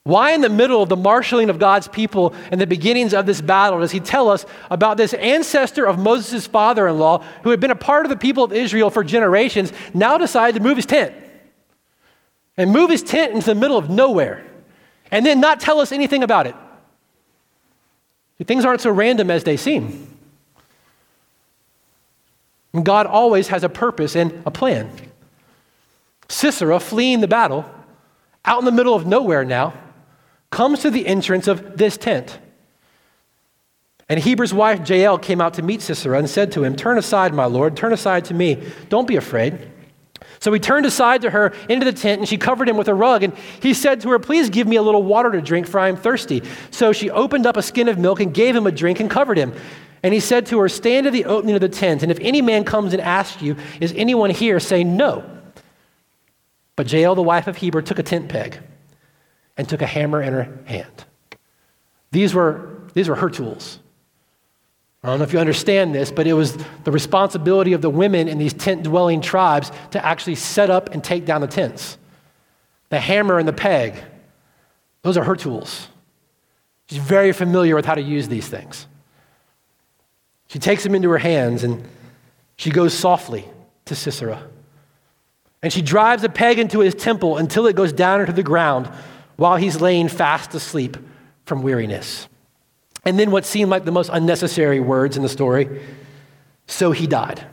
Why, 0.05 0.31
in 0.31 0.41
the 0.41 0.49
middle 0.49 0.83
of 0.83 0.89
the 0.89 0.97
marshaling 0.97 1.49
of 1.49 1.59
God's 1.59 1.87
people 1.87 2.35
and 2.51 2.59
the 2.59 2.67
beginnings 2.67 3.13
of 3.13 3.25
this 3.25 3.39
battle, 3.39 3.79
does 3.79 3.91
he 3.91 4.01
tell 4.01 4.27
us 4.27 4.45
about 4.69 4.97
this 4.97 5.13
ancestor 5.13 5.85
of 5.85 5.97
Moses' 5.97 6.45
father 6.45 6.89
in 6.89 6.99
law, 6.99 7.23
who 7.43 7.51
had 7.51 7.61
been 7.61 7.71
a 7.71 7.75
part 7.75 8.05
of 8.05 8.09
the 8.09 8.17
people 8.17 8.43
of 8.43 8.51
Israel 8.51 8.89
for 8.89 9.03
generations, 9.03 9.71
now 9.93 10.17
decided 10.17 10.57
to 10.57 10.63
move 10.63 10.75
his 10.75 10.85
tent? 10.85 11.15
And 12.57 12.71
move 12.71 12.89
his 12.89 13.01
tent 13.01 13.33
into 13.33 13.45
the 13.45 13.55
middle 13.55 13.77
of 13.77 13.89
nowhere, 13.89 14.45
and 15.09 15.25
then 15.25 15.39
not 15.39 15.61
tell 15.61 15.79
us 15.79 15.93
anything 15.93 16.21
about 16.21 16.47
it. 16.47 16.55
Things 18.45 18.65
aren't 18.65 18.81
so 18.81 18.91
random 18.91 19.31
as 19.31 19.43
they 19.43 19.57
seem. 19.57 20.09
And 22.73 22.83
God 22.83 23.05
always 23.05 23.47
has 23.49 23.63
a 23.63 23.69
purpose 23.69 24.15
and 24.15 24.41
a 24.45 24.51
plan. 24.51 24.91
Sisera, 26.27 26.79
fleeing 26.79 27.21
the 27.21 27.27
battle, 27.27 27.65
out 28.43 28.59
in 28.59 28.65
the 28.65 28.71
middle 28.71 28.95
of 28.95 29.05
nowhere 29.05 29.45
now, 29.45 29.73
comes 30.49 30.81
to 30.81 30.89
the 30.89 31.07
entrance 31.07 31.47
of 31.47 31.77
this 31.77 31.95
tent. 31.95 32.39
And 34.09 34.19
Heber's 34.19 34.53
wife 34.53 34.87
Jael 34.87 35.17
came 35.17 35.39
out 35.39 35.53
to 35.55 35.61
meet 35.61 35.81
Sisera 35.81 36.17
and 36.17 36.29
said 36.29 36.51
to 36.53 36.63
him, 36.63 36.75
Turn 36.75 36.97
aside, 36.97 37.33
my 37.33 37.45
lord, 37.45 37.77
turn 37.77 37.93
aside 37.93 38.25
to 38.25 38.33
me. 38.33 38.61
Don't 38.89 39.07
be 39.07 39.15
afraid. 39.15 39.69
So 40.43 40.51
he 40.51 40.59
turned 40.59 40.85
aside 40.85 41.21
to 41.21 41.29
her 41.29 41.53
into 41.69 41.85
the 41.85 41.93
tent, 41.93 42.19
and 42.19 42.27
she 42.27 42.37
covered 42.37 42.67
him 42.67 42.75
with 42.75 42.89
a 42.89 42.93
rug. 42.93 43.23
And 43.23 43.33
he 43.61 43.73
said 43.73 44.01
to 44.01 44.09
her, 44.09 44.19
Please 44.19 44.49
give 44.49 44.67
me 44.67 44.75
a 44.75 44.81
little 44.81 45.01
water 45.01 45.31
to 45.31 45.41
drink, 45.41 45.67
for 45.67 45.79
I 45.79 45.87
am 45.87 45.95
thirsty. 45.95 46.43
So 46.69 46.91
she 46.91 47.09
opened 47.09 47.45
up 47.45 47.55
a 47.55 47.61
skin 47.61 47.87
of 47.87 47.97
milk 47.97 48.19
and 48.19 48.33
gave 48.33 48.53
him 48.53 48.67
a 48.67 48.71
drink 48.73 48.99
and 48.99 49.09
covered 49.09 49.37
him. 49.37 49.53
And 50.03 50.13
he 50.13 50.19
said 50.19 50.45
to 50.47 50.59
her, 50.59 50.67
Stand 50.67 51.07
at 51.07 51.13
the 51.13 51.23
opening 51.23 51.55
of 51.55 51.61
the 51.61 51.69
tent, 51.69 52.03
and 52.03 52.11
if 52.11 52.19
any 52.19 52.41
man 52.41 52.65
comes 52.65 52.91
and 52.91 53.01
asks 53.01 53.41
you, 53.41 53.55
Is 53.79 53.93
anyone 53.95 54.31
here? 54.31 54.59
say 54.59 54.83
no. 54.83 55.23
But 56.75 56.91
Jael, 56.91 57.15
the 57.15 57.23
wife 57.23 57.47
of 57.47 57.55
Heber, 57.55 57.81
took 57.81 57.99
a 57.99 58.03
tent 58.03 58.27
peg 58.27 58.59
and 59.55 59.69
took 59.69 59.81
a 59.81 59.87
hammer 59.87 60.21
in 60.21 60.33
her 60.33 60.59
hand. 60.65 61.05
These 62.11 62.33
were, 62.33 62.81
these 62.93 63.07
were 63.07 63.15
her 63.15 63.29
tools. 63.29 63.79
I 65.03 65.07
don't 65.07 65.19
know 65.19 65.25
if 65.25 65.33
you 65.33 65.39
understand 65.39 65.93
this, 65.93 66.11
but 66.11 66.27
it 66.27 66.33
was 66.33 66.57
the 66.85 66.91
responsibility 66.91 67.73
of 67.73 67.81
the 67.81 67.89
women 67.89 68.29
in 68.29 68.37
these 68.37 68.53
tent 68.53 68.83
dwelling 68.83 69.19
tribes 69.19 69.69
to 69.91 70.03
actually 70.03 70.35
set 70.35 70.69
up 70.69 70.93
and 70.93 71.03
take 71.03 71.25
down 71.25 71.41
the 71.41 71.47
tents. 71.47 71.97
The 72.89 72.99
hammer 72.99 73.37
and 73.37 73.47
the 73.47 73.53
peg, 73.53 74.01
those 75.01 75.17
are 75.17 75.23
her 75.25 75.35
tools. 75.35 75.89
She's 76.89 76.99
very 76.99 77.33
familiar 77.33 77.75
with 77.75 77.85
how 77.85 77.95
to 77.95 78.01
use 78.01 78.29
these 78.29 78.47
things. 78.47 78.87
She 80.47 80.59
takes 80.59 80.83
them 80.83 80.95
into 80.95 81.09
her 81.09 81.17
hands 81.17 81.63
and 81.63 81.85
she 82.55 82.69
goes 82.69 82.93
softly 82.93 83.45
to 83.85 83.95
Sisera. 83.95 84.47
And 85.61 85.73
she 85.73 85.81
drives 85.81 86.23
a 86.23 86.29
peg 86.29 86.59
into 86.59 86.79
his 86.79 86.95
temple 86.95 87.37
until 87.37 87.67
it 87.67 87.75
goes 87.75 87.91
down 87.91 88.21
into 88.21 88.33
the 88.33 88.43
ground 88.43 88.89
while 89.35 89.57
he's 89.57 89.81
laying 89.81 90.07
fast 90.07 90.53
asleep 90.53 90.95
from 91.45 91.61
weariness. 91.61 92.27
And 93.05 93.19
then 93.19 93.31
what 93.31 93.45
seemed 93.45 93.69
like 93.69 93.85
the 93.85 93.91
most 93.91 94.09
unnecessary 94.13 94.79
words 94.79 95.17
in 95.17 95.23
the 95.23 95.29
story 95.29 95.81
so 96.67 96.91
he 96.91 97.07
died. 97.07 97.45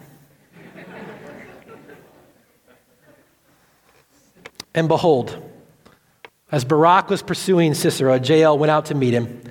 and 4.74 4.86
behold, 4.88 5.36
as 6.52 6.64
Barak 6.64 7.10
was 7.10 7.22
pursuing 7.22 7.74
Sisera, 7.74 8.18
Jael 8.20 8.58
went 8.58 8.70
out 8.70 8.86
to 8.86 8.94
meet 8.94 9.14
him 9.14 9.42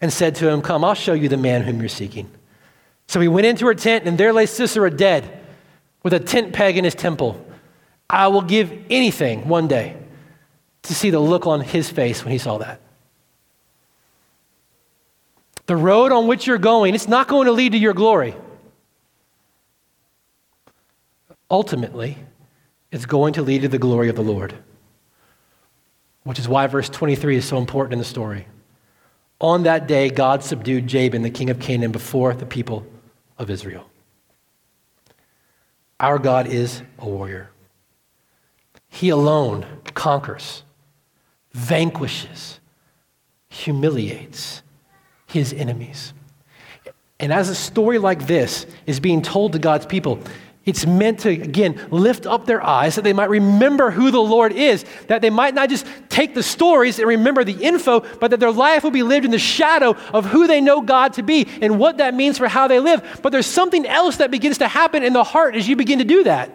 and 0.00 0.12
said 0.12 0.34
to 0.36 0.48
him, 0.48 0.62
Come, 0.62 0.84
I'll 0.84 0.94
show 0.94 1.12
you 1.12 1.28
the 1.28 1.36
man 1.36 1.62
whom 1.62 1.80
you're 1.80 1.88
seeking. 1.88 2.30
So 3.06 3.20
he 3.20 3.28
went 3.28 3.46
into 3.46 3.66
her 3.66 3.74
tent, 3.74 4.06
and 4.06 4.16
there 4.16 4.32
lay 4.32 4.46
Sisera 4.46 4.90
dead 4.90 5.40
with 6.02 6.14
a 6.14 6.20
tent 6.20 6.52
peg 6.52 6.76
in 6.76 6.84
his 6.84 6.94
temple. 6.94 7.44
I 8.08 8.28
will 8.28 8.42
give 8.42 8.72
anything 8.88 9.48
one 9.48 9.68
day 9.68 9.96
to 10.82 10.94
see 10.94 11.10
the 11.10 11.20
look 11.20 11.46
on 11.46 11.60
his 11.60 11.90
face 11.90 12.24
when 12.24 12.32
he 12.32 12.38
saw 12.38 12.58
that. 12.58 12.80
The 15.70 15.76
road 15.76 16.10
on 16.10 16.26
which 16.26 16.48
you're 16.48 16.58
going, 16.58 16.96
it's 16.96 17.06
not 17.06 17.28
going 17.28 17.46
to 17.46 17.52
lead 17.52 17.70
to 17.70 17.78
your 17.78 17.94
glory. 17.94 18.34
Ultimately, 21.48 22.18
it's 22.90 23.06
going 23.06 23.34
to 23.34 23.42
lead 23.42 23.62
to 23.62 23.68
the 23.68 23.78
glory 23.78 24.08
of 24.08 24.16
the 24.16 24.20
Lord, 24.20 24.52
which 26.24 26.40
is 26.40 26.48
why 26.48 26.66
verse 26.66 26.88
23 26.88 27.36
is 27.36 27.44
so 27.44 27.56
important 27.56 27.92
in 27.92 27.98
the 28.00 28.04
story. 28.04 28.48
On 29.40 29.62
that 29.62 29.86
day, 29.86 30.10
God 30.10 30.42
subdued 30.42 30.88
Jabin, 30.88 31.22
the 31.22 31.30
king 31.30 31.50
of 31.50 31.60
Canaan, 31.60 31.92
before 31.92 32.34
the 32.34 32.46
people 32.46 32.84
of 33.38 33.48
Israel. 33.48 33.88
Our 36.00 36.18
God 36.18 36.48
is 36.48 36.82
a 36.98 37.08
warrior. 37.08 37.52
He 38.88 39.10
alone 39.10 39.64
conquers, 39.94 40.64
vanquishes, 41.52 42.58
humiliates 43.48 44.62
his 45.32 45.52
enemies. 45.52 46.12
And 47.18 47.32
as 47.32 47.48
a 47.48 47.54
story 47.54 47.98
like 47.98 48.26
this 48.26 48.66
is 48.86 48.98
being 48.98 49.22
told 49.22 49.52
to 49.52 49.58
God's 49.58 49.86
people, 49.86 50.20
it's 50.66 50.86
meant 50.86 51.20
to, 51.20 51.30
again, 51.30 51.80
lift 51.90 52.26
up 52.26 52.46
their 52.46 52.64
eyes 52.64 52.96
that 52.96 53.02
they 53.02 53.12
might 53.12 53.30
remember 53.30 53.90
who 53.90 54.10
the 54.10 54.20
Lord 54.20 54.52
is, 54.52 54.84
that 55.06 55.22
they 55.22 55.30
might 55.30 55.54
not 55.54 55.68
just 55.68 55.86
take 56.08 56.34
the 56.34 56.42
stories 56.42 56.98
and 56.98 57.08
remember 57.08 57.44
the 57.44 57.64
info, 57.64 58.00
but 58.18 58.30
that 58.30 58.40
their 58.40 58.52
life 58.52 58.84
will 58.84 58.90
be 58.90 59.02
lived 59.02 59.24
in 59.24 59.30
the 59.30 59.38
shadow 59.38 59.96
of 60.12 60.26
who 60.26 60.46
they 60.46 60.60
know 60.60 60.82
God 60.82 61.14
to 61.14 61.22
be 61.22 61.48
and 61.62 61.78
what 61.78 61.96
that 61.96 62.14
means 62.14 62.38
for 62.38 62.46
how 62.46 62.68
they 62.68 62.78
live. 62.78 63.20
But 63.22 63.30
there's 63.30 63.46
something 63.46 63.86
else 63.86 64.16
that 64.16 64.30
begins 64.30 64.58
to 64.58 64.68
happen 64.68 65.02
in 65.02 65.12
the 65.12 65.24
heart 65.24 65.56
as 65.56 65.66
you 65.66 65.76
begin 65.76 65.98
to 65.98 66.04
do 66.04 66.24
that. 66.24 66.50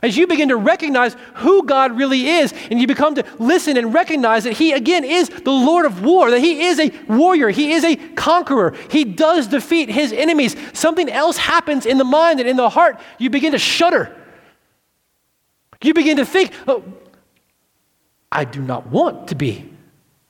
As 0.00 0.16
you 0.16 0.28
begin 0.28 0.50
to 0.50 0.56
recognize 0.56 1.16
who 1.34 1.64
God 1.64 1.96
really 1.96 2.28
is, 2.28 2.54
and 2.70 2.80
you 2.80 2.86
become 2.86 3.16
to 3.16 3.24
listen 3.38 3.76
and 3.76 3.92
recognize 3.92 4.44
that 4.44 4.52
He, 4.52 4.72
again, 4.72 5.02
is 5.02 5.28
the 5.28 5.50
Lord 5.50 5.86
of 5.86 6.02
war, 6.02 6.30
that 6.30 6.38
He 6.38 6.66
is 6.66 6.78
a 6.78 6.92
warrior, 7.08 7.48
He 7.48 7.72
is 7.72 7.84
a 7.84 7.96
conqueror, 7.96 8.76
He 8.90 9.04
does 9.04 9.48
defeat 9.48 9.88
His 9.88 10.12
enemies. 10.12 10.54
Something 10.72 11.08
else 11.08 11.36
happens 11.36 11.84
in 11.84 11.98
the 11.98 12.04
mind 12.04 12.38
and 12.38 12.48
in 12.48 12.56
the 12.56 12.68
heart. 12.68 13.00
You 13.18 13.28
begin 13.28 13.52
to 13.52 13.58
shudder. 13.58 14.14
You 15.82 15.94
begin 15.94 16.16
to 16.18 16.26
think, 16.26 16.52
oh, 16.68 16.84
I 18.30 18.44
do 18.44 18.60
not 18.60 18.86
want 18.86 19.28
to 19.28 19.34
be 19.34 19.68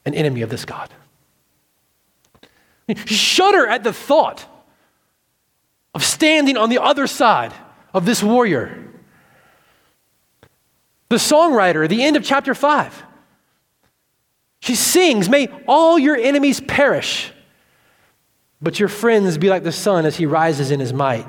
an 0.07 0.15
enemy 0.15 0.41
of 0.43 0.49
this 0.49 0.65
God. 0.65 0.89
Shudder 3.05 3.67
at 3.67 3.85
the 3.85 3.93
thought 3.93 4.47
of 5.95 6.03
standing 6.03 6.57
on 6.57 6.71
the 6.71 6.79
other 6.79 7.07
side 7.07 7.53
of 7.93 8.07
this 8.07 8.23
warrior. 8.23 8.85
The 11.09 11.17
songwriter, 11.17 11.89
the 11.89 12.03
end 12.03 12.17
of 12.17 12.25
chapter 12.25 12.55
5. 12.55 13.05
She 14.61 14.75
sings, 14.75 15.29
May 15.29 15.49
all 15.67 15.99
your 15.99 16.17
enemies 16.17 16.61
perish, 16.61 17.33
but 18.61 18.79
your 18.79 18.89
friends 18.89 19.39
be 19.39 19.49
like 19.49 19.63
the 19.63 19.73
sun 19.73 20.05
as 20.05 20.17
he 20.17 20.27
rises 20.27 20.71
in 20.71 20.81
his 20.81 20.93
might. 20.93 21.27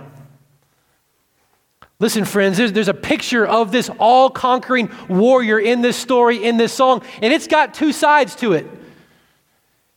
Listen, 1.99 2.23
friends, 2.25 2.57
there's, 2.57 2.71
there's 2.71 2.87
a 2.87 2.93
picture 2.93 3.45
of 3.45 3.71
this 3.71 3.89
all 3.99 4.29
conquering 4.29 4.89
warrior 5.09 5.59
in 5.59 5.81
this 5.81 5.97
story, 5.97 6.43
in 6.43 6.57
this 6.57 6.73
song, 6.73 7.03
and 7.21 7.33
it's 7.33 7.47
got 7.47 7.73
two 7.73 7.91
sides 7.91 8.35
to 8.37 8.53
it. 8.53 8.65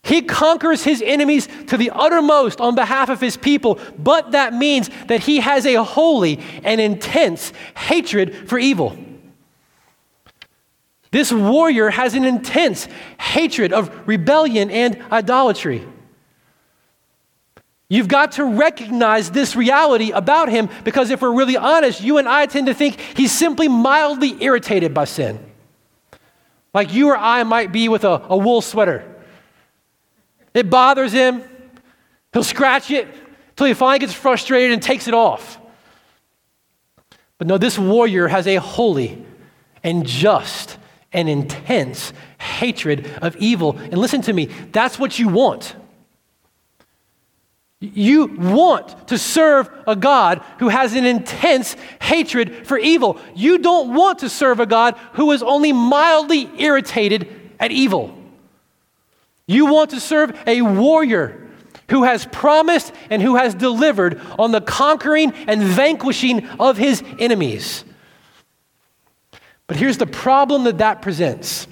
He 0.03 0.21
conquers 0.21 0.83
his 0.83 1.01
enemies 1.01 1.47
to 1.67 1.77
the 1.77 1.91
uttermost 1.91 2.59
on 2.59 2.75
behalf 2.75 3.09
of 3.09 3.21
his 3.21 3.37
people, 3.37 3.79
but 3.97 4.31
that 4.31 4.53
means 4.53 4.89
that 5.07 5.21
he 5.21 5.39
has 5.39 5.65
a 5.65 5.81
holy 5.81 6.41
and 6.63 6.81
intense 6.81 7.53
hatred 7.75 8.49
for 8.49 8.59
evil. 8.59 8.97
This 11.13 11.31
warrior 11.31 11.91
has 11.91 12.15
an 12.15 12.25
intense 12.25 12.87
hatred 13.19 13.71
of 13.71 14.07
rebellion 14.07 14.71
and 14.71 14.99
idolatry. 15.11 15.85
You've 17.87 18.07
got 18.07 18.31
to 18.33 18.45
recognize 18.45 19.29
this 19.29 19.55
reality 19.55 20.09
about 20.09 20.49
him 20.49 20.69
because 20.83 21.11
if 21.11 21.21
we're 21.21 21.35
really 21.35 21.55
honest, 21.55 22.01
you 22.01 22.17
and 22.17 22.27
I 22.27 22.47
tend 22.47 22.65
to 22.65 22.73
think 22.73 22.99
he's 22.99 23.31
simply 23.31 23.67
mildly 23.67 24.43
irritated 24.43 24.95
by 24.95 25.05
sin. 25.05 25.37
Like 26.73 26.91
you 26.91 27.09
or 27.09 27.17
I 27.17 27.43
might 27.43 27.71
be 27.71 27.89
with 27.89 28.05
a, 28.05 28.23
a 28.29 28.35
wool 28.35 28.61
sweater. 28.61 29.07
It 30.55 30.67
bothers 30.71 31.11
him, 31.11 31.43
he'll 32.33 32.43
scratch 32.43 32.89
it 32.89 33.07
until 33.49 33.67
he 33.67 33.75
finally 33.75 33.99
gets 33.99 34.13
frustrated 34.13 34.71
and 34.71 34.81
takes 34.81 35.07
it 35.07 35.13
off. 35.13 35.59
But 37.37 37.45
no, 37.45 37.59
this 37.59 37.77
warrior 37.77 38.27
has 38.27 38.47
a 38.47 38.55
holy 38.55 39.23
and 39.83 40.07
just 40.07 40.79
and 41.13 41.29
intense 41.29 42.11
hatred 42.39 43.09
of 43.21 43.35
evil. 43.37 43.77
And 43.77 43.97
listen 43.97 44.21
to 44.23 44.33
me, 44.33 44.45
that's 44.71 44.99
what 44.99 45.19
you 45.19 45.29
want. 45.29 45.75
You 47.79 48.27
want 48.27 49.09
to 49.09 49.17
serve 49.17 49.69
a 49.85 49.95
God 49.95 50.41
who 50.59 50.69
has 50.69 50.95
an 50.95 51.05
intense 51.05 51.75
hatred 52.01 52.65
for 52.65 52.77
evil. 52.77 53.19
You 53.35 53.57
don't 53.57 53.93
want 53.93 54.19
to 54.19 54.29
serve 54.29 54.61
a 54.61 54.65
God 54.65 54.97
who 55.13 55.31
is 55.31 55.43
only 55.43 55.73
mildly 55.73 56.49
irritated 56.57 57.27
at 57.59 57.71
evil. 57.71 58.17
You 59.47 59.65
want 59.65 59.89
to 59.89 59.99
serve 59.99 60.37
a 60.47 60.61
warrior 60.61 61.49
who 61.89 62.03
has 62.03 62.25
promised 62.27 62.93
and 63.09 63.21
who 63.21 63.35
has 63.35 63.53
delivered 63.53 64.21
on 64.39 64.51
the 64.51 64.61
conquering 64.61 65.33
and 65.47 65.61
vanquishing 65.61 66.47
of 66.59 66.77
his 66.77 67.03
enemies. 67.19 67.83
But 69.67 69.77
here's 69.77 69.97
the 69.97 70.05
problem 70.05 70.65
that 70.65 70.79
that 70.79 71.01
presents. 71.01 71.67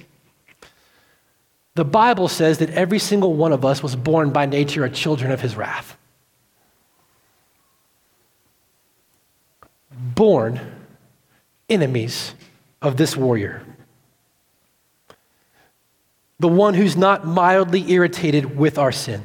The 1.76 1.86
Bible 1.86 2.28
says 2.28 2.58
that 2.60 2.70
every 2.72 3.00
single 3.00 3.34
one 3.34 3.54
of 3.54 3.64
us 3.64 3.82
was 3.82 3.96
born 3.96 4.32
by 4.32 4.46
nature 4.46 4.84
a 4.84 4.90
children 4.90 5.32
of 5.32 5.42
his 5.42 5.56
wrath. 5.56 5.98
Born 10.16 10.60
enemies 11.70 12.34
of 12.82 12.98
this 12.98 13.16
warrior. 13.16 13.64
The 16.40 16.48
one 16.48 16.74
who's 16.74 16.98
not 16.98 17.26
mildly 17.26 17.92
irritated 17.92 18.58
with 18.58 18.78
our 18.78 18.92
sin. 18.92 19.24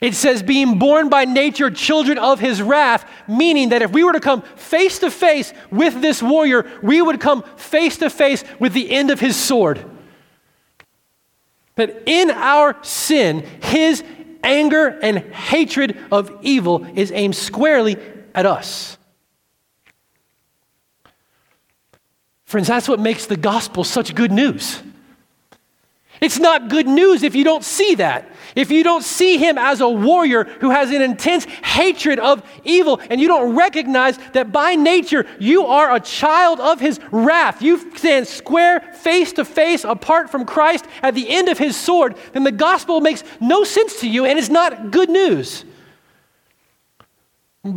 It 0.00 0.14
says, 0.14 0.42
being 0.42 0.78
born 0.78 1.08
by 1.08 1.24
nature 1.24 1.70
children 1.70 2.18
of 2.18 2.38
his 2.38 2.60
wrath, 2.60 3.08
meaning 3.26 3.70
that 3.70 3.80
if 3.80 3.90
we 3.92 4.04
were 4.04 4.12
to 4.12 4.20
come 4.20 4.42
face 4.42 4.98
to 4.98 5.10
face 5.10 5.54
with 5.70 6.02
this 6.02 6.22
warrior, 6.22 6.70
we 6.82 7.00
would 7.00 7.18
come 7.18 7.42
face 7.56 7.96
to 7.98 8.10
face 8.10 8.44
with 8.60 8.74
the 8.74 8.90
end 8.90 9.10
of 9.10 9.20
his 9.20 9.36
sword. 9.36 9.84
That 11.76 12.02
in 12.06 12.30
our 12.30 12.76
sin, 12.82 13.40
his 13.62 14.04
anger 14.42 14.98
and 15.02 15.18
hatred 15.18 15.98
of 16.12 16.30
evil 16.42 16.86
is 16.94 17.10
aimed 17.10 17.36
squarely 17.36 17.96
at 18.34 18.44
us. 18.44 18.98
Friends, 22.44 22.68
that's 22.68 22.88
what 22.88 23.00
makes 23.00 23.26
the 23.26 23.36
gospel 23.36 23.82
such 23.82 24.14
good 24.14 24.30
news. 24.30 24.82
It's 26.20 26.38
not 26.38 26.68
good 26.68 26.86
news 26.86 27.22
if 27.22 27.34
you 27.34 27.44
don't 27.44 27.64
see 27.64 27.94
that. 27.96 28.30
If 28.54 28.70
you 28.70 28.82
don't 28.82 29.04
see 29.04 29.36
him 29.36 29.58
as 29.58 29.80
a 29.80 29.88
warrior 29.88 30.44
who 30.44 30.70
has 30.70 30.90
an 30.90 31.02
intense 31.02 31.44
hatred 31.44 32.18
of 32.18 32.42
evil, 32.64 33.00
and 33.10 33.20
you 33.20 33.28
don't 33.28 33.54
recognize 33.54 34.18
that 34.32 34.50
by 34.50 34.76
nature 34.76 35.26
you 35.38 35.66
are 35.66 35.94
a 35.94 36.00
child 36.00 36.58
of 36.58 36.80
his 36.80 36.98
wrath, 37.10 37.60
you 37.60 37.94
stand 37.96 38.26
square 38.26 38.80
face 38.80 39.32
to 39.34 39.44
face 39.44 39.84
apart 39.84 40.30
from 40.30 40.46
Christ 40.46 40.86
at 41.02 41.14
the 41.14 41.28
end 41.28 41.48
of 41.48 41.58
his 41.58 41.76
sword, 41.76 42.16
then 42.32 42.44
the 42.44 42.52
gospel 42.52 43.00
makes 43.00 43.22
no 43.40 43.64
sense 43.64 44.00
to 44.00 44.08
you 44.08 44.24
and 44.24 44.38
it's 44.38 44.48
not 44.48 44.90
good 44.90 45.10
news. 45.10 45.64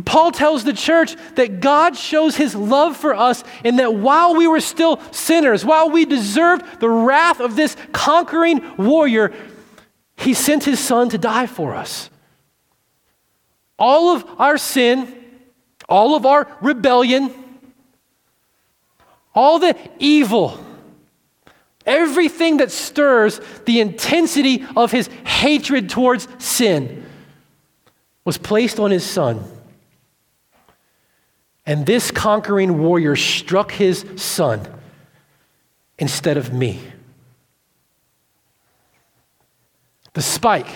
Paul 0.04 0.30
tells 0.32 0.64
the 0.64 0.72
church 0.72 1.16
that 1.34 1.60
God 1.60 1.96
shows 1.96 2.36
his 2.36 2.54
love 2.54 2.96
for 2.96 3.14
us 3.14 3.44
in 3.64 3.76
that 3.76 3.94
while 3.94 4.34
we 4.34 4.46
were 4.46 4.60
still 4.60 5.00
sinners, 5.12 5.64
while 5.64 5.90
we 5.90 6.04
deserved 6.04 6.80
the 6.80 6.88
wrath 6.88 7.40
of 7.40 7.56
this 7.56 7.76
conquering 7.92 8.76
warrior, 8.76 9.32
he 10.16 10.34
sent 10.34 10.64
his 10.64 10.78
son 10.78 11.08
to 11.10 11.18
die 11.18 11.46
for 11.46 11.74
us. 11.74 12.10
All 13.78 14.14
of 14.14 14.24
our 14.38 14.58
sin, 14.58 15.14
all 15.88 16.14
of 16.14 16.26
our 16.26 16.46
rebellion, 16.60 17.32
all 19.34 19.58
the 19.58 19.76
evil, 19.98 20.62
everything 21.86 22.58
that 22.58 22.70
stirs 22.70 23.40
the 23.64 23.80
intensity 23.80 24.66
of 24.76 24.92
his 24.92 25.08
hatred 25.24 25.88
towards 25.88 26.28
sin 26.38 27.06
was 28.24 28.36
placed 28.36 28.78
on 28.78 28.90
his 28.90 29.04
son. 29.04 29.42
And 31.66 31.86
this 31.86 32.10
conquering 32.10 32.78
warrior 32.78 33.16
struck 33.16 33.72
his 33.72 34.04
son 34.16 34.66
instead 35.98 36.36
of 36.36 36.52
me. 36.52 36.80
The 40.14 40.22
spike, 40.22 40.70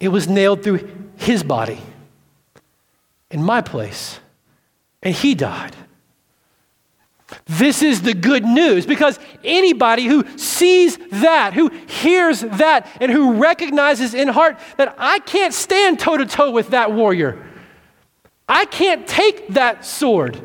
it 0.00 0.08
was 0.08 0.28
nailed 0.28 0.62
through 0.62 0.90
his 1.16 1.42
body 1.42 1.80
in 3.30 3.42
my 3.42 3.62
place, 3.62 4.20
and 5.02 5.14
he 5.14 5.34
died. 5.34 5.74
This 7.46 7.82
is 7.82 8.02
the 8.02 8.12
good 8.12 8.44
news 8.44 8.84
because 8.84 9.18
anybody 9.42 10.04
who 10.04 10.24
sees 10.36 10.98
that, 11.10 11.54
who 11.54 11.70
hears 11.86 12.40
that, 12.40 12.86
and 13.00 13.10
who 13.10 13.42
recognizes 13.42 14.12
in 14.12 14.28
heart 14.28 14.58
that 14.76 14.94
I 14.98 15.20
can't 15.20 15.54
stand 15.54 15.98
toe 15.98 16.18
to 16.18 16.26
toe 16.26 16.50
with 16.50 16.68
that 16.68 16.92
warrior 16.92 17.42
I 18.48 18.66
can't 18.66 19.06
take 19.06 19.48
that 19.48 19.84
sword. 19.84 20.40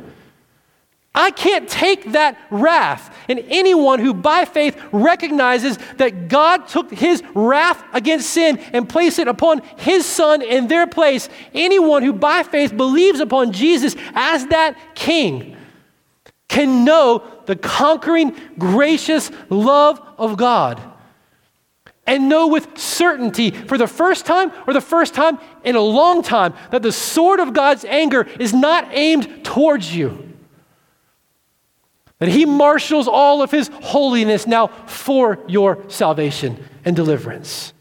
I 1.14 1.32
can't 1.32 1.68
take 1.68 2.12
that 2.14 2.38
wrath. 2.50 3.14
And 3.28 3.43
anyone 3.50 4.00
who 4.00 4.14
by 4.14 4.45
faith 4.45 4.82
recognizes 4.91 5.78
that 5.97 6.30
God 6.30 6.68
took 6.68 6.91
his 6.91 7.24
wrath 7.34 7.84
against 7.93 8.30
sin 8.30 8.58
and 8.74 8.88
placed 8.88 9.20
it 9.20 9.28
upon 9.28 9.62
his 9.78 10.06
son 10.06 10.41
in 10.41 10.68
their 10.68 10.88
place, 10.88 11.28
anyone 11.54 12.04
who 12.04 12.14
by 12.14 12.43
faith 12.43 12.78
believes 12.78 13.20
upon 13.20 13.52
Jesus 13.52 13.95
as 14.14 14.45
that 14.47 14.78
king 14.95 15.58
can 16.47 16.86
know 16.86 17.24
the 17.47 17.56
conquering, 17.56 18.36
gracious 18.58 19.32
love 19.50 20.00
of 20.18 20.38
God 20.38 20.82
and 22.10 22.28
know 22.28 22.47
with 22.47 22.76
certainty 22.78 23.52
for 23.52 23.78
the 23.78 23.88
first 23.88 24.26
time 24.26 24.52
or 24.66 24.74
the 24.74 24.82
first 24.82 25.14
time 25.14 25.38
in 25.64 25.76
a 25.76 25.82
long 25.82 26.22
time 26.22 26.53
that 26.72 26.82
the 26.82 26.91
sword 26.91 27.39
of 27.39 27.53
God's 27.53 27.86
anger 27.86 28.28
is 28.39 28.53
not 28.53 28.88
aimed 28.91 29.43
towards 29.45 29.95
you. 29.95 30.26
That 32.20 32.30
He 32.30 32.45
marshals 32.45 33.07
all 33.07 33.41
of 33.41 33.51
His 33.51 33.70
holiness 33.82 34.45
now 34.45 34.68
for 34.68 35.39
your 35.47 35.84
salvation 35.89 36.64
and 36.86 36.95
deliverance. 36.95 37.74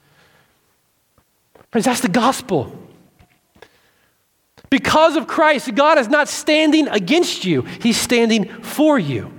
Friends, 1.70 1.84
that's 1.84 2.00
the 2.00 2.08
gospel. 2.08 2.72
Because 4.70 5.16
of 5.16 5.26
Christ, 5.26 5.74
God 5.74 5.98
is 5.98 6.08
not 6.08 6.28
standing 6.28 6.88
against 6.88 7.44
you, 7.44 7.62
He's 7.62 7.96
standing 7.96 8.46
for 8.62 8.98
you. 8.98 9.37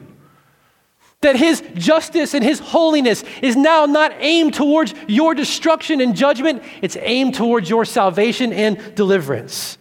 That 1.21 1.35
his 1.35 1.61
justice 1.75 2.33
and 2.33 2.43
his 2.43 2.59
holiness 2.59 3.23
is 3.41 3.55
now 3.55 3.85
not 3.85 4.13
aimed 4.19 4.53
towards 4.53 4.93
your 5.07 5.35
destruction 5.35 5.99
and 5.99 6.15
judgment, 6.15 6.63
it's 6.81 6.97
aimed 6.99 7.35
towards 7.35 7.69
your 7.69 7.83
salvation 7.83 8.53
and 8.53 8.95
deliverance. 8.95 9.77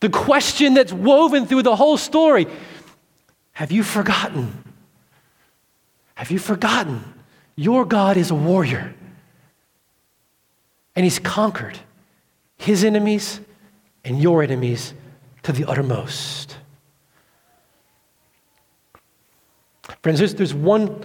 The 0.00 0.08
question 0.08 0.74
that's 0.74 0.92
woven 0.92 1.46
through 1.46 1.62
the 1.62 1.76
whole 1.76 1.96
story 1.96 2.48
have 3.52 3.70
you 3.70 3.82
forgotten? 3.82 4.64
Have 6.14 6.30
you 6.30 6.38
forgotten? 6.38 7.04
Your 7.54 7.84
God 7.84 8.16
is 8.16 8.30
a 8.30 8.34
warrior, 8.34 8.94
and 10.96 11.04
he's 11.04 11.18
conquered 11.18 11.78
his 12.56 12.82
enemies 12.82 13.40
and 14.04 14.20
your 14.20 14.42
enemies 14.42 14.94
to 15.42 15.52
the 15.52 15.64
uttermost. 15.66 16.56
Friends, 20.02 20.18
there's, 20.18 20.34
there's, 20.34 20.54
one, 20.54 21.00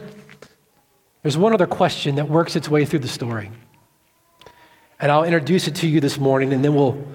there's 1.21 1.37
one 1.37 1.53
other 1.53 1.67
question 1.67 2.15
that 2.15 2.29
works 2.29 2.55
its 2.55 2.67
way 2.67 2.83
through 2.83 2.99
the 2.99 3.07
story. 3.07 3.51
And 4.99 5.11
I'll 5.11 5.23
introduce 5.23 5.67
it 5.67 5.75
to 5.75 5.87
you 5.87 5.99
this 5.99 6.17
morning, 6.17 6.51
and 6.51 6.65
then 6.65 6.73
we'll, 6.73 7.05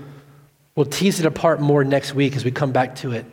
we'll 0.76 0.86
tease 0.86 1.18
it 1.18 1.26
apart 1.26 1.60
more 1.60 1.82
next 1.82 2.14
week 2.14 2.36
as 2.36 2.44
we 2.44 2.52
come 2.52 2.70
back 2.70 2.94
to 2.96 3.10
it. 3.10 3.26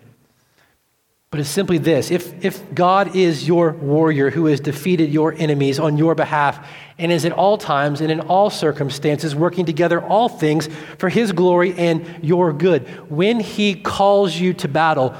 But 1.30 1.41
it's 1.41 1.50
simply 1.50 1.78
this 1.78 2.10
if, 2.10 2.43
if 2.43 2.74
God 2.74 3.16
is 3.16 3.47
your 3.47 3.74
warrior 3.74 4.32
who 4.32 4.47
has 4.47 4.60
defeated 4.60 5.14
your 5.14 5.32
enemies 5.34 5.78
on 5.78 5.95
your 5.95 6.16
behalf 6.16 6.68
and 6.97 7.12
is 7.12 7.24
at 7.24 7.32
all 7.32 7.56
times 7.56 8.02
and 8.02 8.12
in 8.12 8.20
all 8.22 8.50
circumstances 8.50 9.36
working 9.36 9.68
together 9.68 10.02
all 10.02 10.28
things 10.28 10.68
for 10.97 11.08
his 11.08 11.32
glory 11.32 11.76
and 11.78 12.04
your 12.24 12.52
good, 12.52 12.88
when 13.12 13.39
he 13.39 13.76
calls 13.76 14.36
you 14.36 14.56
to 14.56 14.68
battle, 14.68 15.14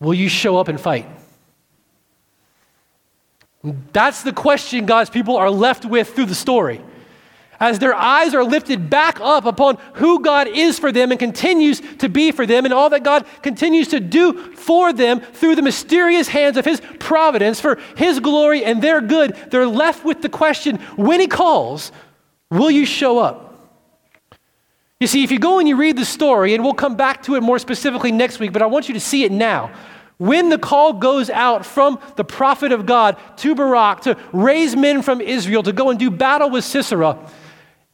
will 0.00 0.14
you 0.14 0.28
show 0.28 0.56
up 0.56 0.66
and 0.66 0.80
fight? 0.80 1.06
That's 3.62 4.22
the 4.22 4.32
question 4.32 4.86
God's 4.86 5.10
people 5.10 5.36
are 5.36 5.50
left 5.50 5.84
with 5.84 6.14
through 6.14 6.26
the 6.26 6.34
story. 6.34 6.80
As 7.60 7.80
their 7.80 7.94
eyes 7.94 8.34
are 8.34 8.44
lifted 8.44 8.88
back 8.88 9.20
up 9.20 9.44
upon 9.44 9.78
who 9.94 10.22
God 10.22 10.46
is 10.46 10.78
for 10.78 10.92
them 10.92 11.10
and 11.10 11.18
continues 11.18 11.82
to 11.98 12.08
be 12.08 12.30
for 12.30 12.46
them, 12.46 12.64
and 12.64 12.72
all 12.72 12.90
that 12.90 13.02
God 13.02 13.26
continues 13.42 13.88
to 13.88 13.98
do 13.98 14.32
for 14.54 14.92
them 14.92 15.18
through 15.20 15.56
the 15.56 15.62
mysterious 15.62 16.28
hands 16.28 16.56
of 16.56 16.64
His 16.64 16.80
providence 17.00 17.58
for 17.58 17.80
His 17.96 18.20
glory 18.20 18.64
and 18.64 18.80
their 18.80 19.00
good, 19.00 19.34
they're 19.50 19.66
left 19.66 20.04
with 20.04 20.22
the 20.22 20.28
question 20.28 20.76
when 20.94 21.18
He 21.18 21.26
calls, 21.26 21.90
will 22.48 22.70
you 22.70 22.86
show 22.86 23.18
up? 23.18 23.44
You 25.00 25.08
see, 25.08 25.24
if 25.24 25.32
you 25.32 25.40
go 25.40 25.58
and 25.58 25.68
you 25.68 25.76
read 25.76 25.96
the 25.96 26.04
story, 26.04 26.54
and 26.54 26.62
we'll 26.62 26.74
come 26.74 26.96
back 26.96 27.24
to 27.24 27.34
it 27.34 27.40
more 27.40 27.58
specifically 27.58 28.12
next 28.12 28.38
week, 28.38 28.52
but 28.52 28.62
I 28.62 28.66
want 28.66 28.88
you 28.88 28.94
to 28.94 29.00
see 29.00 29.24
it 29.24 29.32
now. 29.32 29.72
When 30.18 30.48
the 30.48 30.58
call 30.58 30.94
goes 30.94 31.30
out 31.30 31.64
from 31.64 32.00
the 32.16 32.24
prophet 32.24 32.72
of 32.72 32.86
God 32.86 33.16
to 33.38 33.54
Barak 33.54 34.02
to 34.02 34.16
raise 34.32 34.74
men 34.74 35.02
from 35.02 35.20
Israel 35.20 35.62
to 35.62 35.72
go 35.72 35.90
and 35.90 35.98
do 35.98 36.10
battle 36.10 36.50
with 36.50 36.64
Sisera, 36.64 37.16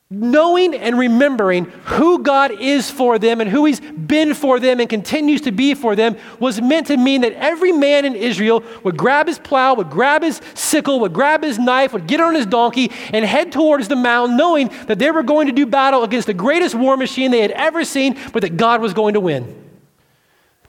knowing 0.09 0.75
and 0.75 0.99
remembering 0.99 1.67
who 1.85 2.23
God 2.23 2.51
is 2.53 2.91
for 2.91 3.19
them 3.19 3.43
and 3.43 3.51
who 3.51 3.67
He's 3.67 3.81
been 3.81 4.33
for 4.33 4.59
them 4.59 4.81
and 4.81 4.89
continues 4.89 5.43
to 5.43 5.53
be 5.53 5.75
for 5.75 5.95
them 5.95 6.17
was 6.41 6.63
meant 6.63 6.87
to 6.87 6.97
mean 6.97 7.21
that 7.23 7.35
every 7.35 7.73
man 7.73 8.07
in 8.07 8.15
Israel 8.15 8.65
would 8.85 8.97
grab 8.97 9.27
his 9.27 9.39
plow, 9.39 9.75
would 9.75 9.91
grab 9.91 10.23
his 10.23 10.41
sickle, 10.55 11.01
would 11.01 11.13
grab 11.13 11.43
his 11.43 11.59
knife, 11.59 11.93
would 11.93 12.07
get 12.07 12.21
on 12.21 12.35
his 12.35 12.47
donkey 12.47 12.91
and 13.13 13.23
head 13.27 13.53
towards 13.53 13.89
the 13.89 13.97
mountain, 13.97 14.39
knowing 14.39 14.71
that 14.87 14.99
they 14.99 15.11
were 15.11 15.23
going 15.23 15.47
to 15.47 15.53
do 15.53 15.67
battle 15.67 16.05
against 16.05 16.27
the 16.27 16.35
greatest 16.35 16.75
war 16.75 16.97
machine 16.97 17.31
they 17.31 17.41
had 17.41 17.51
ever 17.51 17.85
seen, 17.85 18.17
but 18.33 18.41
that 18.41 18.57
God 18.57 18.81
was 18.81 18.95
going 18.95 19.13
to 19.13 19.21
win 19.21 19.61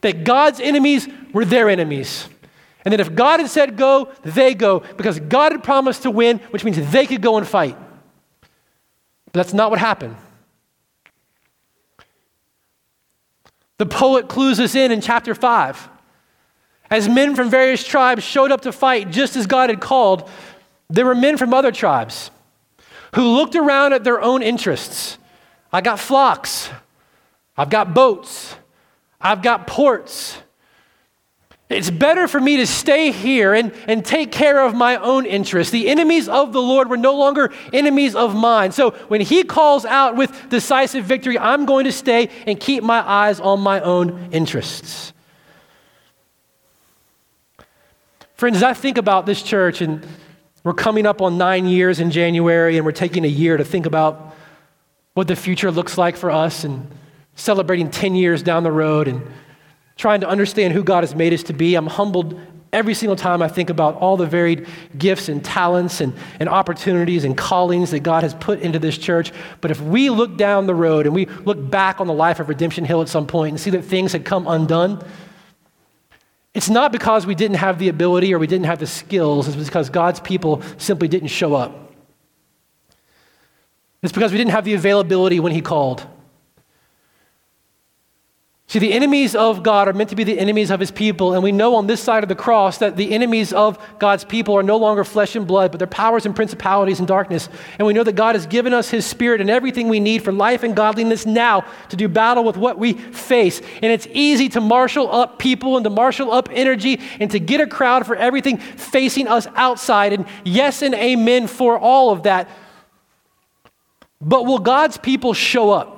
that 0.00 0.24
God's 0.24 0.60
enemies 0.60 1.08
were 1.32 1.44
their 1.44 1.68
enemies. 1.68 2.28
And 2.84 2.92
that 2.92 3.00
if 3.00 3.14
God 3.14 3.40
had 3.40 3.50
said 3.50 3.76
go, 3.76 4.12
they 4.22 4.54
go, 4.54 4.80
because 4.96 5.18
God 5.18 5.52
had 5.52 5.64
promised 5.64 6.02
to 6.02 6.10
win, 6.10 6.38
which 6.50 6.64
means 6.64 6.92
they 6.92 7.06
could 7.06 7.20
go 7.20 7.36
and 7.36 7.46
fight. 7.46 7.76
But 9.26 9.32
that's 9.32 9.52
not 9.52 9.70
what 9.70 9.80
happened. 9.80 10.16
The 13.78 13.86
poet 13.86 14.28
clues 14.28 14.60
us 14.60 14.74
in 14.74 14.92
in 14.92 15.00
chapter 15.00 15.34
5. 15.34 15.88
As 16.90 17.08
men 17.08 17.34
from 17.34 17.50
various 17.50 17.84
tribes 17.84 18.22
showed 18.22 18.52
up 18.52 18.62
to 18.62 18.72
fight 18.72 19.10
just 19.10 19.36
as 19.36 19.46
God 19.46 19.70
had 19.70 19.80
called, 19.80 20.30
there 20.88 21.04
were 21.04 21.14
men 21.14 21.36
from 21.36 21.52
other 21.52 21.72
tribes 21.72 22.30
who 23.14 23.34
looked 23.34 23.56
around 23.56 23.92
at 23.92 24.04
their 24.04 24.20
own 24.20 24.42
interests. 24.42 25.18
I 25.72 25.80
got 25.80 25.98
flocks, 25.98 26.70
I've 27.56 27.70
got 27.70 27.92
boats, 27.92 28.54
I've 29.20 29.42
got 29.42 29.66
ports. 29.66 30.38
It's 31.68 31.90
better 31.90 32.28
for 32.28 32.38
me 32.38 32.58
to 32.58 32.66
stay 32.66 33.10
here 33.10 33.52
and, 33.52 33.72
and 33.88 34.04
take 34.04 34.30
care 34.30 34.64
of 34.64 34.74
my 34.74 34.96
own 34.96 35.26
interests. 35.26 35.72
The 35.72 35.88
enemies 35.88 36.28
of 36.28 36.52
the 36.52 36.62
Lord 36.62 36.88
were 36.88 36.96
no 36.96 37.16
longer 37.16 37.52
enemies 37.72 38.14
of 38.14 38.36
mine. 38.36 38.70
So 38.70 38.92
when 39.08 39.20
he 39.20 39.42
calls 39.42 39.84
out 39.84 40.14
with 40.14 40.48
decisive 40.48 41.04
victory, 41.04 41.36
I'm 41.36 41.66
going 41.66 41.86
to 41.86 41.92
stay 41.92 42.30
and 42.46 42.60
keep 42.60 42.84
my 42.84 43.00
eyes 43.00 43.40
on 43.40 43.60
my 43.60 43.80
own 43.80 44.28
interests. 44.30 45.12
Friends, 48.34 48.62
I 48.62 48.74
think 48.74 48.96
about 48.96 49.26
this 49.26 49.42
church, 49.42 49.80
and 49.80 50.06
we're 50.62 50.74
coming 50.74 51.04
up 51.04 51.20
on 51.20 51.36
nine 51.36 51.66
years 51.66 51.98
in 51.98 52.12
January, 52.12 52.76
and 52.76 52.84
we're 52.84 52.92
taking 52.92 53.24
a 53.24 53.28
year 53.28 53.56
to 53.56 53.64
think 53.64 53.86
about 53.86 54.36
what 55.14 55.26
the 55.26 55.34
future 55.34 55.72
looks 55.72 55.98
like 55.98 56.16
for 56.16 56.30
us, 56.30 56.62
and 56.62 56.88
celebrating 57.36 57.90
10 57.90 58.14
years 58.14 58.42
down 58.42 58.64
the 58.64 58.72
road, 58.72 59.06
and 59.06 59.22
trying 59.96 60.20
to 60.20 60.28
understand 60.28 60.74
who 60.74 60.82
God 60.82 61.04
has 61.04 61.14
made 61.14 61.32
us 61.32 61.44
to 61.44 61.52
be. 61.52 61.74
I'm 61.74 61.86
humbled 61.86 62.38
every 62.72 62.94
single 62.94 63.16
time 63.16 63.40
I 63.40 63.48
think 63.48 63.70
about 63.70 63.96
all 63.96 64.16
the 64.16 64.26
varied 64.26 64.66
gifts 64.98 65.28
and 65.28 65.42
talents 65.42 66.00
and, 66.00 66.12
and 66.38 66.48
opportunities 66.48 67.24
and 67.24 67.36
callings 67.36 67.90
that 67.92 68.00
God 68.00 68.22
has 68.22 68.34
put 68.34 68.60
into 68.60 68.78
this 68.78 68.98
church. 68.98 69.32
But 69.60 69.70
if 69.70 69.80
we 69.80 70.10
look 70.10 70.36
down 70.36 70.66
the 70.66 70.74
road 70.74 71.06
and 71.06 71.14
we 71.14 71.26
look 71.26 71.70
back 71.70 72.00
on 72.00 72.06
the 72.06 72.12
life 72.12 72.40
of 72.40 72.48
Redemption 72.48 72.84
Hill 72.84 73.00
at 73.00 73.08
some 73.08 73.26
point 73.26 73.52
and 73.52 73.60
see 73.60 73.70
that 73.70 73.82
things 73.82 74.12
had 74.12 74.24
come 74.24 74.46
undone, 74.46 75.02
it's 76.52 76.68
not 76.68 76.92
because 76.92 77.26
we 77.26 77.34
didn't 77.34 77.56
have 77.56 77.78
the 77.78 77.88
ability 77.88 78.34
or 78.34 78.38
we 78.38 78.46
didn't 78.46 78.66
have 78.66 78.78
the 78.78 78.86
skills, 78.86 79.48
it's 79.48 79.56
because 79.56 79.88
God's 79.88 80.20
people 80.20 80.62
simply 80.78 81.08
didn't 81.08 81.28
show 81.28 81.54
up. 81.54 81.92
It's 84.02 84.12
because 84.12 84.32
we 84.32 84.38
didn't 84.38 84.52
have 84.52 84.64
the 84.64 84.74
availability 84.74 85.40
when 85.40 85.52
He 85.52 85.60
called. 85.60 86.06
See, 88.68 88.80
the 88.80 88.92
enemies 88.92 89.36
of 89.36 89.62
God 89.62 89.86
are 89.86 89.92
meant 89.92 90.10
to 90.10 90.16
be 90.16 90.24
the 90.24 90.40
enemies 90.40 90.72
of 90.72 90.80
his 90.80 90.90
people, 90.90 91.34
and 91.34 91.42
we 91.44 91.52
know 91.52 91.76
on 91.76 91.86
this 91.86 92.02
side 92.02 92.24
of 92.24 92.28
the 92.28 92.34
cross 92.34 92.78
that 92.78 92.96
the 92.96 93.12
enemies 93.12 93.52
of 93.52 93.78
God's 94.00 94.24
people 94.24 94.56
are 94.56 94.62
no 94.64 94.76
longer 94.76 95.04
flesh 95.04 95.36
and 95.36 95.46
blood, 95.46 95.70
but 95.70 95.78
they're 95.78 95.86
powers 95.86 96.26
and 96.26 96.34
principalities 96.34 96.98
and 96.98 97.06
darkness. 97.06 97.48
And 97.78 97.86
we 97.86 97.92
know 97.92 98.02
that 98.02 98.16
God 98.16 98.34
has 98.34 98.44
given 98.44 98.74
us 98.74 98.90
his 98.90 99.06
spirit 99.06 99.40
and 99.40 99.48
everything 99.48 99.88
we 99.88 100.00
need 100.00 100.24
for 100.24 100.32
life 100.32 100.64
and 100.64 100.74
godliness 100.74 101.24
now 101.24 101.64
to 101.90 101.96
do 101.96 102.08
battle 102.08 102.42
with 102.42 102.56
what 102.56 102.76
we 102.76 102.94
face. 102.94 103.60
And 103.60 103.92
it's 103.92 104.08
easy 104.10 104.48
to 104.48 104.60
marshal 104.60 105.14
up 105.14 105.38
people 105.38 105.76
and 105.76 105.84
to 105.84 105.90
marshal 105.90 106.32
up 106.32 106.48
energy 106.50 107.00
and 107.20 107.30
to 107.30 107.38
get 107.38 107.60
a 107.60 107.68
crowd 107.68 108.04
for 108.04 108.16
everything 108.16 108.58
facing 108.58 109.28
us 109.28 109.46
outside. 109.54 110.12
And 110.12 110.26
yes 110.44 110.82
and 110.82 110.92
amen 110.96 111.46
for 111.46 111.78
all 111.78 112.10
of 112.10 112.24
that. 112.24 112.48
But 114.20 114.44
will 114.44 114.58
God's 114.58 114.98
people 114.98 115.34
show 115.34 115.70
up? 115.70 115.95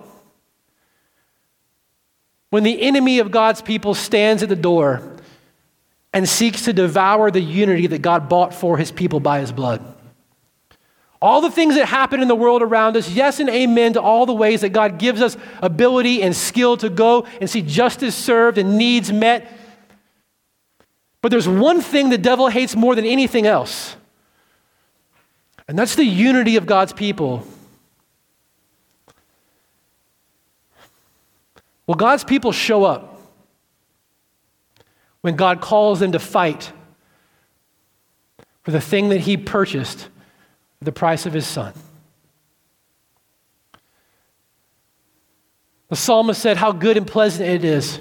When 2.50 2.62
the 2.62 2.80
enemy 2.82 3.18
of 3.18 3.30
God's 3.30 3.60
people 3.60 3.94
stands 3.94 4.42
at 4.42 4.48
the 4.48 4.56
door 4.56 5.16
and 6.12 6.28
seeks 6.28 6.64
to 6.64 6.72
devour 6.72 7.30
the 7.30 7.40
unity 7.40 7.86
that 7.88 8.02
God 8.02 8.28
bought 8.28 8.54
for 8.54 8.78
his 8.78 8.90
people 8.90 9.20
by 9.20 9.40
his 9.40 9.52
blood. 9.52 9.82
All 11.20 11.40
the 11.40 11.50
things 11.50 11.74
that 11.74 11.86
happen 11.86 12.22
in 12.22 12.28
the 12.28 12.34
world 12.34 12.62
around 12.62 12.96
us, 12.96 13.10
yes 13.10 13.40
and 13.40 13.50
amen 13.50 13.94
to 13.94 14.00
all 14.00 14.24
the 14.24 14.32
ways 14.32 14.60
that 14.60 14.70
God 14.70 14.98
gives 14.98 15.20
us 15.20 15.36
ability 15.60 16.22
and 16.22 16.34
skill 16.34 16.76
to 16.76 16.88
go 16.88 17.26
and 17.40 17.50
see 17.50 17.60
justice 17.60 18.14
served 18.14 18.56
and 18.56 18.78
needs 18.78 19.12
met. 19.12 19.52
But 21.20 21.30
there's 21.30 21.48
one 21.48 21.80
thing 21.80 22.10
the 22.10 22.18
devil 22.18 22.48
hates 22.48 22.76
more 22.76 22.94
than 22.94 23.04
anything 23.04 23.46
else, 23.46 23.96
and 25.66 25.76
that's 25.76 25.96
the 25.96 26.04
unity 26.04 26.56
of 26.56 26.66
God's 26.66 26.92
people. 26.92 27.44
Well, 31.88 31.96
God's 31.96 32.22
people 32.22 32.52
show 32.52 32.84
up 32.84 33.18
when 35.22 35.36
God 35.36 35.62
calls 35.62 36.00
them 36.00 36.12
to 36.12 36.18
fight 36.18 36.70
for 38.62 38.70
the 38.70 38.80
thing 38.80 39.08
that 39.08 39.20
He 39.20 39.38
purchased 39.38 40.08
the 40.80 40.92
price 40.92 41.24
of 41.24 41.32
His 41.32 41.46
Son. 41.46 41.72
The 45.88 45.96
psalmist 45.96 46.42
said, 46.42 46.58
How 46.58 46.72
good 46.72 46.98
and 46.98 47.06
pleasant 47.06 47.48
it 47.48 47.64
is 47.64 48.00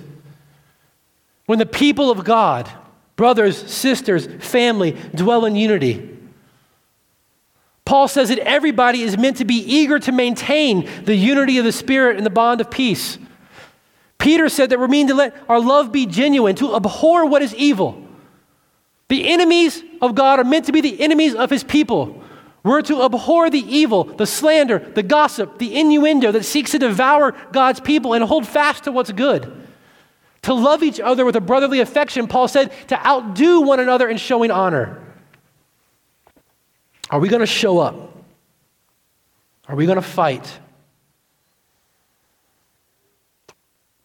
when 1.46 1.58
the 1.58 1.66
people 1.66 2.12
of 2.12 2.26
God, 2.26 2.70
brothers, 3.16 3.72
sisters, 3.72 4.28
family, 4.46 4.98
dwell 5.16 5.46
in 5.46 5.56
unity. 5.56 6.14
Paul 7.86 8.10
says 8.10 8.28
that 8.28 8.40
everybody 8.40 9.04
is 9.04 9.18
meant 9.18 9.38
to 9.38 9.46
be 9.46 9.56
eager 9.56 9.98
to 9.98 10.12
maintain 10.12 10.90
the 11.06 11.16
unity 11.16 11.58
of 11.58 11.64
the 11.64 11.72
Spirit 11.72 12.18
and 12.18 12.26
the 12.26 12.30
bond 12.30 12.60
of 12.60 12.70
peace. 12.70 13.18
Peter 14.28 14.50
said 14.50 14.72
that 14.72 14.78
we're 14.78 14.90
mean 14.90 15.08
to 15.08 15.14
let 15.14 15.34
our 15.48 15.58
love 15.58 15.90
be 15.94 16.06
genuine, 16.06 16.54
to 16.54 16.76
abhor 16.76 17.26
what 17.26 17.42
is 17.42 17.56
evil. 17.56 18.06
The 19.08 19.30
enemies 19.30 19.82
of 20.02 20.16
God 20.16 20.38
are 20.38 20.44
meant 20.44 20.66
to 20.66 20.74
be 20.74 20.82
the 20.82 21.00
enemies 21.00 21.34
of 21.34 21.50
his 21.50 21.64
people. 21.64 22.22
We're 22.62 22.82
to 22.82 23.04
abhor 23.04 23.50
the 23.50 23.62
evil, 23.62 24.04
the 24.04 24.26
slander, 24.26 24.80
the 24.80 25.02
gossip, 25.02 25.60
the 25.60 25.80
innuendo 25.80 26.34
that 26.34 26.44
seeks 26.44 26.72
to 26.72 26.78
devour 26.80 27.36
God's 27.54 27.80
people 27.80 28.14
and 28.14 28.22
hold 28.22 28.46
fast 28.46 28.84
to 28.84 28.92
what's 28.92 29.14
good. 29.14 29.66
To 30.42 30.54
love 30.54 30.84
each 30.84 31.00
other 31.00 31.24
with 31.24 31.38
a 31.38 31.42
brotherly 31.42 31.80
affection, 31.80 32.28
Paul 32.28 32.50
said, 32.50 32.74
to 32.90 33.08
outdo 33.08 33.62
one 33.62 33.80
another 33.80 34.10
in 34.10 34.18
showing 34.18 34.52
honor. 34.52 35.02
Are 37.10 37.22
we 37.22 37.30
going 37.30 37.40
to 37.40 37.46
show 37.46 37.80
up? 37.80 37.96
Are 39.70 39.76
we 39.78 39.86
going 39.86 39.96
to 39.96 40.02
fight? 40.02 40.60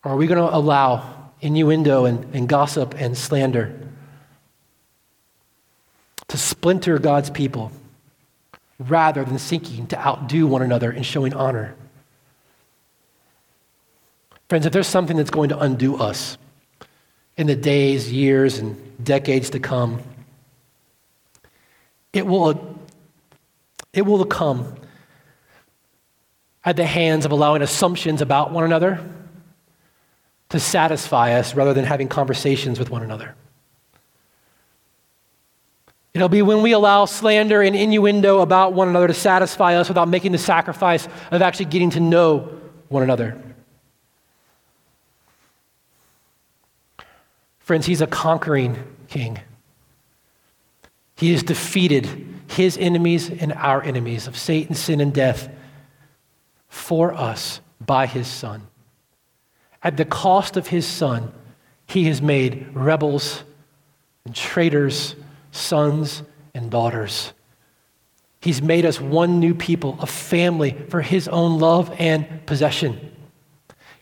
Or 0.04 0.12
are 0.12 0.16
we 0.16 0.26
going 0.26 0.38
to 0.38 0.54
allow 0.54 1.30
innuendo 1.40 2.04
and, 2.04 2.34
and 2.34 2.48
gossip 2.48 2.94
and 2.98 3.16
slander 3.16 3.78
to 6.28 6.38
splinter 6.38 6.98
God's 6.98 7.30
people 7.30 7.70
rather 8.78 9.24
than 9.24 9.38
seeking 9.38 9.86
to 9.88 10.06
outdo 10.06 10.46
one 10.46 10.62
another 10.62 10.90
in 10.90 11.02
showing 11.02 11.34
honor? 11.34 11.76
Friends, 14.48 14.66
if 14.66 14.72
there's 14.72 14.88
something 14.88 15.16
that's 15.16 15.30
going 15.30 15.50
to 15.50 15.58
undo 15.58 15.96
us 15.96 16.36
in 17.36 17.46
the 17.46 17.56
days, 17.56 18.12
years, 18.12 18.58
and 18.58 18.76
decades 19.02 19.50
to 19.50 19.60
come, 19.60 20.02
it 22.12 22.26
will, 22.26 22.78
it 23.94 24.02
will 24.02 24.24
come 24.26 24.74
at 26.64 26.76
the 26.76 26.84
hands 26.84 27.24
of 27.24 27.32
allowing 27.32 27.62
assumptions 27.62 28.20
about 28.20 28.50
one 28.50 28.64
another 28.64 29.00
to 30.52 30.60
satisfy 30.60 31.32
us 31.32 31.54
rather 31.54 31.72
than 31.72 31.86
having 31.86 32.08
conversations 32.08 32.78
with 32.78 32.90
one 32.90 33.02
another. 33.02 33.34
It'll 36.12 36.28
be 36.28 36.42
when 36.42 36.60
we 36.60 36.72
allow 36.72 37.06
slander 37.06 37.62
and 37.62 37.74
innuendo 37.74 38.40
about 38.40 38.74
one 38.74 38.88
another 38.88 39.06
to 39.06 39.14
satisfy 39.14 39.76
us 39.76 39.88
without 39.88 40.08
making 40.08 40.32
the 40.32 40.38
sacrifice 40.38 41.08
of 41.30 41.40
actually 41.40 41.64
getting 41.66 41.88
to 41.90 42.00
know 42.00 42.60
one 42.90 43.02
another. 43.02 43.42
Friends, 47.60 47.86
he's 47.86 48.02
a 48.02 48.06
conquering 48.06 48.76
king. 49.08 49.40
He 51.16 51.32
has 51.32 51.42
defeated 51.42 52.26
his 52.48 52.76
enemies 52.76 53.30
and 53.30 53.54
our 53.54 53.82
enemies 53.82 54.26
of 54.26 54.36
Satan, 54.36 54.74
sin, 54.74 55.00
and 55.00 55.14
death 55.14 55.48
for 56.68 57.14
us 57.14 57.62
by 57.80 58.04
his 58.04 58.26
son. 58.26 58.66
At 59.82 59.96
the 59.96 60.04
cost 60.04 60.56
of 60.56 60.68
his 60.68 60.86
son, 60.86 61.32
he 61.86 62.04
has 62.04 62.22
made 62.22 62.68
rebels 62.74 63.42
and 64.24 64.34
traitors, 64.34 65.16
sons 65.50 66.22
and 66.54 66.70
daughters. 66.70 67.32
He's 68.40 68.62
made 68.62 68.84
us 68.84 69.00
one 69.00 69.40
new 69.40 69.54
people, 69.54 69.96
a 70.00 70.06
family 70.06 70.76
for 70.88 71.00
his 71.00 71.28
own 71.28 71.58
love 71.58 71.94
and 71.98 72.44
possession. 72.46 73.12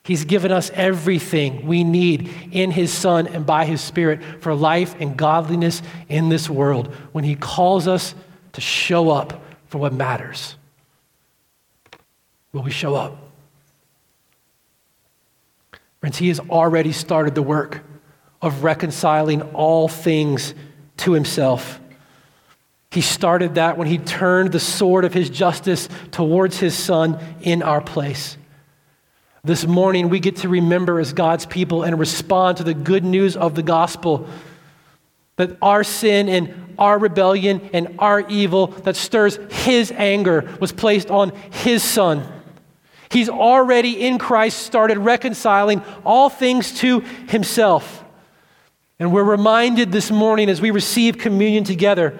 He's 0.02 0.24
given 0.24 0.50
us 0.50 0.70
everything 0.74 1.66
we 1.66 1.84
need 1.84 2.32
in 2.50 2.70
his 2.70 2.92
Son 2.92 3.26
and 3.26 3.44
by 3.44 3.66
his 3.66 3.82
Spirit 3.82 4.22
for 4.40 4.54
life 4.54 4.94
and 4.98 5.16
godliness 5.16 5.82
in 6.08 6.30
this 6.30 6.48
world 6.48 6.94
when 7.12 7.22
he 7.22 7.36
calls 7.36 7.86
us 7.86 8.14
to 8.52 8.60
show 8.60 9.10
up 9.10 9.42
for 9.66 9.78
what 9.78 9.92
matters. 9.92 10.56
Will 12.52 12.62
we 12.62 12.70
show 12.70 12.94
up? 12.94 13.29
Friends, 16.00 16.16
he 16.16 16.28
has 16.28 16.40
already 16.40 16.92
started 16.92 17.34
the 17.34 17.42
work 17.42 17.82
of 18.40 18.64
reconciling 18.64 19.42
all 19.52 19.86
things 19.86 20.54
to 20.98 21.12
himself. 21.12 21.80
He 22.90 23.02
started 23.02 23.54
that 23.54 23.76
when 23.78 23.86
he 23.86 23.98
turned 23.98 24.52
the 24.52 24.60
sword 24.60 25.04
of 25.04 25.14
his 25.14 25.30
justice 25.30 25.88
towards 26.10 26.58
his 26.58 26.76
son 26.76 27.18
in 27.42 27.62
our 27.62 27.80
place. 27.80 28.36
This 29.44 29.66
morning, 29.66 30.08
we 30.08 30.20
get 30.20 30.36
to 30.36 30.48
remember 30.48 30.98
as 30.98 31.12
God's 31.12 31.46
people 31.46 31.82
and 31.82 31.98
respond 31.98 32.58
to 32.58 32.64
the 32.64 32.74
good 32.74 33.04
news 33.04 33.36
of 33.36 33.54
the 33.54 33.62
gospel 33.62 34.26
that 35.36 35.56
our 35.62 35.84
sin 35.84 36.28
and 36.28 36.74
our 36.78 36.98
rebellion 36.98 37.70
and 37.72 37.96
our 37.98 38.20
evil 38.28 38.68
that 38.68 38.96
stirs 38.96 39.38
his 39.50 39.92
anger 39.92 40.54
was 40.60 40.72
placed 40.72 41.10
on 41.10 41.32
his 41.50 41.82
son. 41.82 42.39
He's 43.10 43.28
already 43.28 44.06
in 44.06 44.18
Christ 44.18 44.58
started 44.58 44.98
reconciling 44.98 45.82
all 46.04 46.28
things 46.28 46.72
to 46.78 47.00
himself. 47.28 48.04
And 49.00 49.12
we're 49.12 49.24
reminded 49.24 49.90
this 49.90 50.10
morning 50.10 50.48
as 50.48 50.60
we 50.60 50.70
receive 50.70 51.18
communion 51.18 51.64
together 51.64 52.18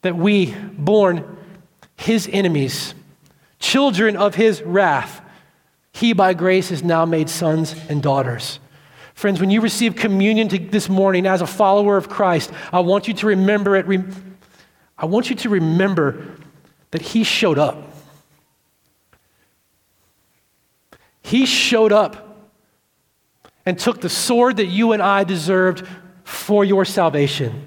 that 0.00 0.16
we, 0.16 0.54
born 0.72 1.36
his 1.96 2.28
enemies, 2.32 2.94
children 3.58 4.16
of 4.16 4.34
his 4.34 4.62
wrath, 4.62 5.20
he 5.92 6.14
by 6.14 6.32
grace 6.32 6.70
is 6.70 6.82
now 6.82 7.04
made 7.04 7.28
sons 7.28 7.76
and 7.90 8.02
daughters. 8.02 8.58
Friends, 9.14 9.38
when 9.38 9.50
you 9.50 9.60
receive 9.60 9.94
communion 9.94 10.48
this 10.70 10.88
morning 10.88 11.26
as 11.26 11.42
a 11.42 11.46
follower 11.46 11.98
of 11.98 12.08
Christ, 12.08 12.50
I 12.72 12.80
want 12.80 13.06
you 13.06 13.14
to 13.14 13.26
remember 13.26 13.76
it. 13.76 13.86
I 14.96 15.04
want 15.04 15.28
you 15.28 15.36
to 15.36 15.50
remember 15.50 16.26
that 16.90 17.02
He 17.02 17.22
showed 17.22 17.58
up. 17.58 17.91
He 21.22 21.46
showed 21.46 21.92
up 21.92 22.50
and 23.64 23.78
took 23.78 24.00
the 24.00 24.08
sword 24.08 24.56
that 24.56 24.66
you 24.66 24.92
and 24.92 25.02
I 25.02 25.24
deserved 25.24 25.86
for 26.24 26.64
your 26.64 26.84
salvation. 26.84 27.66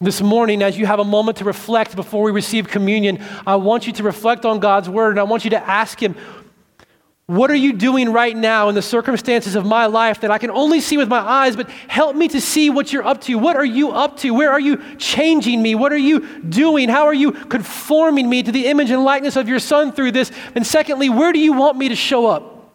This 0.00 0.20
morning, 0.22 0.62
as 0.62 0.78
you 0.78 0.86
have 0.86 1.00
a 1.00 1.04
moment 1.04 1.38
to 1.38 1.44
reflect 1.44 1.96
before 1.96 2.22
we 2.22 2.30
receive 2.30 2.68
communion, 2.68 3.24
I 3.44 3.56
want 3.56 3.88
you 3.88 3.92
to 3.94 4.04
reflect 4.04 4.44
on 4.44 4.60
God's 4.60 4.88
word 4.88 5.10
and 5.10 5.20
I 5.20 5.24
want 5.24 5.42
you 5.42 5.50
to 5.50 5.58
ask 5.58 6.00
Him, 6.00 6.14
what 7.28 7.50
are 7.50 7.56
you 7.56 7.74
doing 7.74 8.10
right 8.10 8.34
now 8.34 8.70
in 8.70 8.74
the 8.74 8.80
circumstances 8.80 9.54
of 9.54 9.66
my 9.66 9.84
life 9.84 10.22
that 10.22 10.30
I 10.30 10.38
can 10.38 10.50
only 10.50 10.80
see 10.80 10.96
with 10.96 11.10
my 11.10 11.18
eyes, 11.18 11.56
but 11.56 11.68
help 11.86 12.16
me 12.16 12.26
to 12.28 12.40
see 12.40 12.70
what 12.70 12.90
you're 12.90 13.06
up 13.06 13.20
to? 13.22 13.36
What 13.36 13.54
are 13.54 13.66
you 13.66 13.90
up 13.90 14.16
to? 14.20 14.32
Where 14.32 14.50
are 14.50 14.58
you 14.58 14.82
changing 14.96 15.60
me? 15.60 15.74
What 15.74 15.92
are 15.92 15.98
you 15.98 16.26
doing? 16.44 16.88
How 16.88 17.04
are 17.04 17.12
you 17.12 17.32
conforming 17.32 18.30
me 18.30 18.42
to 18.44 18.50
the 18.50 18.66
image 18.68 18.90
and 18.90 19.04
likeness 19.04 19.36
of 19.36 19.46
your 19.46 19.58
Son 19.58 19.92
through 19.92 20.12
this? 20.12 20.32
And 20.54 20.66
secondly, 20.66 21.10
where 21.10 21.34
do 21.34 21.38
you 21.38 21.52
want 21.52 21.76
me 21.76 21.90
to 21.90 21.94
show 21.94 22.24
up? 22.24 22.72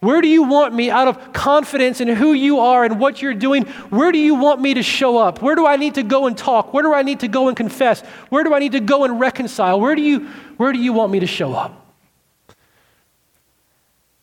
Where 0.00 0.22
do 0.22 0.28
you 0.28 0.44
want 0.44 0.72
me, 0.72 0.90
out 0.90 1.06
of 1.06 1.34
confidence 1.34 2.00
in 2.00 2.08
who 2.08 2.32
you 2.32 2.60
are 2.60 2.82
and 2.82 2.98
what 2.98 3.20
you're 3.20 3.34
doing, 3.34 3.66
where 3.90 4.10
do 4.10 4.18
you 4.18 4.34
want 4.36 4.62
me 4.62 4.72
to 4.72 4.82
show 4.82 5.18
up? 5.18 5.42
Where 5.42 5.54
do 5.54 5.66
I 5.66 5.76
need 5.76 5.96
to 5.96 6.02
go 6.02 6.26
and 6.26 6.38
talk? 6.38 6.72
Where 6.72 6.82
do 6.82 6.94
I 6.94 7.02
need 7.02 7.20
to 7.20 7.28
go 7.28 7.48
and 7.48 7.56
confess? 7.56 8.00
Where 8.30 8.42
do 8.42 8.54
I 8.54 8.58
need 8.58 8.72
to 8.72 8.80
go 8.80 9.04
and 9.04 9.20
reconcile? 9.20 9.78
Where 9.78 9.94
do 9.94 10.00
you, 10.00 10.28
where 10.56 10.72
do 10.72 10.78
you 10.78 10.94
want 10.94 11.12
me 11.12 11.20
to 11.20 11.26
show 11.26 11.52
up? 11.52 11.87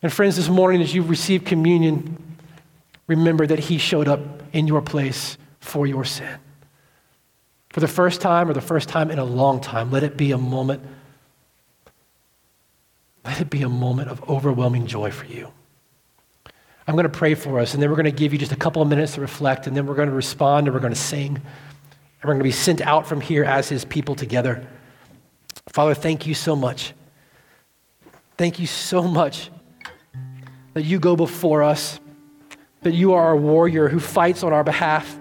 And 0.06 0.14
friends, 0.14 0.36
this 0.36 0.50
morning 0.50 0.84
as 0.84 0.94
you 0.94 1.02
receive 1.02 1.46
communion, 1.46 2.38
remember 3.08 3.48
that 3.48 3.58
He 3.58 3.80
showed 3.80 4.08
up 4.08 4.20
in 4.54 4.68
your 4.68 4.84
place 4.84 5.36
for 5.60 5.88
your 5.88 6.06
sin. 6.06 6.38
For 7.72 7.80
the 7.80 7.88
first 7.88 8.22
time 8.22 8.48
or 8.48 8.54
the 8.54 8.62
first 8.62 8.88
time 8.88 9.10
in 9.10 9.18
a 9.18 9.26
long 9.26 9.62
time, 9.62 9.90
let 9.90 10.04
it 10.04 10.16
be 10.16 10.32
a 10.32 10.38
moment. 10.38 10.84
Let 13.26 13.42
it 13.42 13.50
be 13.50 13.64
a 13.64 13.68
moment 13.68 14.12
of 14.12 14.22
overwhelming 14.30 14.86
joy 14.86 15.10
for 15.10 15.26
you. 15.26 15.52
I'm 16.88 16.94
going 16.94 17.06
to 17.06 17.10
pray 17.10 17.34
for 17.34 17.60
us, 17.60 17.74
and 17.74 17.82
then 17.82 17.90
we're 17.90 17.96
going 17.96 18.06
to 18.06 18.12
give 18.12 18.32
you 18.32 18.38
just 18.38 18.52
a 18.52 18.56
couple 18.56 18.84
of 18.84 18.88
minutes 18.88 19.16
to 19.16 19.22
reflect, 19.22 19.66
and 19.66 19.76
then 19.76 19.88
we're 19.88 19.96
going 19.96 20.10
to 20.10 20.14
respond, 20.14 20.68
and 20.68 20.76
we're 20.76 20.82
going 20.82 20.94
to 20.94 21.00
sing, 21.00 21.30
and 21.30 22.24
we're 22.24 22.34
going 22.34 22.38
to 22.38 22.44
be 22.44 22.52
sent 22.52 22.80
out 22.82 23.08
from 23.08 23.22
here 23.22 23.44
as 23.44 23.70
His 23.70 23.84
people 23.84 24.14
together. 24.14 24.68
Father, 25.70 25.96
thank 25.96 26.28
you 26.28 26.36
so 26.36 26.56
much. 26.56 26.94
Thank 28.38 28.60
you 28.60 28.68
so 28.68 29.02
much 29.02 29.50
that 30.76 30.84
you 30.84 31.00
go 31.00 31.16
before 31.16 31.64
us, 31.64 32.02
that 32.82 32.94
you 32.94 33.14
are 33.14 33.28
our 33.28 33.38
warrior 33.38 33.88
who 33.88 34.00
fights 34.00 34.44
on 34.44 34.52
our 34.52 34.64
behalf, 34.64 35.18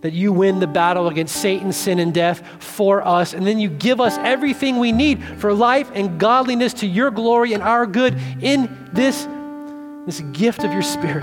that 0.00 0.12
you 0.12 0.32
win 0.32 0.58
the 0.58 0.66
battle 0.66 1.06
against 1.06 1.36
Satan, 1.36 1.72
sin, 1.72 2.00
and 2.00 2.12
death 2.12 2.44
for 2.62 3.06
us, 3.06 3.32
and 3.32 3.46
then 3.46 3.60
you 3.60 3.68
give 3.70 4.00
us 4.00 4.18
everything 4.18 4.80
we 4.80 4.90
need 4.90 5.22
for 5.22 5.54
life 5.54 5.88
and 5.94 6.18
godliness 6.18 6.74
to 6.74 6.86
your 6.86 7.12
glory 7.12 7.52
and 7.52 7.62
our 7.62 7.86
good 7.86 8.18
in 8.42 8.90
this, 8.92 9.28
this 10.06 10.20
gift 10.32 10.64
of 10.64 10.72
your 10.72 10.82
Spirit. 10.82 11.22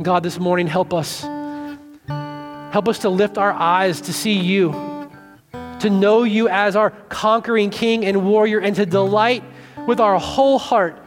God, 0.00 0.22
this 0.22 0.38
morning, 0.38 0.68
help 0.68 0.94
us. 0.94 1.22
Help 2.72 2.86
us 2.88 3.00
to 3.00 3.08
lift 3.08 3.36
our 3.36 3.52
eyes 3.52 4.00
to 4.02 4.12
see 4.12 4.38
you, 4.38 4.70
to 5.80 5.90
know 5.90 6.22
you 6.22 6.48
as 6.48 6.76
our 6.76 6.90
conquering 6.90 7.70
king 7.70 8.04
and 8.04 8.24
warrior, 8.24 8.60
and 8.60 8.76
to 8.76 8.86
delight 8.86 9.42
with 9.88 9.98
our 9.98 10.20
whole 10.20 10.60
heart 10.60 11.02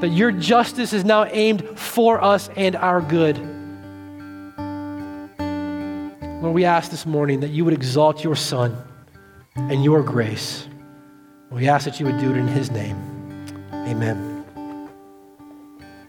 that 0.00 0.08
your 0.08 0.32
justice 0.32 0.92
is 0.92 1.04
now 1.04 1.24
aimed 1.26 1.78
for 1.78 2.22
us 2.22 2.48
and 2.56 2.76
our 2.76 3.00
good. 3.00 3.38
Lord, 6.42 6.54
we 6.54 6.64
ask 6.64 6.90
this 6.90 7.04
morning 7.04 7.40
that 7.40 7.50
you 7.50 7.64
would 7.64 7.74
exalt 7.74 8.24
your 8.24 8.36
Son 8.36 8.76
and 9.56 9.84
your 9.84 10.02
grace. 10.02 10.66
We 11.50 11.68
ask 11.68 11.84
that 11.84 12.00
you 12.00 12.06
would 12.06 12.18
do 12.18 12.30
it 12.30 12.36
in 12.36 12.48
his 12.48 12.70
name. 12.70 12.96
Amen. 13.72 14.29